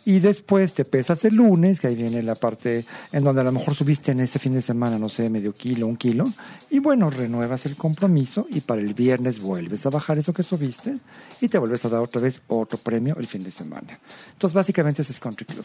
Y 0.04 0.20
después 0.20 0.72
te 0.74 0.84
pesas 0.84 1.24
el 1.24 1.34
lunes, 1.34 1.80
que 1.80 1.88
ahí 1.88 1.96
viene 1.96 2.22
la 2.22 2.36
parte 2.36 2.84
en 3.12 3.24
donde 3.24 3.40
a 3.40 3.44
lo 3.44 3.50
mejor 3.52 3.74
subiste 3.74 4.12
en 4.12 4.20
ese 4.20 4.38
fin 4.38 4.52
de 4.54 4.62
semana, 4.62 4.96
no 4.98 5.08
sé, 5.08 5.28
medio 5.28 5.52
kilo, 5.52 5.86
un 5.88 5.96
kilo. 5.96 6.24
Y 6.70 6.78
bueno, 6.78 7.10
renuevas 7.10 7.66
el 7.66 7.74
compromiso 7.76 8.46
y 8.48 8.60
para 8.60 8.80
el 8.80 8.94
viernes 8.94 9.40
vuelves 9.42 9.84
a 9.86 9.90
bajar 9.90 10.18
eso 10.18 10.32
que 10.32 10.42
subiste 10.42 10.98
y 11.40 11.48
te 11.48 11.58
vuelves 11.58 11.84
a 11.84 11.88
dar 11.88 12.00
otra 12.00 12.20
vez 12.20 12.27
otro 12.48 12.78
premio 12.78 13.16
el 13.18 13.26
fin 13.26 13.42
de 13.44 13.50
semana. 13.50 13.98
Entonces, 14.32 14.54
básicamente 14.54 15.02
ese 15.02 15.12
es 15.12 15.20
Country 15.20 15.46
Club. 15.46 15.64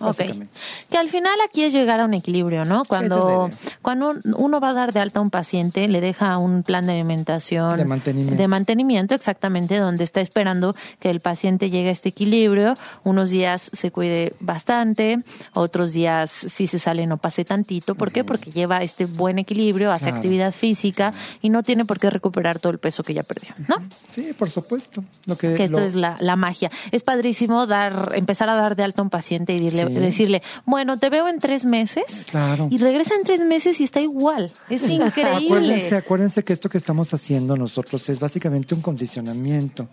Ok. 0.00 0.06
Básicamente. 0.08 0.48
Que 0.90 0.96
al 0.98 1.08
final 1.10 1.34
aquí 1.48 1.62
es 1.62 1.72
llegar 1.72 2.00
a 2.00 2.04
un 2.06 2.14
equilibrio, 2.14 2.64
¿no? 2.64 2.84
Cuando, 2.84 3.48
es 3.48 3.56
cuando 3.82 4.10
un- 4.10 4.20
uno 4.36 4.58
va 4.58 4.70
a 4.70 4.72
dar 4.72 4.92
de 4.92 5.00
alta 5.00 5.20
a 5.20 5.22
un 5.22 5.30
paciente, 5.30 5.86
le 5.86 6.00
deja 6.00 6.38
un 6.38 6.62
plan 6.64 6.86
de 6.86 6.92
alimentación. 6.94 7.76
De 7.76 7.84
mantenimiento. 7.84 8.34
de 8.42 8.48
mantenimiento, 8.48 9.14
exactamente, 9.14 9.76
donde 9.76 10.02
está 10.02 10.20
esperando 10.20 10.74
que 10.98 11.10
el 11.10 11.20
paciente 11.20 11.70
llegue 11.70 11.90
a 11.90 11.92
este 11.92 12.08
equilibrio. 12.08 12.74
Unos 13.04 13.30
días 13.30 13.70
se 13.72 13.90
cuide 13.92 14.34
bastante, 14.40 15.18
otros 15.54 15.92
días 15.92 16.30
si 16.30 16.66
se 16.66 16.78
sale 16.78 17.06
no 17.06 17.18
pase 17.18 17.44
tantito. 17.44 17.94
¿Por 17.94 18.10
qué? 18.12 18.24
Porque 18.24 18.50
lleva 18.50 18.82
este 18.82 19.04
buen 19.04 19.38
equilibrio, 19.38 19.92
hace 19.92 20.04
Claro. 20.06 20.16
actividad 20.16 20.52
física 20.52 21.12
y 21.42 21.50
no 21.50 21.62
tiene 21.62 21.84
por 21.84 22.00
qué 22.00 22.10
recuperar 22.10 22.58
todo 22.58 22.72
el 22.72 22.78
peso 22.78 23.02
que 23.04 23.14
ya 23.14 23.22
perdió, 23.22 23.50
¿no? 23.68 23.76
Sí, 24.08 24.32
por 24.36 24.50
supuesto. 24.50 25.04
Lo 25.26 25.36
que, 25.36 25.54
que 25.54 25.64
esto 25.64 25.78
lo- 25.80 25.86
es 25.86 25.94
la, 26.02 26.16
la 26.20 26.36
magia. 26.36 26.70
Es 26.90 27.02
padrísimo 27.02 27.66
dar, 27.66 28.12
empezar 28.14 28.50
a 28.50 28.54
dar 28.54 28.76
de 28.76 28.82
alta 28.82 29.00
a 29.00 29.04
un 29.04 29.10
paciente 29.10 29.54
y 29.54 29.58
dirle- 29.60 29.86
Sí. 29.88 29.94
decirle, 29.94 30.42
bueno, 30.66 30.98
te 30.98 31.08
veo 31.08 31.28
en 31.28 31.38
tres 31.38 31.64
meses. 31.64 32.26
Claro. 32.30 32.68
Y 32.70 32.76
regresa 32.76 33.14
en 33.14 33.24
tres 33.24 33.40
meses 33.40 33.80
y 33.80 33.84
está 33.84 34.00
igual. 34.00 34.50
Es 34.68 34.82
Acuérdense, 34.84 35.04
increíble. 35.20 35.96
acuérdense 35.96 36.44
que 36.44 36.52
esto 36.52 36.68
que 36.68 36.76
estamos 36.78 37.14
haciendo 37.14 37.56
nosotros 37.56 38.06
es 38.10 38.20
básicamente 38.20 38.74
un 38.74 38.82
condicionamiento. 38.82 39.88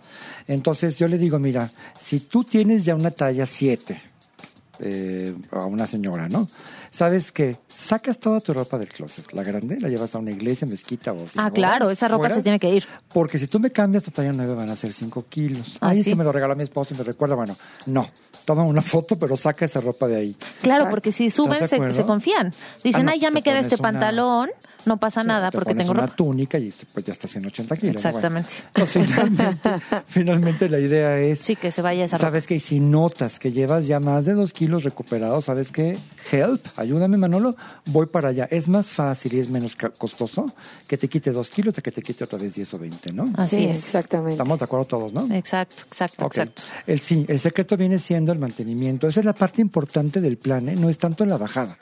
Entonces 0.46 0.98
yo 0.98 1.08
le 1.08 1.16
digo, 1.16 1.38
mira, 1.38 1.70
si 1.98 2.20
tú 2.20 2.44
tienes 2.44 2.84
ya 2.84 2.94
una 2.94 3.10
talla 3.10 3.46
7 3.46 4.02
eh, 4.80 5.34
a 5.52 5.64
una 5.66 5.86
señora, 5.86 6.28
¿no? 6.28 6.46
¿Sabes 6.90 7.30
qué? 7.30 7.56
Sacas 7.80 8.18
toda 8.18 8.40
tu 8.40 8.52
ropa 8.52 8.76
del 8.78 8.88
closet, 8.90 9.32
la 9.32 9.42
grande, 9.42 9.80
la 9.80 9.88
llevas 9.88 10.14
a 10.14 10.18
una 10.18 10.30
iglesia, 10.30 10.66
mezquita 10.66 11.12
o... 11.14 11.24
Ah, 11.36 11.50
claro, 11.50 11.88
esa 11.90 12.08
ropa 12.08 12.24
fuera, 12.24 12.34
se 12.34 12.42
tiene 12.42 12.58
que 12.60 12.68
ir. 12.74 12.84
Porque 13.12 13.38
si 13.38 13.46
tú 13.46 13.58
me 13.58 13.70
cambias 13.70 14.04
tu 14.04 14.10
talla 14.10 14.32
9 14.34 14.54
van 14.54 14.68
a 14.68 14.76
ser 14.76 14.92
5 14.92 15.24
kilos. 15.30 15.76
Ah, 15.80 15.88
Ay, 15.88 15.96
sí. 15.96 16.00
es 16.00 16.06
que 16.08 16.14
me 16.14 16.24
lo 16.24 16.30
regaló 16.30 16.54
mi 16.54 16.62
esposo 16.62 16.92
y 16.94 16.98
me 16.98 17.04
recuerda, 17.04 17.36
bueno, 17.36 17.56
no. 17.86 18.06
Toma 18.44 18.64
una 18.64 18.82
foto, 18.82 19.18
pero 19.18 19.36
saca 19.36 19.64
esa 19.64 19.80
ropa 19.80 20.08
de 20.08 20.16
ahí. 20.16 20.36
Claro, 20.62 20.82
Exacto. 20.84 20.90
porque 20.90 21.12
si 21.12 21.30
suben 21.30 21.52
¿Estás 21.62 21.70
de 21.70 21.92
se, 21.92 22.02
confían. 22.04 22.52
Dicen, 22.82 23.02
Ah, 23.02 23.04
no, 23.04 23.10
ay, 23.12 23.20
ya 23.20 23.30
me 23.30 23.42
queda 23.42 23.60
este 23.60 23.76
una- 23.76 23.82
pantalón, 23.82 24.48
no 24.86 24.96
pasa 24.96 25.22
nada 25.22 25.50
Te 25.50 25.58
porque 25.58 25.70
pones 25.72 25.86
tengo 25.86 25.92
una 25.92 26.02
ropa. 26.06 26.16
túnica 26.16 26.58
y 26.58 26.72
pues 26.92 27.04
ya 27.04 27.12
estás 27.12 27.36
en 27.36 27.46
80 27.46 27.76
kilos. 27.76 28.02
¿no? 28.04 28.12
Bueno, 28.12 28.38
Exactamente. 28.38 28.54
pues, 28.72 28.90
finalmente, 28.90 29.70
finalmente 30.06 30.68
la 30.68 30.78
idea 30.80 31.18
es... 31.18 31.38
Sí, 31.38 31.54
que 31.54 31.70
se 31.70 31.82
vaya 31.82 32.06
esa 32.06 32.16
ropa. 32.16 32.26
¿Sabes 32.28 32.46
que 32.46 32.58
Si 32.60 32.80
notas 32.80 33.38
que 33.38 33.52
llevas 33.52 33.86
ya 33.86 34.00
más 34.00 34.24
de 34.24 34.32
dos 34.34 34.52
kilos 34.52 34.84
recuperados, 34.84 35.44
¿sabes 35.44 35.70
qué? 35.70 35.96
Help, 36.32 36.64
ayúdame 36.76 37.18
Manolo, 37.18 37.54
voy 37.86 38.06
para 38.06 38.28
allá. 38.30 38.48
Es 38.50 38.68
más 38.68 38.86
fácil 38.86 39.34
y 39.34 39.40
es 39.40 39.48
menos 39.48 39.76
ca- 39.76 39.90
costoso 39.90 40.52
que 40.86 40.96
te 40.98 41.08
quite 41.08 41.30
dos 41.32 41.50
kilos 41.50 41.76
a 41.78 41.82
que 41.82 41.92
te 41.92 42.02
quite 42.02 42.24
otra 42.24 42.38
vez 42.38 42.54
10 42.54 42.74
o 42.74 42.78
20, 42.78 43.12
¿no? 43.12 43.32
Así 43.36 43.56
sí, 43.56 43.64
es. 43.64 43.78
exactamente. 43.78 44.32
Estamos 44.32 44.58
de 44.58 44.64
acuerdo 44.64 44.84
todos, 44.86 45.12
¿no? 45.12 45.32
Exacto, 45.34 45.84
exacto, 45.86 46.26
exacto. 46.26 46.62
El 46.86 47.00
sí, 47.00 47.24
el 47.28 47.40
secreto 47.40 47.76
viene 47.76 47.98
siendo 47.98 48.32
el 48.32 48.38
mantenimiento. 48.38 49.08
Esa 49.08 49.20
es 49.20 49.26
la 49.26 49.34
parte 49.34 49.60
importante 49.62 50.20
del 50.20 50.36
plan, 50.38 50.68
¿eh? 50.68 50.76
No 50.76 50.88
es 50.88 50.98
tanto 50.98 51.24
la 51.24 51.36
bajada. 51.36 51.78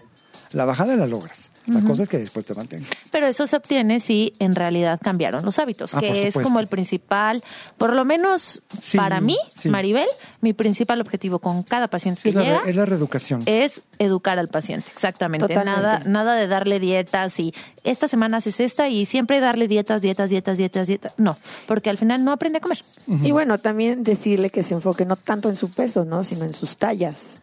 La 0.53 0.65
bajada 0.65 0.97
la 0.97 1.07
logras. 1.07 1.51
La 1.67 1.83
cosa 1.83 2.05
es 2.05 2.09
que 2.09 2.17
después 2.17 2.47
te 2.47 2.55
mantengas. 2.55 2.89
Pero 3.13 3.27
eso 3.27 3.47
se 3.47 3.55
obtiene 3.55 4.01
si 4.01 4.33
en 4.39 4.55
realidad 4.55 4.99
cambiaron 5.03 5.45
los 5.45 5.59
hábitos, 5.59 5.95
Ah, 5.95 6.01
que 6.01 6.27
es 6.27 6.35
como 6.35 6.61
el 6.61 6.67
principal, 6.67 7.45
por 7.77 7.93
lo 7.93 8.07
menos 8.07 8.63
Sí, 8.81 8.97
para 8.97 9.21
mí, 9.21 9.37
sí. 9.55 9.69
Maribel, 9.69 10.09
mi 10.41 10.55
principal 10.55 10.99
objetivo 11.03 11.41
con 11.41 11.63
cada 11.65 11.89
paciente 11.89 12.23
Sí, 12.23 12.23
que 12.23 12.31
es, 12.31 12.35
la, 12.37 12.43
llega 12.45 12.63
re- 12.63 12.71
es 12.71 12.77
la 12.77 12.87
reeducación. 12.87 13.43
es 13.45 13.83
educar 13.99 14.39
al 14.39 14.49
paciente, 14.49 14.87
exactamente. 14.95 15.47
Totalmente. 15.47 15.79
Nada, 15.83 16.03
nada 16.07 16.37
de 16.37 16.47
darle 16.47 16.81
dietas 16.81 17.39
y 17.39 17.53
esta 17.85 18.09
semana 18.09 18.39
haces 18.39 18.61
esta 18.61 18.89
y 18.89 19.05
siempre 19.05 19.39
darle 19.41 19.69
dietas, 19.69 20.01
dietas, 20.01 20.31
dietas, 20.31 20.57
dietas, 20.57 20.87
dietas. 20.87 21.13
No, 21.19 21.37
porque 21.67 21.91
al 21.91 21.99
final 21.99 22.25
no 22.25 22.33
aprende 22.33 22.59
a 22.59 22.61
comer. 22.63 22.79
Y 23.07 23.31
bueno, 23.33 23.59
también 23.59 24.05
decirle 24.05 24.49
que 24.49 24.63
se 24.63 24.73
enfoque 24.73 25.05
no 25.05 25.17
tanto 25.17 25.51
en 25.51 25.57
su 25.57 25.71
peso, 25.71 26.07
¿no? 26.07 26.25
Sino 26.25 26.47
en 26.47 26.55
sus 26.55 26.79
tallas. 26.79 27.35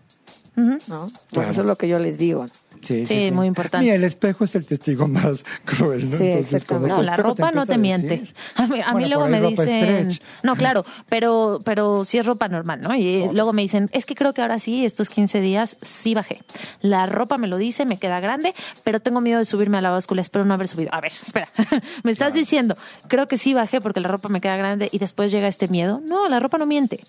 ¿no? 0.55 0.77
Bueno, 0.87 1.11
Claro. 1.31 1.51
eso 1.51 1.61
es 1.61 1.67
lo 1.67 1.75
que 1.77 1.87
yo 1.89 1.99
les 1.99 2.17
digo. 2.17 2.47
Sí, 2.85 3.05
Sí, 3.05 3.31
muy 3.31 3.47
importante. 3.47 3.87
Y 3.87 3.89
el 3.89 4.03
espejo 4.03 4.43
es 4.43 4.55
el 4.55 4.65
testigo 4.65 5.07
más 5.07 5.43
cruel, 5.65 6.09
¿no? 6.09 6.17
Sí, 6.17 6.23
Entonces, 6.27 6.63
No, 6.69 7.01
la 7.01 7.15
ropa 7.15 7.51
no 7.51 7.63
empieza 7.63 7.73
te 7.73 7.77
miente. 7.77 8.23
A 8.55 8.67
mí, 8.67 8.79
a 8.79 8.85
mí 8.87 8.91
Bueno, 8.91 9.07
luego 9.07 9.27
me 9.27 9.41
dicen, 9.41 10.11
stretch. 10.11 10.21
no, 10.43 10.55
claro, 10.55 10.85
pero 11.09 11.59
pero 11.63 12.05
sí 12.05 12.17
es 12.17 12.25
ropa 12.25 12.47
normal, 12.47 12.81
¿no? 12.81 12.95
Y 12.95 13.27
luego 13.33 13.53
me 13.53 13.61
dicen, 13.61 13.89
es 13.91 14.05
que 14.05 14.15
creo 14.15 14.33
que 14.33 14.41
ahora 14.41 14.59
sí, 14.59 14.85
estos 14.85 15.09
15 15.09 15.41
días 15.41 15.77
sí 15.81 16.13
bajé. 16.13 16.39
La 16.81 17.05
ropa 17.05 17.37
me 17.37 17.47
lo 17.47 17.57
dice, 17.57 17.85
me 17.85 17.97
queda 17.97 18.19
grande, 18.19 18.53
pero 18.83 18.99
tengo 18.99 19.21
miedo 19.21 19.39
de 19.39 19.45
subirme 19.45 19.77
a 19.77 19.81
la 19.81 19.89
báscula, 19.91 20.21
espero 20.21 20.45
no 20.45 20.53
haber 20.53 20.67
subido. 20.67 20.93
A 20.93 21.01
ver, 21.01 21.11
espera, 21.11 21.49
me 22.03 22.11
estás 22.11 22.33
diciendo, 22.33 22.75
creo 23.07 23.27
que 23.27 23.37
sí 23.37 23.53
bajé 23.53 23.81
porque 23.81 23.99
la 23.99 24.07
ropa 24.07 24.29
me 24.29 24.41
queda 24.41 24.55
grande 24.57 24.89
y 24.91 24.99
después 24.99 25.31
llega 25.31 25.47
este 25.47 25.67
miedo. 25.67 26.01
No, 26.05 26.29
la 26.29 26.39
ropa 26.39 26.57
no 26.57 26.65
miente. 26.65 26.99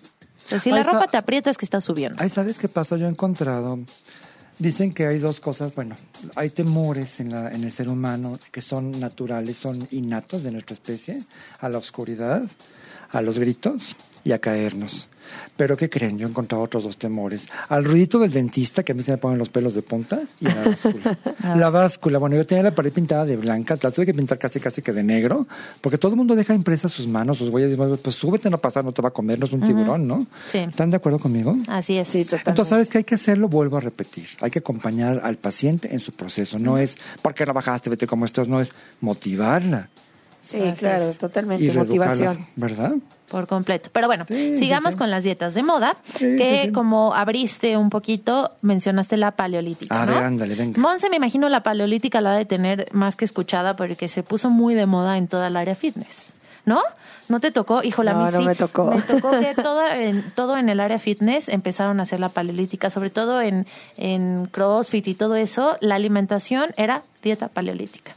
O 0.45 0.49
sea, 0.49 0.59
si 0.59 0.71
la 0.71 0.81
ropa 0.81 1.07
te 1.07 1.17
aprieta 1.17 1.49
es 1.49 1.57
que 1.57 1.65
está 1.65 1.81
subiendo. 1.81 2.17
Ay, 2.23 2.29
¿sabes 2.29 2.57
qué 2.57 2.69
pasa? 2.69 2.95
Yo 2.95 3.05
he 3.07 3.09
encontrado 3.09 3.79
Dicen 4.59 4.91
que 4.91 5.05
hay 5.05 5.19
dos 5.19 5.39
cosas, 5.39 5.75
bueno, 5.75 5.95
hay 6.35 6.49
temores 6.49 7.19
en, 7.19 7.29
la, 7.29 7.51
en 7.51 7.63
el 7.63 7.71
ser 7.71 7.89
humano 7.89 8.39
que 8.51 8.61
son 8.61 8.99
naturales, 8.99 9.57
son 9.57 9.87
innatos 9.91 10.43
de 10.43 10.51
nuestra 10.51 10.73
especie, 10.73 11.21
a 11.59 11.69
la 11.69 11.77
oscuridad, 11.77 12.41
a 13.11 13.21
los 13.21 13.37
gritos 13.37 13.95
y 14.23 14.31
a 14.31 14.39
caernos. 14.39 15.09
Pero 15.55 15.77
¿qué 15.77 15.89
creen? 15.89 16.17
Yo 16.17 16.27
he 16.27 16.29
encontrado 16.29 16.63
otros 16.63 16.83
dos 16.83 16.97
temores. 16.97 17.47
Al 17.69 17.83
ruidito 17.83 18.19
del 18.19 18.31
dentista, 18.31 18.83
que 18.83 18.91
a 18.91 18.95
mí 18.95 19.01
se 19.01 19.11
me 19.11 19.17
ponen 19.17 19.37
los 19.37 19.49
pelos 19.49 19.73
de 19.73 19.81
punta, 19.81 20.21
y 20.39 20.47
a 20.47 20.55
la 20.55 20.63
báscula. 20.69 21.17
la 21.55 21.69
báscula, 21.69 22.19
bueno, 22.19 22.35
yo 22.35 22.45
tenía 22.45 22.63
la 22.63 22.75
pared 22.75 22.91
pintada 22.91 23.25
de 23.25 23.37
blanca, 23.37 23.77
la 23.81 23.91
tuve 23.91 24.05
que 24.05 24.13
pintar 24.13 24.37
casi 24.37 24.59
casi 24.59 24.81
que 24.81 24.91
de 24.91 25.03
negro, 25.03 25.47
porque 25.81 25.97
todo 25.97 26.11
el 26.11 26.17
mundo 26.17 26.35
deja 26.35 26.53
impresas 26.53 26.91
sus 26.91 27.07
manos, 27.07 27.37
sus 27.37 27.49
huellas, 27.49 27.77
pues 28.01 28.15
súbete, 28.15 28.49
no 28.49 28.57
pasa, 28.57 28.83
no 28.83 28.91
te 28.91 29.01
va 29.01 29.09
a 29.09 29.13
comer, 29.13 29.39
no 29.39 29.45
es 29.45 29.53
un 29.53 29.61
tiburón, 29.61 30.07
¿no? 30.07 30.27
Sí. 30.45 30.59
¿Están 30.59 30.89
de 30.91 30.97
acuerdo 30.97 31.19
conmigo? 31.19 31.55
Así 31.67 31.97
es. 31.97 32.07
Sí, 32.07 32.23
totalmente. 32.23 32.49
Entonces, 32.49 32.69
¿sabes 32.69 32.89
qué 32.89 32.99
hay 32.99 33.03
que 33.03 33.15
hacerlo? 33.15 33.47
Vuelvo 33.47 33.77
a 33.77 33.79
repetir. 33.79 34.27
Hay 34.41 34.51
que 34.51 34.59
acompañar 34.59 35.21
al 35.23 35.37
paciente 35.37 35.93
en 35.93 35.99
su 35.99 36.11
proceso. 36.11 36.59
No 36.59 36.77
es, 36.77 36.97
¿por 37.21 37.33
qué 37.33 37.45
no 37.45 37.53
bajaste? 37.53 37.89
Vete 37.89 38.07
como 38.07 38.25
estás. 38.25 38.47
No 38.47 38.61
es 38.61 38.71
motivarla 39.01 39.89
Sí, 40.47 40.61
Así 40.61 40.79
claro, 40.79 41.09
es. 41.09 41.17
totalmente. 41.17 41.65
y 41.65 41.71
Motivación. 41.71 42.45
¿verdad? 42.55 42.93
Por 43.29 43.47
completo. 43.47 43.89
Pero 43.91 44.07
bueno, 44.07 44.23
Sí, 44.29 44.57
sigamos 44.57 44.93
sí. 44.93 44.97
con 44.97 45.11
las 45.11 45.23
dietas 45.23 45.53
de 45.53 45.61
moda, 45.63 45.97
Sí, 46.05 46.19
que 46.37 46.59
sí, 46.61 46.67
sí. 46.67 46.71
como 46.71 47.13
abriste 47.13 47.75
un 47.75 47.89
poquito, 47.89 48.51
mencionaste 48.61 49.17
la 49.17 49.31
paleolítica. 49.31 50.01
A 50.01 50.05
¿no? 50.05 50.13
ver, 50.15 50.23
ándale, 50.23 50.55
venga. 50.55 50.79
Monse, 50.79 51.09
me 51.09 51.17
imagino 51.17 51.49
la 51.49 51.63
paleolítica 51.63 52.21
la 52.21 52.31
ha 52.31 52.37
de 52.37 52.45
tener 52.45 52.87
más 52.93 53.15
que 53.17 53.25
escuchada 53.25 53.75
porque 53.75 54.07
se 54.07 54.23
puso 54.23 54.49
muy 54.49 54.73
de 54.75 54.85
moda 54.85 55.17
en 55.17 55.27
toda 55.27 55.47
el 55.47 55.57
área 55.57 55.75
fitness. 55.75 56.33
¿No? 56.65 56.81
¿No 57.29 57.39
te 57.41 57.51
tocó? 57.51 57.81
Híjole, 57.83 58.11
a 58.11 58.13
No, 58.13 58.25
mí 58.25 58.31
no 58.31 58.39
sí. 58.39 58.45
me 58.45 58.55
tocó. 58.55 58.85
Me 58.91 59.01
tocó 59.01 59.31
que 59.31 59.53
todo 59.61 59.85
en, 59.87 60.23
todo 60.35 60.57
en 60.57 60.67
el 60.69 60.79
área 60.81 60.99
fitness 60.99 61.47
empezaron 61.49 61.99
a 61.99 62.03
hacer 62.03 62.19
la 62.21 62.29
paleolítica, 62.29 62.89
sobre 62.89 63.09
todo 63.09 63.41
en, 63.41 63.65
en 63.97 64.47
CrossFit 64.47 65.07
y 65.07 65.13
todo 65.13 65.35
eso. 65.35 65.75
La 65.81 65.95
alimentación 65.95 66.69
era 66.77 67.03
dieta 67.23 67.47
paleolítica. 67.49 68.15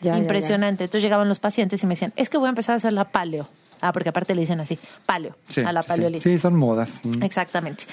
Ya, 0.00 0.12
ya, 0.12 0.18
Impresionante. 0.18 0.84
Entonces 0.84 1.02
llegaban 1.02 1.28
los 1.28 1.38
pacientes 1.38 1.82
y 1.82 1.86
me 1.86 1.92
decían, 1.94 2.12
es 2.16 2.28
que 2.30 2.38
voy 2.38 2.46
a 2.46 2.50
empezar 2.50 2.74
a 2.74 2.76
hacer 2.76 2.92
la 2.92 3.04
paleo. 3.10 3.48
Ah, 3.82 3.92
porque 3.94 4.10
aparte 4.10 4.34
le 4.34 4.42
dicen 4.42 4.60
así, 4.60 4.78
paleo, 5.06 5.34
Sí, 5.48 5.62
a 5.62 5.72
la 5.72 5.80
sí, 5.80 5.88
paleolítica. 5.88 6.28
Sí, 6.28 6.38
son 6.38 6.54
modas. 6.54 7.00
Mm. 7.02 7.22
Exactamente. 7.22 7.84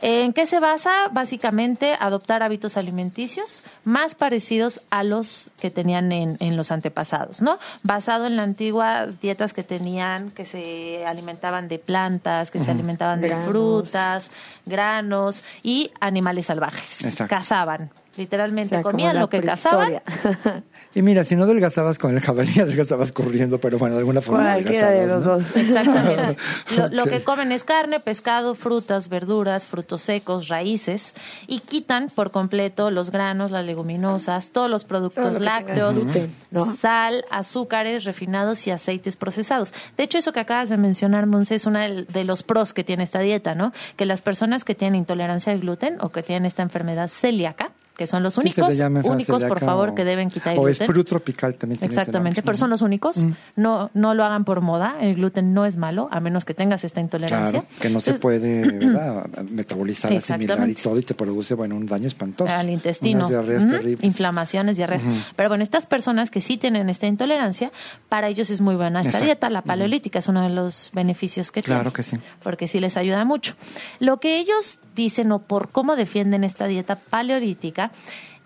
¿En 0.00 0.32
qué 0.32 0.46
se 0.46 0.58
basa? 0.58 0.90
Básicamente 1.12 1.94
adoptar 2.00 2.42
hábitos 2.42 2.76
alimenticios 2.76 3.62
más 3.84 4.16
parecidos 4.16 4.80
a 4.90 5.04
los 5.04 5.52
que 5.60 5.70
tenían 5.70 6.10
en, 6.10 6.38
en 6.40 6.56
los 6.56 6.72
antepasados, 6.72 7.40
¿no? 7.40 7.58
Basado 7.84 8.26
en 8.26 8.34
las 8.34 8.46
antiguas 8.48 9.20
dietas 9.20 9.52
que 9.52 9.62
tenían, 9.62 10.32
que 10.32 10.44
se 10.44 11.06
alimentaban 11.06 11.68
de 11.68 11.78
plantas, 11.78 12.50
que 12.50 12.58
se 12.58 12.72
alimentaban 12.72 13.20
de 13.20 13.28
Granos. 13.28 13.46
frutas, 13.48 14.30
granos 14.66 15.44
y 15.62 15.92
animales 16.00 16.46
salvajes. 16.46 17.04
Exacto. 17.04 17.32
Cazaban. 17.32 17.90
O 18.18 18.20
Literalmente 18.20 18.68
sea, 18.70 18.82
comían 18.82 19.18
lo 19.18 19.28
que 19.28 19.40
cazaban. 19.40 20.02
Y 20.94 21.02
mira, 21.02 21.22
si 21.22 21.36
no 21.36 21.44
adelgazabas 21.44 21.98
con 21.98 22.14
el 22.16 22.20
jabalí, 22.20 22.58
adelgazabas 22.60 23.12
corriendo, 23.12 23.60
pero 23.60 23.78
bueno, 23.78 23.94
de 23.94 24.00
alguna 24.00 24.20
forma 24.20 24.54
Cualquiera 24.54 24.90
de 24.90 25.06
los 25.06 25.26
adelgazabas, 25.26 25.42
¿no? 25.42 25.52
dos. 25.52 25.56
Exactamente. 25.68 26.36
Lo, 26.76 26.88
lo 26.88 27.04
que 27.04 27.22
comen 27.22 27.52
es 27.52 27.62
carne, 27.62 28.00
pescado, 28.00 28.54
frutas, 28.54 29.08
verduras, 29.08 29.66
frutos 29.66 30.00
secos, 30.02 30.48
raíces 30.48 31.14
y 31.46 31.60
quitan 31.60 32.08
por 32.08 32.30
completo 32.30 32.90
los 32.90 33.10
granos, 33.10 33.50
las 33.50 33.64
leguminosas, 33.64 34.50
todos 34.50 34.70
los 34.70 34.82
Todo 34.82 34.88
productos 34.88 35.34
lo 35.34 35.40
lácteos, 35.40 36.04
gluten, 36.04 36.34
¿no? 36.50 36.76
sal, 36.76 37.24
azúcares 37.30 38.04
refinados 38.04 38.66
y 38.66 38.70
aceites 38.70 39.16
procesados. 39.16 39.72
De 39.96 40.04
hecho, 40.04 40.18
eso 40.18 40.32
que 40.32 40.40
acabas 40.40 40.68
de 40.68 40.76
mencionar, 40.78 41.26
Monse, 41.26 41.54
es 41.54 41.66
uno 41.66 41.80
de 41.80 42.24
los 42.24 42.42
pros 42.42 42.72
que 42.72 42.82
tiene 42.82 43.04
esta 43.04 43.20
dieta, 43.20 43.54
¿no? 43.54 43.72
Que 43.96 44.06
las 44.06 44.22
personas 44.22 44.64
que 44.64 44.74
tienen 44.74 45.00
intolerancia 45.00 45.52
al 45.52 45.60
gluten 45.60 45.98
o 46.00 46.10
que 46.10 46.22
tienen 46.22 46.46
esta 46.46 46.62
enfermedad 46.62 47.08
celíaca, 47.08 47.72
que 47.98 48.06
son 48.06 48.22
los 48.22 48.38
únicos, 48.38 48.66
únicos, 49.04 49.42
por 49.44 49.58
favor, 49.58 49.88
o- 49.90 49.94
que 49.96 50.04
deben 50.04 50.30
quitar 50.30 50.52
el 50.52 50.60
O 50.60 50.62
gluten. 50.62 50.84
espru 50.84 51.02
tropical 51.02 51.56
también 51.56 51.80
Exactamente, 51.82 52.42
pero 52.42 52.56
son 52.56 52.70
los 52.70 52.80
únicos. 52.80 53.26
No, 53.56 53.90
no 53.92 54.14
lo 54.14 54.24
hagan 54.24 54.44
por 54.44 54.60
moda. 54.60 54.94
El 55.00 55.16
gluten 55.16 55.52
no 55.52 55.66
es 55.66 55.76
malo, 55.76 56.08
a 56.12 56.20
menos 56.20 56.44
que 56.44 56.54
tengas 56.54 56.84
esta 56.84 57.00
intolerancia. 57.00 57.62
Claro, 57.62 57.80
que 57.80 57.90
no 57.90 57.98
se 57.98 58.14
puede 58.14 58.60
¿verdad? 58.78 59.26
metabolizar, 59.50 60.12
asimilar 60.12 60.68
y 60.68 60.74
todo 60.76 60.96
y 60.98 61.02
te 61.02 61.14
produce 61.14 61.54
bueno 61.54 61.74
un 61.76 61.86
daño 61.86 62.06
espantoso. 62.06 62.52
al 62.52 62.70
intestino, 62.70 63.18
Unas 63.26 63.30
diarreas 63.30 63.66
terribles. 63.68 64.04
inflamaciones, 64.04 64.76
diarreas. 64.76 65.02
Pero 65.34 65.48
bueno, 65.48 65.64
estas 65.64 65.86
personas 65.86 66.30
que 66.30 66.40
sí 66.40 66.56
tienen 66.56 66.88
esta 66.88 67.08
intolerancia, 67.08 67.72
para 68.08 68.28
ellos 68.28 68.48
es 68.50 68.60
muy 68.60 68.76
buena 68.76 69.00
esta 69.00 69.08
Exacto. 69.08 69.24
dieta. 69.26 69.50
La 69.50 69.62
paleolítica 69.62 70.20
es 70.20 70.28
uno 70.28 70.42
de 70.42 70.50
los 70.50 70.90
beneficios 70.92 71.50
que 71.50 71.62
Claro 71.62 71.82
tiene. 71.90 71.94
que 71.94 72.02
sí. 72.04 72.16
Porque 72.44 72.68
sí 72.68 72.78
les 72.78 72.96
ayuda 72.96 73.24
mucho. 73.24 73.54
Lo 73.98 74.20
que 74.20 74.38
ellos 74.38 74.80
dicen 74.94 75.32
o 75.32 75.40
por 75.40 75.70
cómo 75.70 75.96
defienden 75.96 76.44
esta 76.44 76.66
dieta 76.68 76.94
paleolítica 76.96 77.87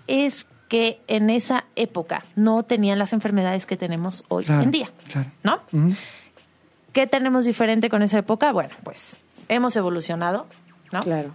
es 0.06 0.46
que 0.68 1.00
en 1.06 1.28
esa 1.30 1.64
época 1.76 2.24
no 2.34 2.62
tenían 2.62 2.98
las 2.98 3.12
enfermedades 3.12 3.66
que 3.66 3.76
tenemos 3.76 4.24
hoy 4.28 4.44
Claro, 4.44 4.62
en 4.62 4.70
día. 4.70 4.90
claro. 5.10 5.30
¿No? 5.42 5.60
¿Qué 6.92 7.06
tenemos 7.06 7.44
diferente 7.44 7.88
con 7.90 8.02
esa 8.02 8.18
época? 8.18 8.52
Bueno, 8.52 8.70
pues 8.84 9.16
hemos 9.48 9.74
evolucionado, 9.76 10.46
¿no? 10.92 11.00
Claro. 11.00 11.30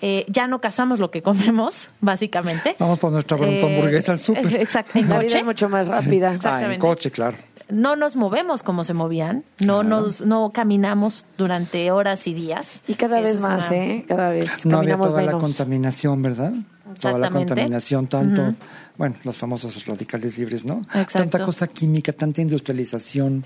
Eh, 0.00 0.24
ya 0.28 0.48
no 0.48 0.60
cazamos 0.60 0.98
lo 0.98 1.10
que 1.12 1.22
comemos, 1.22 1.88
básicamente. 2.00 2.74
Vamos 2.78 2.98
por 2.98 3.12
nuestra 3.12 3.36
pronto 3.36 3.66
hamburguesa 3.66 4.12
al 4.12 4.18
súper. 4.18 4.54
Exacto, 4.60 4.98
en 4.98 5.08
La 5.08 5.18
vida 5.20 5.38
es 5.38 5.44
mucho 5.44 5.68
más 5.68 5.86
rápida. 5.86 6.26
Ah, 6.28 6.30
en 6.30 6.36
Exactamente. 6.36 6.78
coche, 6.78 7.10
claro. 7.12 7.36
No 7.68 7.96
nos 7.96 8.16
movemos 8.16 8.62
como 8.62 8.84
se 8.84 8.94
movían, 8.94 9.44
no 9.60 9.80
Claro. 9.80 9.82
nos 10.02 10.20
no 10.22 10.50
caminamos 10.52 11.26
durante 11.38 11.90
horas 11.90 12.26
y 12.26 12.34
días. 12.34 12.80
Y 12.86 12.94
cada 12.94 13.18
Eso 13.20 13.24
vez 13.26 13.40
más, 13.40 13.70
una- 13.70 13.76
¿eh? 13.76 14.04
Cada 14.06 14.30
vez 14.30 14.48
No 14.66 14.78
había 14.78 14.94
caminamos 14.96 15.08
toda 15.08 15.22
la 15.22 15.32
contaminación, 15.38 16.20
¿verdad? 16.22 16.52
Toda 17.00 17.18
la 17.18 17.30
contaminación, 17.30 18.06
tanto, 18.08 18.48
bueno, 18.96 19.16
los 19.24 19.36
famosos 19.36 19.84
radicales 19.86 20.36
libres, 20.38 20.64
¿no? 20.64 20.78
Exacto. 20.94 21.18
Tanta 21.18 21.44
cosa 21.44 21.66
química, 21.68 22.12
tanta 22.12 22.40
industrialización. 22.40 23.44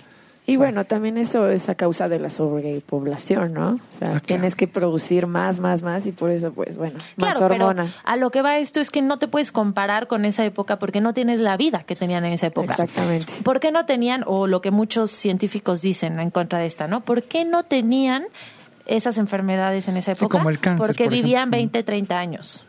Y 0.48 0.54
bueno, 0.56 0.84
también 0.84 1.18
eso 1.18 1.48
es 1.48 1.68
a 1.68 1.74
causa 1.74 2.08
de 2.08 2.20
la 2.20 2.30
sobrepoblación, 2.30 3.52
¿no? 3.52 3.70
O 3.70 3.78
sea, 3.90 4.06
Ah, 4.08 4.10
claro. 4.10 4.20
tienes 4.20 4.54
que 4.54 4.68
producir 4.68 5.26
más, 5.26 5.58
más, 5.58 5.82
más 5.82 6.06
y 6.06 6.12
por 6.12 6.30
eso, 6.30 6.52
pues, 6.52 6.76
bueno, 6.76 6.98
más 7.16 7.34
Claro, 7.36 7.48
pero 7.48 7.74
a 8.04 8.16
lo 8.16 8.30
que 8.30 8.42
va 8.42 8.56
esto 8.58 8.80
es 8.80 8.90
que 8.92 9.02
no 9.02 9.18
te 9.18 9.26
puedes 9.26 9.50
comparar 9.50 10.06
con 10.06 10.24
esa 10.24 10.44
época 10.44 10.78
porque 10.78 11.00
no 11.00 11.14
tienes 11.14 11.40
la 11.40 11.56
vida 11.56 11.82
que 11.82 11.96
tenían 11.96 12.24
en 12.24 12.32
esa 12.32 12.46
época. 12.46 12.74
Exactamente. 12.74 13.32
¿Por 13.42 13.58
qué 13.58 13.72
no 13.72 13.86
tenían, 13.86 14.22
o 14.24 14.46
lo 14.46 14.60
que 14.60 14.70
muchos 14.70 15.10
científicos 15.10 15.82
dicen 15.82 16.20
en 16.20 16.30
contra 16.30 16.60
de 16.60 16.66
esta, 16.66 16.86
¿no? 16.86 17.00
¿Por 17.00 17.24
qué 17.24 17.44
no 17.44 17.64
tenían 17.64 18.24
esas 18.86 19.18
enfermedades 19.18 19.88
en 19.88 19.96
esa 19.96 20.14
Sí, 20.14 20.20
época? 20.24 20.38
como 20.38 20.50
el 20.50 20.60
cáncer, 20.60 20.86
Porque 20.86 21.04
por 21.06 21.12
vivían 21.12 21.48
ejemplo. 21.52 21.56
20, 21.58 21.82
30 21.82 22.18
años. 22.20 22.64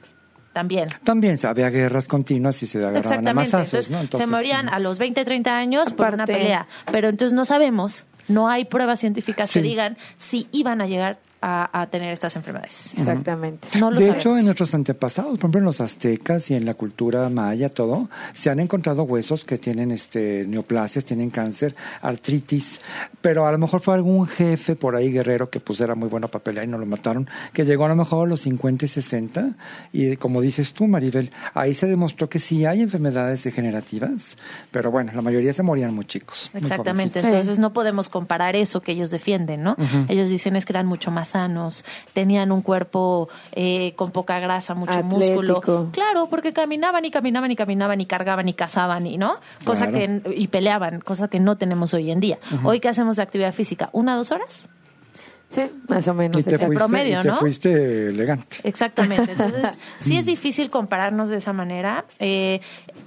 También. 0.58 0.88
También 1.03 1.38
había 1.43 1.70
guerras 1.70 2.08
continuas 2.08 2.64
y 2.64 2.66
se 2.66 2.80
agarraban 2.80 3.28
a 3.28 3.34
masazos, 3.36 3.68
Entonces, 3.68 3.91
¿no? 3.91 3.99
Entonces, 4.01 4.28
se 4.28 4.36
morían 4.36 4.70
a 4.70 4.80
los 4.80 4.97
20, 4.97 5.24
30 5.24 5.55
años 5.55 5.93
por 5.93 6.16
una 6.16 6.26
pelea. 6.26 6.66
Pero 6.91 7.10
entonces 7.10 7.34
no 7.36 7.45
sabemos, 7.45 8.08
no 8.28 8.49
hay 8.49 8.66
pruebas 8.66 8.99
científicas 8.99 9.51
Sí. 9.51 9.60
que 9.60 9.68
digan 9.68 9.97
si 10.18 10.47
iban 10.51 10.82
a 10.82 10.88
llegar 10.88 11.20
a, 11.47 11.81
a 11.81 11.87
tener 11.87 12.11
estas 12.11 12.35
enfermedades. 12.35 12.91
Exactamente. 12.97 13.67
No 13.79 13.89
lo 13.89 13.97
de 13.97 14.07
sabemos. 14.07 14.21
hecho, 14.21 14.37
en 14.37 14.45
nuestros 14.45 14.73
antepasados, 14.73 15.31
por 15.31 15.39
ejemplo, 15.39 15.59
en 15.59 15.65
los 15.65 15.79
aztecas 15.79 16.51
y 16.51 16.55
en 16.55 16.65
la 16.65 16.73
cultura 16.73 17.29
maya, 17.29 17.69
todo, 17.69 18.09
se 18.33 18.49
han 18.49 18.59
encontrado 18.59 19.03
huesos 19.03 19.45
que 19.45 19.57
tienen 19.57 19.91
este 19.91 20.45
neoplasias, 20.45 21.05
tienen 21.05 21.29
cáncer, 21.29 21.75
artritis, 22.01 22.81
pero 23.21 23.47
a 23.47 23.51
lo 23.51 23.57
mejor 23.57 23.79
fue 23.79 23.93
algún 23.93 24.27
jefe 24.27 24.75
por 24.75 24.95
ahí 24.95 25.09
guerrero 25.09 25.49
que 25.49 25.59
pues 25.61 25.79
era 25.79 25.95
muy 25.95 26.09
bueno 26.09 26.27
para 26.27 26.43
pelear 26.43 26.65
y 26.65 26.67
no 26.67 26.77
lo 26.77 26.85
mataron, 26.85 27.29
que 27.53 27.63
llegó 27.63 27.85
a 27.85 27.89
lo 27.89 27.95
mejor 27.95 28.27
a 28.27 28.29
los 28.29 28.41
50 28.41 28.85
y 28.85 28.87
60 28.87 29.49
y 29.93 30.17
como 30.17 30.41
dices 30.41 30.73
tú, 30.73 30.85
Maribel, 30.87 31.31
ahí 31.53 31.73
se 31.73 31.87
demostró 31.87 32.29
que 32.29 32.39
sí 32.39 32.65
hay 32.65 32.81
enfermedades 32.81 33.43
degenerativas, 33.43 34.37
pero 34.71 34.91
bueno, 34.91 35.13
la 35.15 35.21
mayoría 35.21 35.53
se 35.53 35.63
morían 35.63 35.93
muy 35.93 36.05
chicos. 36.05 36.51
Exactamente, 36.53 37.19
entonces 37.19 37.59
no 37.59 37.71
podemos 37.71 38.09
comparar 38.09 38.55
eso 38.55 38.81
que 38.81 38.91
ellos 38.91 39.11
defienden, 39.11 39.63
¿no? 39.63 39.77
Ellos 40.09 40.29
dicen 40.29 40.55
es 40.55 40.65
que 40.65 40.73
eran 40.73 40.87
mucho 40.87 41.11
más 41.11 41.35
sanos, 41.38 41.85
tenían 42.13 42.51
un 42.51 42.61
cuerpo 42.63 43.29
eh, 43.51 43.93
con 43.95 44.09
poca 44.11 44.39
grasa, 44.39 44.73
mucho 44.73 44.91
Atlético. 44.93 45.41
músculo. 45.43 45.89
Claro, 45.91 46.27
porque 46.29 46.51
caminaban 46.51 47.05
y 47.05 47.11
caminaban 47.11 47.51
y 47.51 47.55
caminaban 47.55 48.01
y 48.01 48.05
cargaban 48.07 48.47
y 48.49 48.53
cazaban 48.53 49.05
y, 49.05 49.17
¿no? 49.17 49.35
Cosa 49.63 49.88
Claro. 49.88 50.23
que, 50.23 50.35
y 50.35 50.47
peleaban, 50.47 50.99
cosa 51.01 51.27
que 51.27 51.39
no 51.39 51.57
tenemos 51.57 51.93
hoy 51.93 52.09
en 52.09 52.19
día. 52.19 52.39
Hoy 52.63 52.79
que 52.79 52.89
hacemos 52.89 53.17
de 53.17 53.23
actividad 53.23 53.53
física, 53.53 53.89
una, 53.93 54.15
dos 54.15 54.31
horas. 54.31 54.67
Sí, 55.49 55.71
más 55.87 56.07
o 56.07 56.13
menos. 56.13 56.41
Y 56.41 56.43
te, 56.43 56.57
fuiste, 56.57 56.75
promedio, 56.75 57.19
y 57.19 57.21
te 57.21 57.27
¿no? 57.29 57.35
fuiste 57.37 58.09
elegante. 58.09 58.57
Exactamente. 58.63 59.31
Entonces, 59.37 59.77
sí 60.01 60.17
es 60.17 60.25
difícil 60.25 60.69
compararnos 60.69 61.29
de 61.29 61.37
esa 61.37 61.53
manera. 61.53 62.05
Eh, 62.19 62.59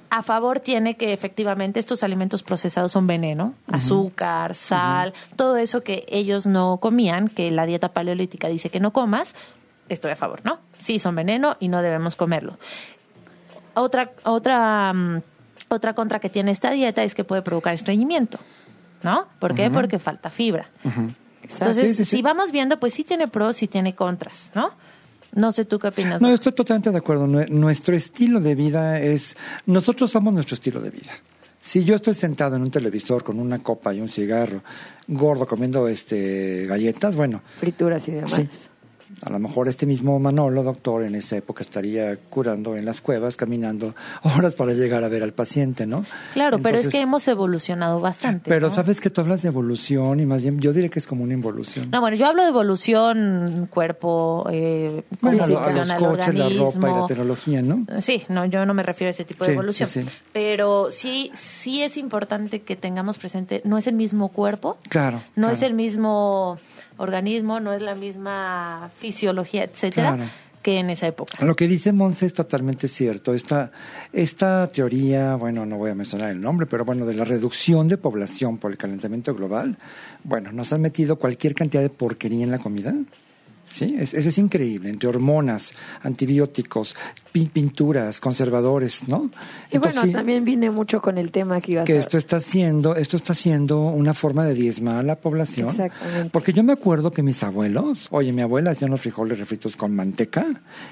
a 0.08 0.22
favor 0.22 0.58
tiene 0.60 0.96
que 0.96 1.12
efectivamente 1.12 1.78
estos 1.78 2.02
alimentos 2.02 2.42
procesados 2.42 2.92
son 2.92 3.06
veneno, 3.06 3.54
azúcar, 3.70 4.54
sal, 4.54 5.14
todo 5.36 5.56
eso 5.56 5.82
que 5.82 6.04
ellos 6.08 6.46
no 6.46 6.78
comían, 6.78 7.28
que 7.28 7.50
la 7.50 7.64
dieta 7.64 7.90
paleolítica 7.90 8.48
dice 8.48 8.70
que 8.70 8.80
no 8.80 8.92
comas, 8.92 9.36
estoy 9.88 10.10
a 10.10 10.16
favor, 10.16 10.40
¿no? 10.44 10.58
Sí, 10.78 10.98
son 10.98 11.14
veneno 11.14 11.56
y 11.60 11.68
no 11.68 11.80
debemos 11.80 12.16
comerlo. 12.16 12.58
Otra, 13.74 14.10
otra, 14.24 14.92
mm, 14.92 15.22
otra 15.68 15.94
contra 15.94 16.18
que 16.18 16.28
tiene 16.28 16.50
esta 16.50 16.72
dieta 16.72 17.04
es 17.04 17.14
que 17.14 17.22
puede 17.22 17.42
provocar 17.42 17.72
estreñimiento, 17.72 18.40
¿no? 19.04 19.26
¿Por 19.38 19.54
qué? 19.54 19.70
Porque 19.70 20.00
falta 20.00 20.28
fibra. 20.28 20.70
Exacto. 20.84 21.19
Entonces, 21.52 21.90
Sí, 21.90 21.94
sí, 21.96 22.04
sí. 22.04 22.16
si 22.16 22.22
vamos 22.22 22.52
viendo, 22.52 22.78
pues 22.80 22.94
sí 22.94 23.04
tiene 23.04 23.28
pros 23.28 23.62
y 23.62 23.68
tiene 23.68 23.94
contras, 23.94 24.50
¿no? 24.54 24.70
No 25.32 25.52
sé 25.52 25.64
tú 25.64 25.78
qué 25.78 25.88
opinas. 25.88 26.20
No, 26.20 26.32
estoy 26.32 26.52
totalmente 26.52 26.90
de 26.90 26.98
acuerdo. 26.98 27.26
Nue- 27.26 27.48
Nuestro 27.48 27.94
estilo 27.94 28.40
de 28.40 28.54
vida 28.56 28.98
es, 29.00 29.36
nosotros 29.66 30.10
somos 30.10 30.34
nuestro 30.34 30.54
estilo 30.54 30.80
de 30.80 30.90
vida. 30.90 31.12
Si 31.60 31.84
yo 31.84 31.94
estoy 31.94 32.14
sentado 32.14 32.56
en 32.56 32.62
un 32.62 32.70
televisor 32.70 33.22
con 33.22 33.38
una 33.38 33.58
copa 33.60 33.92
y 33.94 34.00
un 34.00 34.08
cigarro, 34.08 34.62
gordo 35.06 35.46
comiendo 35.46 35.86
este 35.88 36.66
galletas, 36.66 37.14
bueno, 37.16 37.42
Frituras 37.60 38.08
y 38.08 38.12
demás. 38.12 38.40
A 39.22 39.30
lo 39.30 39.38
mejor 39.38 39.68
este 39.68 39.84
mismo 39.86 40.18
Manolo, 40.18 40.62
doctor, 40.62 41.02
en 41.02 41.14
esa 41.14 41.36
época 41.36 41.62
estaría 41.62 42.16
curando 42.16 42.76
en 42.76 42.84
las 42.84 43.00
cuevas, 43.00 43.36
caminando 43.36 43.94
horas 44.22 44.54
para 44.54 44.72
llegar 44.72 45.04
a 45.04 45.08
ver 45.08 45.22
al 45.22 45.32
paciente, 45.32 45.86
¿no? 45.86 46.04
Claro, 46.32 46.58
pero 46.58 46.78
es 46.78 46.88
que 46.88 47.00
hemos 47.00 47.26
evolucionado 47.28 48.00
bastante. 48.00 48.48
Pero 48.48 48.68
¿no? 48.68 48.74
sabes 48.74 49.00
que 49.00 49.10
tú 49.10 49.20
hablas 49.20 49.42
de 49.42 49.48
evolución 49.48 50.20
y 50.20 50.26
más 50.26 50.42
bien 50.42 50.58
yo 50.58 50.72
diría 50.72 50.88
que 50.90 50.98
es 50.98 51.06
como 51.06 51.22
una 51.24 51.34
involución. 51.34 51.90
No, 51.90 52.00
bueno, 52.00 52.16
yo 52.16 52.26
hablo 52.26 52.42
de 52.42 52.48
evolución, 52.48 53.68
cuerpo, 53.70 54.46
eh, 54.50 55.02
Bueno, 55.20 55.42
a, 55.42 55.46
a 55.46 55.48
los 55.48 55.92
coches, 55.92 56.34
la 56.34 56.48
ropa 56.48 56.90
y 56.90 56.94
la 57.00 57.06
tecnología, 57.06 57.62
¿no? 57.62 57.84
Sí, 58.00 58.22
no, 58.28 58.44
yo 58.46 58.64
no 58.64 58.74
me 58.74 58.82
refiero 58.82 59.08
a 59.08 59.10
ese 59.10 59.24
tipo 59.24 59.44
de 59.44 59.52
evolución. 59.52 59.88
sí, 59.88 60.02
sí. 60.02 60.08
Pero 60.32 60.88
sí, 60.90 61.30
sí 61.34 61.82
es 61.82 61.96
importante 61.96 62.62
que 62.62 62.76
tengamos 62.76 63.18
presente, 63.18 63.60
no 63.64 63.76
es 63.78 63.86
el 63.86 63.94
mismo 63.94 64.28
cuerpo, 64.28 64.78
Claro. 64.88 65.18
no 65.36 65.48
claro. 65.48 65.52
es 65.54 65.62
el 65.62 65.74
mismo 65.74 66.58
organismo, 67.00 67.58
no 67.60 67.72
es 67.72 67.82
la 67.82 67.94
misma 67.94 68.90
fisiología, 68.98 69.64
etcétera, 69.64 70.14
Claro. 70.14 70.30
que 70.62 70.78
en 70.78 70.90
esa 70.90 71.06
época. 71.06 71.42
Lo 71.44 71.54
que 71.54 71.66
dice 71.66 71.92
Monse 71.92 72.26
es 72.26 72.34
totalmente 72.34 72.86
cierto. 72.86 73.32
Esta, 73.32 73.72
esta 74.12 74.66
teoría, 74.66 75.34
bueno, 75.36 75.64
no 75.64 75.78
voy 75.78 75.90
a 75.90 75.94
mencionar 75.94 76.30
el 76.30 76.40
nombre, 76.40 76.66
pero 76.66 76.84
bueno, 76.84 77.06
de 77.06 77.14
la 77.14 77.24
reducción 77.24 77.88
de 77.88 77.96
población 77.96 78.58
por 78.58 78.70
el 78.70 78.76
calentamiento 78.76 79.34
global, 79.34 79.78
bueno, 80.22 80.52
nos 80.52 80.72
han 80.72 80.82
metido 80.82 81.16
cualquier 81.16 81.54
cantidad 81.54 81.82
de 81.82 81.88
porquería 81.90 82.44
en 82.44 82.50
la 82.50 82.58
comida. 82.58 82.94
Sí, 83.64 83.94
es- 83.98 84.14
eso 84.14 84.28
es 84.30 84.38
increíble, 84.38 84.88
entre 84.90 85.08
hormonas, 85.08 85.72
antibióticos, 86.20 86.96
pin- 87.32 87.50
pinturas, 87.50 88.20
conservadores, 88.20 89.06
¿no? 89.08 89.30
Y 89.70 89.76
Entonces, 89.76 89.94
bueno, 90.00 90.02
sí, 90.02 90.12
también 90.12 90.44
viene 90.44 90.70
mucho 90.70 91.00
con 91.00 91.18
el 91.18 91.30
tema 91.30 91.60
que 91.60 91.72
ibas 91.72 91.86
que 91.86 91.94
a... 91.94 91.98
esto 92.00 92.18
está 92.18 92.36
haciendo, 92.38 92.96
esto 92.96 93.16
está 93.16 93.32
haciendo 93.32 93.80
una 93.82 94.12
forma 94.12 94.44
de 94.44 94.54
diezmar 94.54 94.96
a 94.98 95.02
la 95.02 95.16
población. 95.16 95.68
Exactamente. 95.68 96.30
Porque 96.30 96.52
yo 96.52 96.62
me 96.64 96.72
acuerdo 96.72 97.10
que 97.12 97.22
mis 97.22 97.42
abuelos, 97.42 98.08
oye, 98.10 98.32
mi 98.32 98.42
abuela 98.42 98.72
hacían 98.72 98.90
los 98.90 99.00
frijoles 99.00 99.38
refritos 99.38 99.76
con 99.76 99.94
manteca 99.94 100.46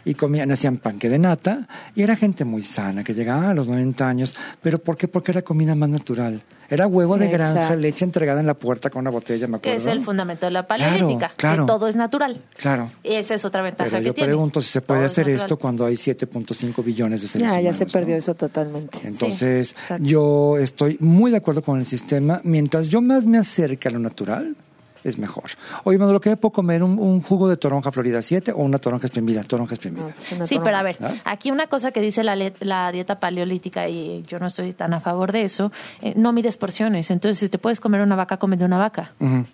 y 0.04 0.14
comían, 0.14 0.50
hacían 0.52 0.78
panque 0.78 1.08
de 1.08 1.18
nata 1.18 1.66
y 1.94 2.02
era 2.02 2.16
gente 2.16 2.44
muy 2.44 2.62
sana 2.62 3.02
que 3.04 3.12
llegaba 3.14 3.50
a 3.50 3.54
los 3.54 3.66
90 3.66 4.08
años. 4.08 4.34
¿Pero 4.62 4.78
por 4.78 4.96
qué? 4.96 5.08
Porque 5.08 5.32
era 5.32 5.42
comida 5.42 5.74
más 5.74 5.88
natural. 5.88 6.42
Era 6.70 6.86
huevo 6.86 7.14
Sí, 7.14 7.20
de 7.20 7.28
granja, 7.28 7.60
exacto. 7.62 7.80
leche 7.80 8.04
entregada 8.04 8.40
en 8.40 8.46
la 8.46 8.52
puerta 8.52 8.90
con 8.90 9.00
una 9.00 9.10
botella, 9.10 9.46
me 9.46 9.58
Que 9.58 9.70
acuerdo. 9.70 9.90
es 9.90 9.96
el 9.96 10.04
fundamento 10.04 10.44
de 10.44 10.52
la 10.52 10.66
paleolítica, 10.66 11.32
claro. 11.34 11.64
que 11.64 11.66
todo 11.66 11.88
es 11.88 11.96
natural. 11.96 12.42
Claro. 12.58 12.67
Esa 13.02 13.34
es 13.34 13.44
otra 13.44 13.62
ventaja 13.62 13.90
Pero 13.90 14.00
que 14.02 14.06
yo 14.08 14.14
tiene. 14.14 14.28
pregunto 14.28 14.60
si 14.60 14.68
se 14.70 14.80
puede 14.80 15.00
Todo 15.00 15.06
hacer 15.06 15.26
natural. 15.26 15.44
esto 15.44 15.56
cuando 15.58 15.86
hay 15.86 15.94
7.5 15.94 16.84
billones 16.84 17.22
de 17.22 17.28
seres 17.28 17.42
Ya, 17.48 17.54
ya 17.54 17.60
humanos. 17.60 17.76
se 17.76 17.84
¿no? 17.86 17.90
perdió 17.92 18.16
eso 18.16 18.34
totalmente. 18.34 18.98
Entonces, 19.04 19.74
yo 20.00 20.58
estoy 20.58 20.96
muy 21.00 21.30
de 21.30 21.36
acuerdo 21.38 21.62
con 21.62 21.78
el 21.78 21.86
sistema. 21.86 22.40
Mientras 22.44 22.88
yo 22.88 23.00
más 23.00 23.26
me 23.26 23.38
acerque 23.38 23.88
a 23.88 23.90
lo 23.90 23.98
natural, 23.98 24.56
es 25.04 25.16
mejor. 25.16 25.44
Oye, 25.84 25.96
Manolo, 25.96 26.20
¿qué 26.20 26.36
puedo 26.36 26.52
comer? 26.52 26.82
¿Un, 26.82 26.98
un 26.98 27.22
jugo 27.22 27.48
de 27.48 27.56
toronja 27.56 27.92
Florida 27.92 28.20
7 28.20 28.52
o 28.52 28.56
una 28.58 28.78
toronja 28.78 29.06
exprimida? 29.06 29.42
Toronja 29.44 29.74
exprimida. 29.76 30.06
No, 30.06 30.12
Sí, 30.46 30.56
toronja. 30.56 30.62
pero 30.64 30.76
a 30.76 30.82
ver, 30.82 30.96
¿Ah? 31.00 31.14
aquí 31.24 31.50
una 31.52 31.68
cosa 31.68 31.92
que 31.92 32.00
dice 32.00 32.24
la, 32.24 32.34
la 32.60 32.90
dieta 32.92 33.20
paleolítica, 33.20 33.88
y 33.88 34.22
yo 34.26 34.38
no 34.40 34.48
estoy 34.48 34.72
tan 34.72 34.92
a 34.94 35.00
favor 35.00 35.30
de 35.32 35.42
eso, 35.44 35.70
eh, 36.02 36.14
no 36.16 36.32
mides 36.32 36.56
porciones. 36.56 37.10
Entonces, 37.12 37.38
si 37.38 37.48
te 37.48 37.58
puedes 37.58 37.78
comer 37.80 38.00
una 38.00 38.16
vaca, 38.16 38.38
cómete 38.38 38.64
una 38.64 38.76
vaca. 38.78 39.12
Ujú. 39.20 39.46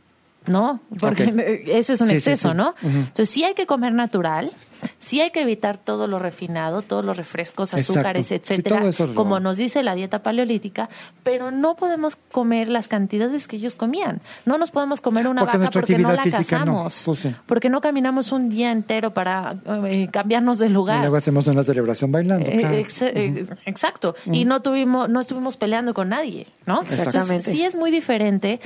¿No? 0.47 0.81
Porque 1.01 1.65
eso 1.69 1.93
es 1.95 2.01
un 2.01 2.09
Sí, 2.09 2.15
exceso, 2.15 2.51
sí. 2.51 2.57
¿no? 2.57 2.75
Entonces, 2.83 3.31
sí 3.31 3.45
hay 3.45 3.55
que 3.55 3.67
comer 3.67 3.93
natural, 3.93 4.53
sí 4.99 5.21
hay 5.21 5.31
que 5.31 5.41
evitar 5.41 5.79
todo 5.79 6.07
lo 6.07 6.19
refinado, 6.19 6.83
todos 6.83 7.05
los 7.05 7.17
refrescos, 7.17 7.73
azúcares, 7.75 8.31
etcétera, 8.31 8.87
es 8.87 8.99
como 9.15 9.41
nos 9.41 9.57
dice 9.57 9.83
la 9.83 9.95
dieta 9.95 10.23
paleolítica, 10.23 10.89
pero 11.23 11.51
no 11.51 11.77
podemos 11.77 12.17
comer 12.17 12.69
las 12.69 12.89
cantidades 12.89 13.49
que 13.49 13.57
ellos 13.57 13.75
comían. 13.75 14.21
No 14.45 14.59
nos 14.59 14.71
podemos 14.71 15.01
comer 15.01 15.29
una 15.29 15.43
Porque 15.43 15.59
vaca 15.59 15.71
porque 15.71 15.99
no 15.99 16.13
la 16.13 16.25
no. 16.25 16.31
cazamos. 16.31 17.03
Pues. 17.07 17.29
Porque 17.47 17.71
no 17.71 17.81
caminamos 17.81 18.33
un 18.33 18.49
día 18.51 18.71
entero 18.71 19.15
para 19.15 19.57
eh, 19.87 20.09
cambiarnos 20.11 20.59
de 20.59 20.69
lugar. 20.69 20.99
Y 20.99 21.01
luego 21.01 21.17
hacemos 21.17 21.47
una 21.47 21.63
celebración 21.63 22.13
bailando. 22.13 22.47
Eh, 22.47 22.87
eh, 23.01 23.47
Exacto. 23.65 24.15
Y 24.27 24.45
no 24.45 24.61
tuvimos, 24.61 25.09
no 25.09 25.21
estuvimos 25.21 25.57
peleando 25.57 25.95
con 25.95 26.11
nadie, 26.11 26.47
¿no? 26.67 26.83
Exactamente. 26.83 27.19
Entonces, 27.19 27.45
sí 27.45 27.65
es 27.65 27.77
muy 27.77 27.91
diferente 27.91 28.61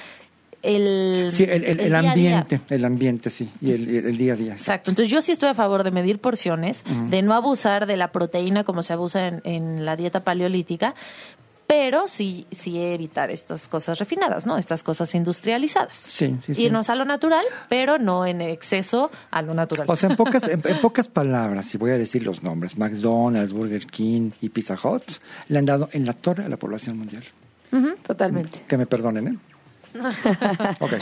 el, 0.62 1.28
Sí, 1.30 1.44
el, 1.44 1.64
el- 1.80 1.94
ambiente, 1.94 2.60
el 2.70 2.84
ambiente, 2.84 3.30
sí, 3.30 3.50
y 3.60 3.72
el, 3.72 3.88
el 3.88 4.16
día 4.18 4.32
a 4.32 4.36
día. 4.36 4.52
Exacto. 4.52 4.90
Entonces 4.90 5.10
yo 5.10 5.22
sí 5.22 5.32
estoy 5.32 5.48
a 5.50 5.54
favor 5.54 5.84
de 5.84 5.90
medir 5.90 6.18
porciones, 6.20 6.82
de 7.10 7.22
no 7.22 7.34
abusar 7.34 7.86
de 7.86 7.96
la 7.96 8.10
proteína 8.12 8.64
como 8.64 8.82
se 8.82 8.92
abusa 8.92 9.26
en, 9.28 9.40
en 9.44 9.84
la 9.84 9.96
dieta 9.96 10.24
paleolítica, 10.24 10.94
pero 11.66 12.08
sí, 12.08 12.46
sí 12.50 12.78
evitar 12.80 13.30
estas 13.30 13.68
cosas 13.68 13.98
refinadas, 13.98 14.46
¿no? 14.46 14.56
Estas 14.56 14.82
cosas 14.82 15.14
industrializadas. 15.14 15.94
Sí, 15.94 16.34
sí, 16.42 16.54
sí. 16.54 16.62
Irnos 16.62 16.88
a 16.88 16.94
lo 16.94 17.04
natural, 17.04 17.44
pero 17.68 17.98
no 17.98 18.24
en 18.24 18.40
exceso 18.40 19.10
a 19.30 19.42
lo 19.42 19.52
natural. 19.52 19.84
O 19.86 19.94
sea, 19.94 20.08
en 20.08 20.16
pocas, 20.16 20.44
en, 20.44 20.62
en 20.64 20.78
pocas 20.80 21.08
palabras, 21.08 21.66
si 21.66 21.76
voy 21.76 21.90
a 21.90 21.98
decir 21.98 22.22
los 22.22 22.42
nombres, 22.42 22.78
McDonald's, 22.78 23.52
Burger 23.52 23.84
King 23.86 24.30
y 24.40 24.48
Pizza 24.48 24.78
Hut 24.82 25.02
le 25.48 25.58
han 25.58 25.66
dado 25.66 25.90
en 25.92 26.06
la 26.06 26.14
torre 26.14 26.44
a 26.44 26.48
la 26.48 26.56
población 26.56 26.96
mundial. 26.98 27.22
Totalmente. 28.02 28.64
Que 28.66 28.78
me 28.78 28.86
perdonen, 28.86 29.28
¿eh? 29.28 29.38
Ok. 30.80 30.92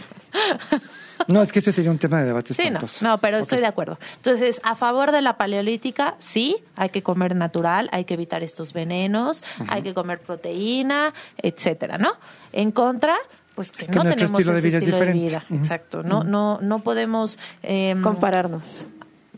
No, 1.28 1.42
es 1.42 1.50
que 1.50 1.60
ese 1.60 1.72
sería 1.72 1.90
un 1.90 1.98
tema 1.98 2.20
de 2.20 2.26
debate 2.26 2.52
Sí, 2.54 2.62
no, 2.62 2.66
espantoso. 2.68 3.04
no, 3.06 3.18
pero 3.18 3.38
estoy 3.38 3.58
de 3.58 3.66
acuerdo. 3.66 3.98
Entonces, 4.16 4.60
a 4.62 4.74
favor 4.74 5.12
de 5.12 5.22
la 5.22 5.36
paleolítica, 5.38 6.14
sí, 6.18 6.56
hay 6.76 6.90
que 6.90 7.02
comer 7.02 7.34
natural, 7.34 7.88
hay 7.92 8.04
que 8.04 8.14
evitar 8.14 8.42
estos 8.42 8.72
venenos, 8.72 9.42
hay 9.68 9.82
que 9.82 9.94
comer 9.94 10.20
proteína, 10.20 11.14
etcétera, 11.38 11.96
¿no? 11.98 12.12
En 12.52 12.70
contra, 12.70 13.14
pues 13.54 13.72
que, 13.72 13.86
Que 13.86 13.92
no 13.92 14.02
tenemos 14.02 14.30
estilo 14.30 14.52
de 14.52 14.58
ese 14.58 14.68
vida 14.68 14.76
es 14.78 14.82
estilo 14.84 14.98
de 15.06 15.12
vida. 15.12 15.44
Exacto. 15.50 16.02
No, 16.02 16.22
no, 16.22 16.58
no 16.60 16.80
podemos 16.80 17.38
em, 17.62 18.02
Compararnos. 18.02 18.86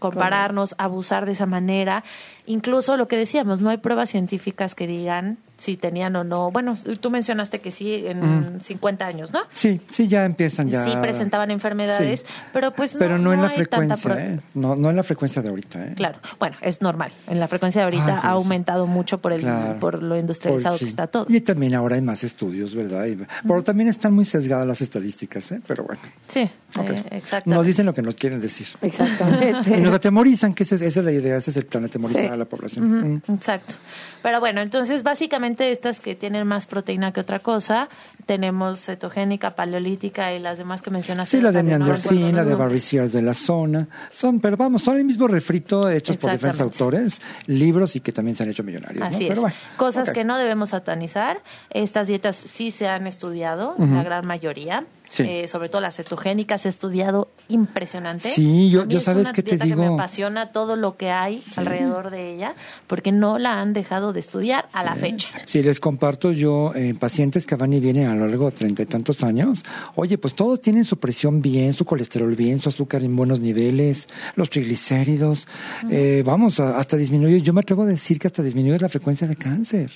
compararnos, 0.01 0.75
abusar 0.79 1.27
de 1.27 1.33
esa 1.33 1.47
manera. 1.47 2.03
Incluso 2.49 2.97
lo 2.97 3.09
que 3.09 3.17
decíamos, 3.17 3.61
no 3.61 3.69
hay 3.71 3.77
pruebas 3.77 4.09
científicas 4.11 4.75
que 4.75 4.87
digan 4.87 5.37
si 5.59 5.77
tenían 5.77 6.15
o 6.17 6.23
no. 6.25 6.51
Bueno, 6.53 6.75
tú 7.01 7.11
mencionaste 7.11 7.61
que 7.61 7.71
sí 7.73 8.07
en 8.07 8.61
50 8.61 9.05
años, 9.05 9.33
¿no? 9.33 9.41
Sí, 9.53 9.81
sí, 9.91 10.07
ya 10.09 10.25
empiezan 10.25 10.71
ya. 10.71 10.85
Sí 10.85 10.93
presentaban 11.01 11.51
enfermedades, 11.51 12.21
Sí. 12.21 12.27
pero 12.53 12.71
pues 12.71 12.95
no, 12.95 13.01
Pero 13.01 13.19
no, 13.19 13.33
en 13.33 13.43
la 13.43 13.49
hay 13.49 13.57
frecuencia, 13.57 14.15
¿eh? 14.19 14.41
No, 14.55 14.77
no 14.77 14.89
en 14.91 14.95
la 14.97 15.03
frecuencia 15.03 15.43
de 15.43 15.49
ahorita, 15.49 15.85
¿eh? 15.85 15.93
Claro, 15.97 16.21
bueno, 16.39 16.57
es 16.63 16.81
normal. 16.81 17.11
En 17.27 17.41
la 17.41 17.49
frecuencia 17.49 17.81
de 17.81 17.85
ahorita 17.87 18.15
Ay, 18.15 18.21
ha 18.23 18.31
aumentado 18.31 18.87
mucho 18.87 19.19
por 19.19 19.33
el 19.33 19.41
Claro. 19.41 19.79
por 19.81 20.01
lo 20.03 20.17
industrializado 20.17 20.75
Por- 20.75 20.79
sí. 20.79 20.85
que 20.85 20.89
está 20.91 21.07
todo. 21.09 21.27
Y 21.29 21.41
también 21.41 21.75
ahora 21.75 21.97
hay 21.97 22.03
más 22.03 22.23
estudios, 22.25 22.75
¿verdad? 22.75 23.07
Y- 23.07 23.19
pero 23.47 23.63
también 23.65 23.89
están 23.89 24.15
muy 24.15 24.25
sesgadas 24.25 24.65
las 24.67 24.81
estadísticas, 24.81 25.51
¿eh? 25.53 25.61
Pero 25.67 25.83
bueno. 25.85 26.01
Sí, 26.29 26.49
ok. 26.77 26.89
eh, 26.91 27.03
exactamente. 27.11 27.51
Nos 27.51 27.67
dicen 27.67 27.85
lo 27.85 27.93
que 27.95 28.03
nos 28.03 28.15
quieren 28.15 28.41
decir. 28.41 28.69
Exactamente. 28.81 29.77
Y 29.79 29.81
nos 29.81 29.93
atemorizan, 29.93 30.55
que 30.55 30.63
esa 30.63 30.77
es, 30.77 30.83
esa 30.83 31.01
es 31.01 31.05
la 31.07 31.13
idea, 31.13 31.37
ese 31.37 31.51
es 31.51 31.57
el 31.57 31.67
plan, 31.67 31.85
atemorizar 31.85 32.23
Sí. 32.27 32.29
a 32.29 32.37
la 32.39 32.45
población. 32.45 33.21
Mm. 33.27 33.33
Exacto. 33.33 33.75
Pero 34.23 34.41
bueno, 34.41 34.61
entonces 34.61 35.03
básicamente 35.03 35.71
estas 35.71 36.01
que 36.01 36.15
tienen 36.15 36.47
más 36.47 36.67
proteína 36.67 37.13
que 37.13 37.21
otra 37.21 37.39
cosa, 37.41 37.89
tenemos 38.27 38.81
cetogénica, 38.85 39.55
paleolítica 39.55 40.33
y 40.35 40.39
las 40.39 40.59
demás 40.59 40.83
que 40.83 40.91
mencionaste. 40.91 41.37
Sí, 41.39 41.43
la 41.43 41.51
de 41.53 41.63
Neanderthal, 41.63 42.35
la 42.35 42.45
de 42.45 42.81
Sears 42.81 43.13
de 43.13 43.23
la 43.23 43.35
zona. 43.35 43.89
Son, 44.11 44.41
pero 44.41 44.57
vamos, 44.57 44.83
son 44.83 44.97
el 44.99 45.05
mismo 45.05 45.27
refrito 45.29 45.89
hechos 45.89 46.17
por 46.17 46.33
diferentes 46.33 46.61
autores, 46.61 47.21
libros 47.47 47.97
y 47.97 48.01
que 48.01 48.13
también 48.13 48.37
se 48.37 48.43
han 48.43 48.51
hecho 48.51 48.63
millonarios. 48.63 49.01
¿no? 49.01 49.07
Así 49.07 49.25
Pero 49.25 49.33
es. 49.35 49.41
bueno, 49.41 49.57
Cosas 49.77 50.11
que 50.11 50.25
no 50.25 50.37
debemos 50.37 50.71
satanizar. 50.71 51.41
Estas 51.71 52.07
dietas 52.07 52.37
sí 52.37 52.71
se 52.71 52.89
han 52.89 53.07
estudiado, 53.07 53.75
la 53.79 54.03
gran 54.03 54.27
mayoría. 54.27 54.85
Sí. 55.09 55.23
Eh, 55.27 55.49
sobre 55.49 55.71
todo 55.71 55.81
la 55.81 55.91
cetogénica 55.91 56.59
se 56.59 56.69
ha 56.69 56.71
estudiado 56.71 57.29
impresionante. 57.49 58.29
Sí, 58.29 58.69
yo- 58.71 58.85
sabes 59.01 59.33
te 59.33 59.41
dieta 59.43 59.65
que 59.65 59.75
me 59.75 59.83
digo- 59.85 59.95
apasiona 59.95 60.53
todo 60.53 60.77
lo 60.77 60.97
que 60.99 61.11
hay 61.11 61.43
alrededor 61.57 62.11
de 62.11 62.35
ella, 62.35 62.55
porque 62.87 63.11
no 63.11 63.39
la 63.39 63.61
han 63.63 63.73
dejado 63.73 64.08
de 64.13 64.21
estudiar 64.21 64.69
a 64.73 64.83
la 64.85 64.95
fecha. 64.97 65.29
Si 65.45 65.63
les 65.63 65.81
comparto 65.81 66.33
yo 66.33 66.73
eh, 66.75 66.95
pacientes 66.99 67.47
que 67.47 67.55
van 67.57 67.73
y 67.73 67.81
vienen 67.81 68.07
a 68.09 68.15
lo 68.15 68.27
largo 68.27 68.47
de 68.47 68.57
treinta 68.57 68.83
y 68.83 68.87
tantos 68.87 69.23
años, 69.23 69.65
oye, 69.97 70.19
pues 70.19 70.35
todos 70.35 70.61
tienen 70.61 70.85
su 70.85 70.99
presión 70.99 71.41
bien, 71.43 71.73
su 71.73 71.85
colesterol 71.85 72.35
bien, 72.35 72.61
su 72.61 72.69
azúcar 72.69 73.03
en 73.05 73.15
buenos 73.17 73.41
niveles, 73.41 74.09
los 74.37 74.51
triglicéridos, 74.51 75.47
eh, 75.91 76.23
vamos, 76.25 76.61
a- 76.61 76.79
hasta 76.79 76.97
disminuye, 76.97 77.41
yo 77.43 77.53
me 77.53 77.61
atrevo 77.61 77.83
a 77.83 77.87
decir 77.87 78.19
que 78.19 78.27
hasta 78.27 78.43
disminuye 78.43 78.79
la 78.79 78.89
frecuencia 78.89 79.27
de 79.27 79.37
cáncer. 79.37 79.91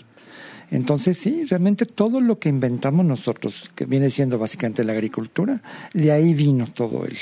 Entonces, 0.71 1.19
sí, 1.19 1.45
realmente 1.45 1.85
todo 1.85 2.19
lo 2.23 2.39
que 2.39 2.49
inventamos 2.49 3.05
nosotros, 3.05 3.71
que 3.75 3.85
viene 3.85 4.09
siendo 4.09 4.39
básicamente 4.39 4.83
la 4.85 4.95
agricultura, 4.95 5.61
de 5.93 6.11
ahí 6.11 6.33
vino 6.33 6.67
todo 6.67 7.05
el, 7.05 7.15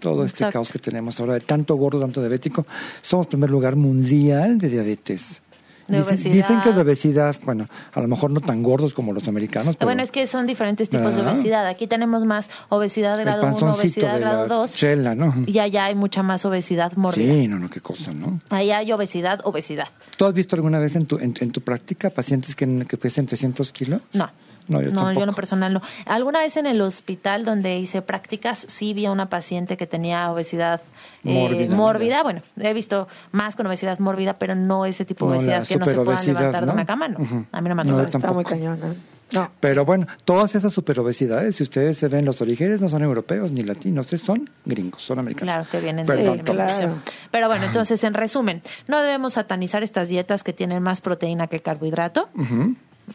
todo 0.00 0.24
este 0.24 0.38
Exacto. 0.38 0.54
caos 0.54 0.70
que 0.72 0.80
tenemos 0.80 1.20
ahora 1.20 1.34
de 1.34 1.40
tanto 1.40 1.76
gordo, 1.76 2.00
tanto 2.00 2.20
diabético. 2.20 2.66
Somos 3.00 3.28
primer 3.28 3.50
lugar 3.50 3.76
mundial 3.76 4.58
de 4.58 4.68
diabetes. 4.68 5.42
De 5.88 6.02
Dicen, 6.30 6.60
que 6.60 6.72
de 6.72 6.80
obesidad, 6.82 7.34
bueno, 7.44 7.66
a 7.94 8.00
lo 8.00 8.08
mejor 8.08 8.30
no 8.30 8.40
tan 8.40 8.62
gordos 8.62 8.92
como 8.94 9.12
los 9.12 9.26
americanos, 9.26 9.76
pero 9.76 9.86
Bueno, 9.86 10.02
es 10.02 10.12
que 10.12 10.26
son 10.26 10.46
diferentes 10.46 10.90
tipos 10.90 11.16
de 11.16 11.22
obesidad. 11.22 11.66
Aquí 11.66 11.86
tenemos 11.86 12.24
más 12.24 12.50
obesidad 12.68 13.18
el 13.18 13.24
grado 13.24 13.42
1, 13.42 13.50
panzoncito 13.50 13.82
obesidad 13.82 14.14
de 14.14 14.20
grado 14.20 14.46
la 14.46 14.54
2. 14.54 14.74
chela, 14.74 15.14
¿no? 15.14 15.34
Y 15.46 15.58
allá 15.58 15.86
hay 15.86 15.94
mucha 15.94 16.22
más 16.22 16.44
obesidad 16.44 16.92
mórbida. 16.94 17.32
Sí, 17.32 17.48
no, 17.48 17.58
no, 17.58 17.70
qué 17.70 17.80
cosa, 17.80 18.12
¿no? 18.12 18.40
Allá 18.50 18.78
hay 18.78 18.92
obesidad, 18.92 19.40
obesidad. 19.44 19.88
¿Tú 20.16 20.26
has 20.26 20.34
visto 20.34 20.56
alguna 20.56 20.78
vez 20.78 20.94
en 20.96 21.06
tu, 21.06 21.16
en, 21.18 21.34
en 21.40 21.50
tu 21.50 21.62
práctica 21.62 22.10
pacientes 22.10 22.54
que, 22.54 22.86
que 22.86 22.96
pesen 22.96 23.26
300 23.26 23.72
kilos? 23.72 24.00
No. 24.12 24.28
No, 24.68 24.80
yo 24.80 24.90
no, 24.90 24.96
tampoco. 24.96 25.12
yo 25.14 25.20
en 25.22 25.26
lo 25.26 25.32
personal 25.34 25.72
no. 25.72 25.82
Alguna 26.06 26.40
vez 26.40 26.56
en 26.56 26.66
el 26.66 26.80
hospital 26.80 27.44
donde 27.44 27.76
hice 27.78 28.02
prácticas, 28.02 28.66
sí 28.68 28.92
vi 28.94 29.06
a 29.06 29.10
una 29.10 29.28
paciente 29.28 29.76
que 29.76 29.86
tenía 29.86 30.30
obesidad 30.30 30.80
eh, 31.24 31.68
Mórbida. 31.70 32.22
Bueno, 32.22 32.42
he 32.60 32.72
visto 32.74 33.08
más 33.32 33.56
con 33.56 33.66
obesidad 33.66 33.98
mórbida, 33.98 34.34
pero 34.34 34.54
no 34.54 34.84
ese 34.86 35.04
tipo 35.04 35.28
de 35.30 35.38
obesidad 35.38 35.66
que 35.66 35.76
no 35.76 35.84
se 35.86 35.94
puedan 35.94 36.26
levantar 36.26 36.60
de 36.60 36.66
¿no? 36.66 36.72
una 36.74 36.86
cama, 36.86 37.08
no. 37.08 37.46
A 37.52 37.60
mí 37.60 37.68
no 37.68 37.74
me 37.74 37.82
ha 37.82 37.84
No, 37.84 38.00
Está 38.00 38.12
tampoco. 38.18 38.34
muy 38.34 38.44
cañona. 38.44 38.94
No. 39.30 39.50
Pero 39.60 39.84
bueno, 39.84 40.06
todas 40.24 40.54
esas 40.54 40.72
superobesidades, 40.72 41.56
si 41.56 41.62
ustedes 41.62 41.98
se 41.98 42.08
ven, 42.08 42.24
los 42.24 42.40
orígenes 42.40 42.80
no 42.80 42.88
son 42.88 43.02
europeos 43.02 43.52
ni 43.52 43.62
latinos, 43.62 44.06
ustedes 44.06 44.22
son 44.22 44.48
gringos, 44.64 45.02
son 45.02 45.18
americanos. 45.18 45.52
Claro, 45.52 45.68
que 45.70 45.80
vienen 45.80 46.06
Perdón, 46.06 46.38
de 46.38 46.44
claro. 46.44 46.94
Pero 47.30 47.48
bueno, 47.48 47.66
entonces, 47.66 48.02
en 48.04 48.14
resumen, 48.14 48.62
no 48.86 49.00
debemos 49.02 49.34
satanizar 49.34 49.82
estas 49.82 50.08
dietas 50.08 50.42
que 50.42 50.54
tienen 50.54 50.82
más 50.82 51.02
proteína 51.02 51.46
que 51.46 51.60
carbohidrato. 51.60 52.30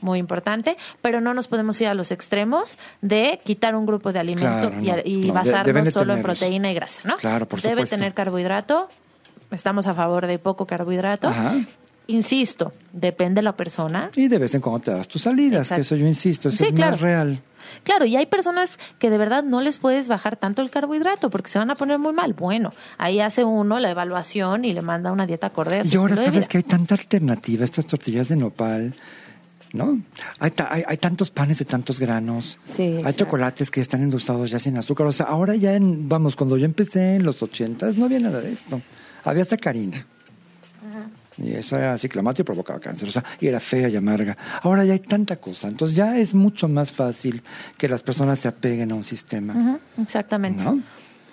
Muy 0.02 0.20
importante, 0.20 0.78
pero 1.02 1.22
no 1.22 1.34
nos 1.34 1.48
podemos 1.48 1.80
ir 1.82 1.88
a 1.88 1.94
los 1.94 2.12
extremos 2.12 2.78
de 3.02 3.40
quitar 3.44 3.76
un 3.76 3.86
grupo 3.86 4.12
de 4.14 4.20
alimento 4.20 4.70
Claro, 4.72 4.82
y, 4.82 4.88
no. 4.88 4.98
y 5.06 5.16
No, 5.18 5.22
de- 5.28 5.32
basarnos 5.32 5.84
de 5.86 5.92
solo 5.92 6.14
en 6.14 6.22
proteína 6.22 6.72
y 6.72 6.74
grasa, 6.76 7.02
¿no? 7.06 7.18
Claro, 7.18 7.48
por 7.48 7.62
Debe 7.62 7.74
supuesto. 7.76 7.96
tener 7.98 8.14
carbohidrato. 8.14 8.90
Estamos 9.52 9.86
a 9.88 9.94
favor 9.94 10.26
de 10.28 10.40
poco 10.40 10.66
carbohidrato. 10.66 11.28
Ajá. 11.30 11.56
Insisto, 12.08 12.74
depende 12.92 13.36
de 13.40 13.44
la 13.44 13.56
persona. 13.56 14.10
Y 14.16 14.28
de 14.28 14.38
vez 14.38 14.54
en 14.56 14.62
cuando 14.62 14.82
te 14.82 14.92
das 14.92 15.08
tus 15.08 15.22
salidas, 15.22 15.68
Exacto. 15.68 15.76
que 15.76 15.82
eso 15.82 15.96
yo 15.96 16.06
insisto, 16.06 16.50
eso 16.50 16.58
Sí, 16.58 16.66
es 16.66 16.74
claro. 16.74 16.92
más 16.92 17.02
real. 17.02 17.42
Claro, 17.84 18.04
y 18.06 18.18
hay 18.18 18.26
personas 18.26 18.78
que 19.00 19.10
de 19.10 19.18
verdad 19.18 19.42
no 19.42 19.62
les 19.62 19.78
puedes 19.78 20.10
bajar 20.10 20.36
tanto 20.36 20.62
el 20.62 20.70
carbohidrato 20.70 21.30
porque 21.30 21.50
se 21.50 21.60
van 21.60 21.72
a 21.72 21.76
poner 21.76 21.98
muy 22.00 22.12
mal. 22.12 22.34
Bueno, 22.34 22.74
ahí 22.98 23.22
hace 23.22 23.46
uno 23.46 23.80
la 23.80 23.90
evaluación 23.90 24.66
y 24.66 24.74
le 24.74 24.82
manda 24.82 25.14
una 25.14 25.26
dieta 25.26 25.48
acorde 25.48 25.80
a 25.80 25.84
su 25.86 25.94
Y 25.94 25.98
ahora 25.98 26.16
de 26.18 26.26
sabes 26.26 26.40
vida. 26.40 26.48
que 26.50 26.58
hay 26.58 26.64
tanta 26.64 26.96
alternativa, 26.96 27.64
estas 27.64 27.86
tortillas 27.88 28.28
de 28.28 28.36
nopal, 28.36 28.94
¿no? 29.74 30.00
Hay, 30.40 30.54
hay, 30.70 30.84
hay 30.88 30.98
tantos 30.98 31.32
panes 31.32 31.60
de 31.60 31.66
tantos 31.66 32.00
granos, 32.00 32.60
Sí, 32.64 32.84
hay 32.84 32.98
exacto. 33.00 33.26
chocolates 33.26 33.70
que 33.72 33.82
están 33.82 34.02
endulzados 34.04 34.50
ya 34.52 34.60
sin 34.60 34.78
azúcar. 34.78 35.08
O 35.08 35.12
sea, 35.12 35.26
ahora 35.26 35.56
ya, 35.56 35.76
en, 35.76 36.08
vamos, 36.08 36.36
cuando 36.36 36.58
yo 36.58 36.66
empecé 36.66 37.16
en 37.16 37.24
los 37.24 37.44
ochentas 37.44 37.98
no 37.98 38.06
había 38.06 38.20
nada 38.20 38.40
de 38.40 38.54
esto. 38.54 38.82
Había 39.26 39.44
sacarina. 39.44 40.06
Y 41.36 41.54
eso 41.54 41.76
era 41.78 41.98
ciclamato 41.98 42.44
y 42.44 42.46
provocaba 42.46 42.80
cáncer. 42.80 43.10
O 43.10 43.12
sea, 43.12 43.24
y 43.40 43.48
era 43.48 43.60
fea 43.60 43.90
y 43.90 43.96
amarga. 43.96 44.38
Ahora 44.62 44.86
ya 44.86 44.94
hay 44.94 45.00
tanta 45.00 45.38
cosa. 45.38 45.68
Entonces 45.68 45.98
ya 45.98 46.18
es 46.20 46.36
mucho 46.36 46.68
más 46.68 46.92
fácil 46.92 47.42
que 47.76 47.90
las 47.90 48.04
personas 48.04 48.38
se 48.40 48.48
apeguen 48.48 48.92
a 48.92 48.96
un 48.96 49.04
sistema. 49.04 49.80
Exactamente. 50.00 50.64
¿No? 50.64 50.80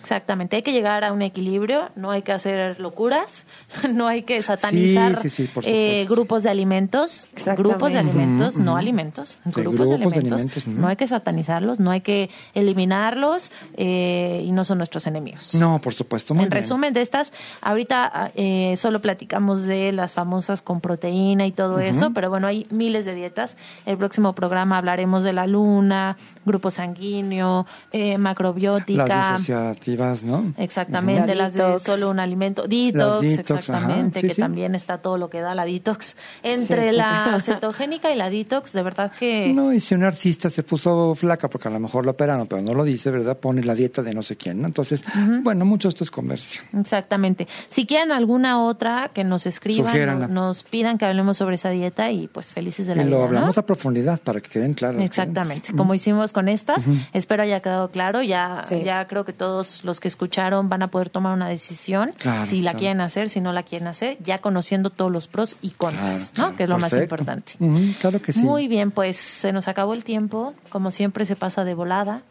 Exactamente, 0.00 0.56
hay 0.56 0.62
que 0.62 0.72
llegar 0.72 1.04
a 1.04 1.12
un 1.12 1.22
equilibrio, 1.22 1.90
no 1.94 2.10
hay 2.10 2.22
que 2.22 2.32
hacer 2.32 2.80
locuras, 2.80 3.46
no 3.92 4.08
hay 4.08 4.22
que 4.22 4.40
satanizar 4.42 5.16
Sí, 5.20 5.28
sí, 5.28 5.46
sí, 5.46 5.50
por 5.52 5.64
eh, 5.66 6.06
grupos 6.08 6.42
de 6.42 6.50
alimentos, 6.50 7.28
grupos 7.56 7.92
de 7.92 7.98
alimentos, 7.98 8.58
no 8.58 8.76
alimentos, 8.76 9.38
Sí, 9.44 9.50
grupos, 9.60 9.88
de 9.88 9.94
alimentos, 9.96 10.66
no 10.66 10.88
hay 10.88 10.96
que 10.96 11.06
satanizarlos, 11.06 11.80
no 11.80 11.90
hay 11.90 12.00
que 12.00 12.30
eliminarlos 12.54 13.52
eh, 13.76 14.42
y 14.44 14.52
no 14.52 14.64
son 14.64 14.78
nuestros 14.78 15.06
enemigos. 15.06 15.54
No, 15.54 15.80
por 15.80 15.94
supuesto. 15.94 16.34
Muy 16.34 16.44
en 16.44 16.50
bien. 16.50 16.62
resumen 16.62 16.94
de 16.94 17.02
estas, 17.02 17.32
ahorita 17.60 18.32
eh, 18.34 18.74
solo 18.76 19.00
platicamos 19.00 19.64
de 19.64 19.92
las 19.92 20.12
famosas 20.12 20.62
con 20.62 20.80
proteína 20.80 21.46
y 21.46 21.52
todo 21.52 21.78
eso, 21.78 22.12
pero 22.12 22.30
bueno, 22.30 22.46
hay 22.46 22.66
miles 22.70 23.04
de 23.04 23.14
dietas. 23.14 23.56
El 23.86 23.98
próximo 23.98 24.34
programa 24.34 24.78
hablaremos 24.78 25.22
de 25.22 25.32
la 25.32 25.46
luna, 25.46 26.16
grupo 26.44 26.70
sanguíneo, 26.70 27.66
eh, 27.92 28.18
macrobiótica. 28.18 29.06
Las 29.06 29.50
disociativas, 29.90 30.24
¿no? 30.24 30.52
Exactamente, 30.56 31.34
La 31.34 31.44
las 31.44 31.54
de 31.54 31.78
solo 31.78 32.10
un 32.10 32.20
alimento. 32.20 32.66
Detox, 32.66 33.22
exactamente, 33.38 34.20
sí, 34.20 34.28
que 34.28 34.34
sí. 34.34 34.40
también 34.40 34.74
está 34.74 34.98
todo 34.98 35.18
lo 35.18 35.28
que 35.30 35.40
da 35.40 35.54
la 35.54 35.64
detox. 35.64 36.16
Entre 36.42 36.90
Sí. 36.90 36.96
la 36.96 37.40
cetogénica 37.44 38.12
y 38.12 38.16
la 38.16 38.30
detox, 38.30 38.72
de 38.72 38.82
verdad 38.82 39.12
que... 39.18 39.52
No, 39.52 39.72
y 39.72 39.80
si 39.80 39.94
un 39.94 40.04
artista 40.04 40.50
se 40.50 40.62
puso 40.62 41.14
flaca 41.14 41.48
porque 41.48 41.68
a 41.68 41.70
lo 41.70 41.80
mejor 41.80 42.04
lo 42.04 42.12
operaron, 42.12 42.46
pero 42.46 42.62
no 42.62 42.74
lo 42.74 42.84
dice, 42.84 43.10
¿verdad? 43.10 43.36
Pone 43.38 43.62
la 43.62 43.74
dieta 43.74 44.02
de 44.02 44.14
no 44.14 44.22
sé 44.22 44.36
quién, 44.36 44.60
¿no? 44.62 44.66
Entonces, 44.68 45.02
bueno, 45.42 45.64
mucho 45.64 45.88
esto 45.88 46.04
es 46.04 46.10
comercio. 46.10 46.62
Exactamente. 46.78 47.46
Si 47.68 47.86
quieren 47.86 48.12
alguna 48.12 48.62
otra, 48.62 49.10
que 49.12 49.24
nos 49.24 49.46
escriban, 49.46 50.20
no- 50.20 50.28
nos 50.28 50.62
pidan 50.62 50.98
que 50.98 51.04
hablemos 51.06 51.36
sobre 51.36 51.56
esa 51.56 51.70
dieta 51.70 52.10
y 52.10 52.28
pues 52.28 52.52
felices 52.52 52.86
de 52.86 52.94
la 52.96 53.02
y 53.02 53.04
lo 53.04 53.10
vida, 53.10 53.18
¿no? 53.18 53.24
hablamos 53.26 53.58
a 53.58 53.66
profundidad 53.66 54.20
para 54.20 54.40
que 54.40 54.48
queden 54.50 54.74
claras. 54.74 54.96
las 54.96 55.04
Exactamente, 55.06 55.72
como 55.74 55.94
hicimos 55.94 56.32
con 56.32 56.48
estas, 56.48 56.84
espero 57.12 57.42
haya 57.42 57.60
quedado 57.60 57.88
claro, 57.88 58.22
ya, 58.22 58.64
Sí. 58.68 58.82
ya 58.84 59.06
creo 59.06 59.24
que 59.24 59.32
todos 59.32 59.79
los 59.84 60.00
que 60.00 60.08
escucharon 60.08 60.68
van 60.68 60.82
a 60.82 60.88
poder 60.88 61.10
tomar 61.10 61.32
una 61.34 61.48
decisión, 61.48 62.10
Claro, 62.18 62.46
si 62.46 62.56
la 62.60 62.70
claro. 62.72 62.78
quieren 62.78 63.00
hacer, 63.00 63.28
si 63.30 63.40
no 63.40 63.52
la 63.52 63.62
quieren 63.62 63.88
hacer, 63.88 64.16
ya 64.22 64.38
conociendo 64.38 64.90
todos 64.90 65.10
los 65.10 65.26
pros 65.28 65.56
y 65.62 65.70
contras, 65.70 66.30
Claro, 66.34 66.50
¿no? 66.50 66.56
Que 66.56 66.62
es 66.64 66.68
lo 66.68 66.78
más 66.78 66.92
importante. 66.92 67.54
Claro 68.00 68.20
que 68.22 68.32
sí. 68.32 68.40
Muy 68.40 68.68
bien, 68.68 68.90
pues 68.90 69.16
se 69.16 69.52
nos 69.52 69.68
acabó 69.68 69.94
el 69.94 70.04
tiempo, 70.04 70.54
como 70.68 70.90
siempre 70.90 71.24
se 71.24 71.36
pasa 71.36 71.64
de 71.64 71.74
volada. 71.74 72.22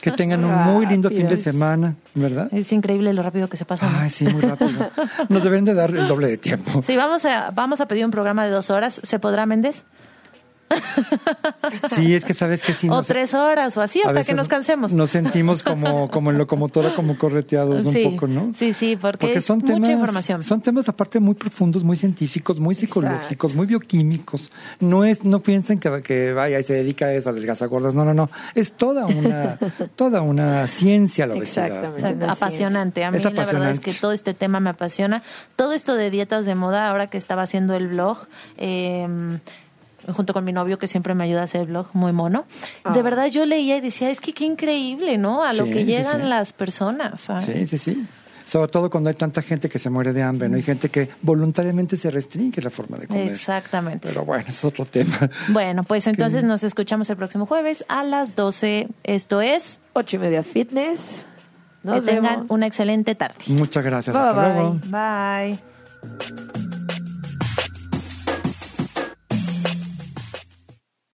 Que 0.00 0.12
tengan 0.12 0.44
un 0.44 0.54
muy 0.54 0.86
lindo 0.86 1.10
fin 1.10 1.28
de 1.28 1.36
semana, 1.36 1.96
¿verdad? 2.14 2.48
es 2.52 2.70
increíble 2.72 3.12
lo 3.12 3.22
rápido 3.22 3.48
que 3.48 3.56
se 3.56 3.64
pasa. 3.64 3.88
Ay, 4.00 4.08
sí, 4.10 4.24
muy 4.26 4.40
rápido. 4.42 4.90
Nos 5.28 5.42
deben 5.42 5.64
de 5.64 5.74
dar 5.74 5.90
el 5.90 6.06
doble 6.06 6.28
de 6.28 6.38
tiempo. 6.38 6.82
Sí, 6.82 6.96
vamos 6.96 7.24
a, 7.24 7.50
vamos 7.50 7.80
a 7.80 7.86
pedir 7.86 8.04
un 8.04 8.10
programa 8.12 8.44
de 8.44 8.50
dos 8.52 8.70
horas, 8.70 9.00
¿se 9.02 9.18
podrá, 9.18 9.44
Méndez? 9.46 9.84
Sí, 11.88 12.14
es 12.14 12.24
que 12.24 12.34
sabes 12.34 12.62
que 12.62 12.72
sí. 12.72 12.88
o 12.88 12.92
nos- 12.96 13.06
tres 13.06 13.34
horas, 13.34 13.76
o 13.76 13.80
así, 13.80 14.00
hasta 14.04 14.24
que 14.24 14.34
nos 14.34 14.48
cansemos. 14.48 14.92
Nos 14.92 15.10
sentimos 15.10 15.62
como, 15.62 16.10
como 16.10 16.30
en 16.30 16.38
locomotora, 16.38 16.94
como 16.94 17.16
correteados 17.18 17.82
Sí, 17.82 18.04
un 18.04 18.14
poco, 18.14 18.26
¿no? 18.26 18.52
sí, 18.54 18.72
sí, 18.72 18.96
porque 18.96 19.34
es 19.34 19.44
son 19.44 19.58
mucha 19.58 19.74
temas, 19.74 19.88
información. 19.90 20.42
Son 20.42 20.60
temas 20.60 20.88
aparte 20.88 21.20
muy 21.20 21.34
profundos, 21.34 21.84
muy 21.84 21.96
científicos, 21.96 22.60
muy 22.60 22.74
psicológicos, 22.74 23.54
muy 23.54 23.66
bioquímicos. 23.66 24.50
No 24.80 25.04
es, 25.04 25.24
no 25.24 25.40
piensen 25.40 25.78
que, 25.78 26.02
que 26.02 26.32
vaya 26.32 26.58
y 26.58 26.62
se 26.62 26.74
dedica 26.74 27.06
a 27.06 27.12
eso, 27.12 27.30
a 27.30 27.66
gordas. 27.66 27.94
No, 27.94 28.04
no, 28.04 28.14
no. 28.14 28.30
Es 28.54 28.72
toda 28.72 29.06
una, 29.06 29.58
toda 29.96 30.22
una 30.22 30.66
ciencia 30.66 31.26
la 31.26 31.34
obesidad. 31.34 31.66
Exactamente. 31.66 32.00
Exacto, 32.00 32.24
Una 32.24 32.32
apasionante. 32.32 33.04
A 33.04 33.10
mí 33.10 33.16
Es 33.18 33.24
la 33.24 33.30
verdad 33.30 33.70
es 33.70 33.80
que 33.80 33.92
todo 33.92 34.12
este 34.12 34.34
tema 34.34 34.60
me 34.60 34.70
apasiona. 34.70 35.22
Todo 35.56 35.72
esto 35.72 35.94
de 35.94 36.10
dietas 36.10 36.46
de 36.46 36.54
moda, 36.54 36.88
ahora 36.88 37.06
que 37.06 37.18
estaba 37.18 37.42
haciendo 37.42 37.74
el 37.74 37.88
blog, 37.88 38.18
eh, 38.56 39.06
junto 40.12 40.32
con 40.32 40.44
mi 40.44 40.52
novio 40.52 40.78
que 40.78 40.86
siempre 40.86 41.14
me 41.14 41.24
ayuda 41.24 41.40
a 41.42 41.44
hacer 41.44 41.62
el 41.62 41.66
blog, 41.68 41.86
muy 41.92 42.12
mono. 42.12 42.44
De 42.92 43.00
Ah. 43.00 43.02
verdad 43.02 43.26
yo 43.26 43.46
leía 43.46 43.76
y 43.76 43.80
decía, 43.80 44.10
es 44.10 44.20
que 44.20 44.32
qué 44.32 44.44
increíble, 44.44 45.18
¿no? 45.18 45.42
A 45.44 45.52
lo 45.52 45.64
Sí, 45.64 45.70
que 45.72 45.84
llegan 45.84 46.22
sí. 46.22 46.26
las 46.28 46.52
personas. 46.52 47.20
¿sabes? 47.20 47.44
Sí, 47.44 47.66
sí, 47.66 47.78
sí. 47.78 48.06
Sobre 48.44 48.68
todo 48.70 48.90
cuando 48.90 49.10
hay 49.10 49.16
tanta 49.16 49.42
gente 49.42 49.68
que 49.68 49.80
se 49.80 49.90
muere 49.90 50.12
de 50.12 50.22
hambre, 50.22 50.48
¿no? 50.48 50.54
Hay 50.54 50.62
gente 50.62 50.88
que 50.88 51.08
voluntariamente 51.20 51.96
se 51.96 52.12
restringe 52.12 52.62
la 52.62 52.70
forma 52.70 52.96
de 52.96 53.08
comer. 53.08 53.32
Exactamente. 53.32 54.06
Pero 54.06 54.24
bueno, 54.24 54.44
es 54.46 54.64
otro 54.64 54.84
tema. 54.84 55.28
Bueno, 55.48 55.82
pues 55.82 56.06
entonces 56.06 56.44
nos 56.44 56.62
escuchamos 56.62 57.10
el 57.10 57.16
próximo 57.16 57.46
jueves 57.46 57.84
a 57.88 58.04
las 58.04 58.36
12. 58.36 58.86
Esto 59.02 59.40
es, 59.40 59.80
Ocho 59.94 60.14
y 60.16 60.18
media 60.20 60.44
fitness. 60.44 61.24
Nos 61.82 62.04
que 62.04 62.12
tengan 62.12 62.46
una 62.48 62.66
excelente 62.66 63.14
tarde. 63.16 63.36
Muchas 63.48 63.82
gracias. 63.84 64.16
Bye, 64.16 64.26
Hasta 64.28 64.42
bye. 64.42 64.52
luego. 64.52 64.80
Bye. 66.54 66.65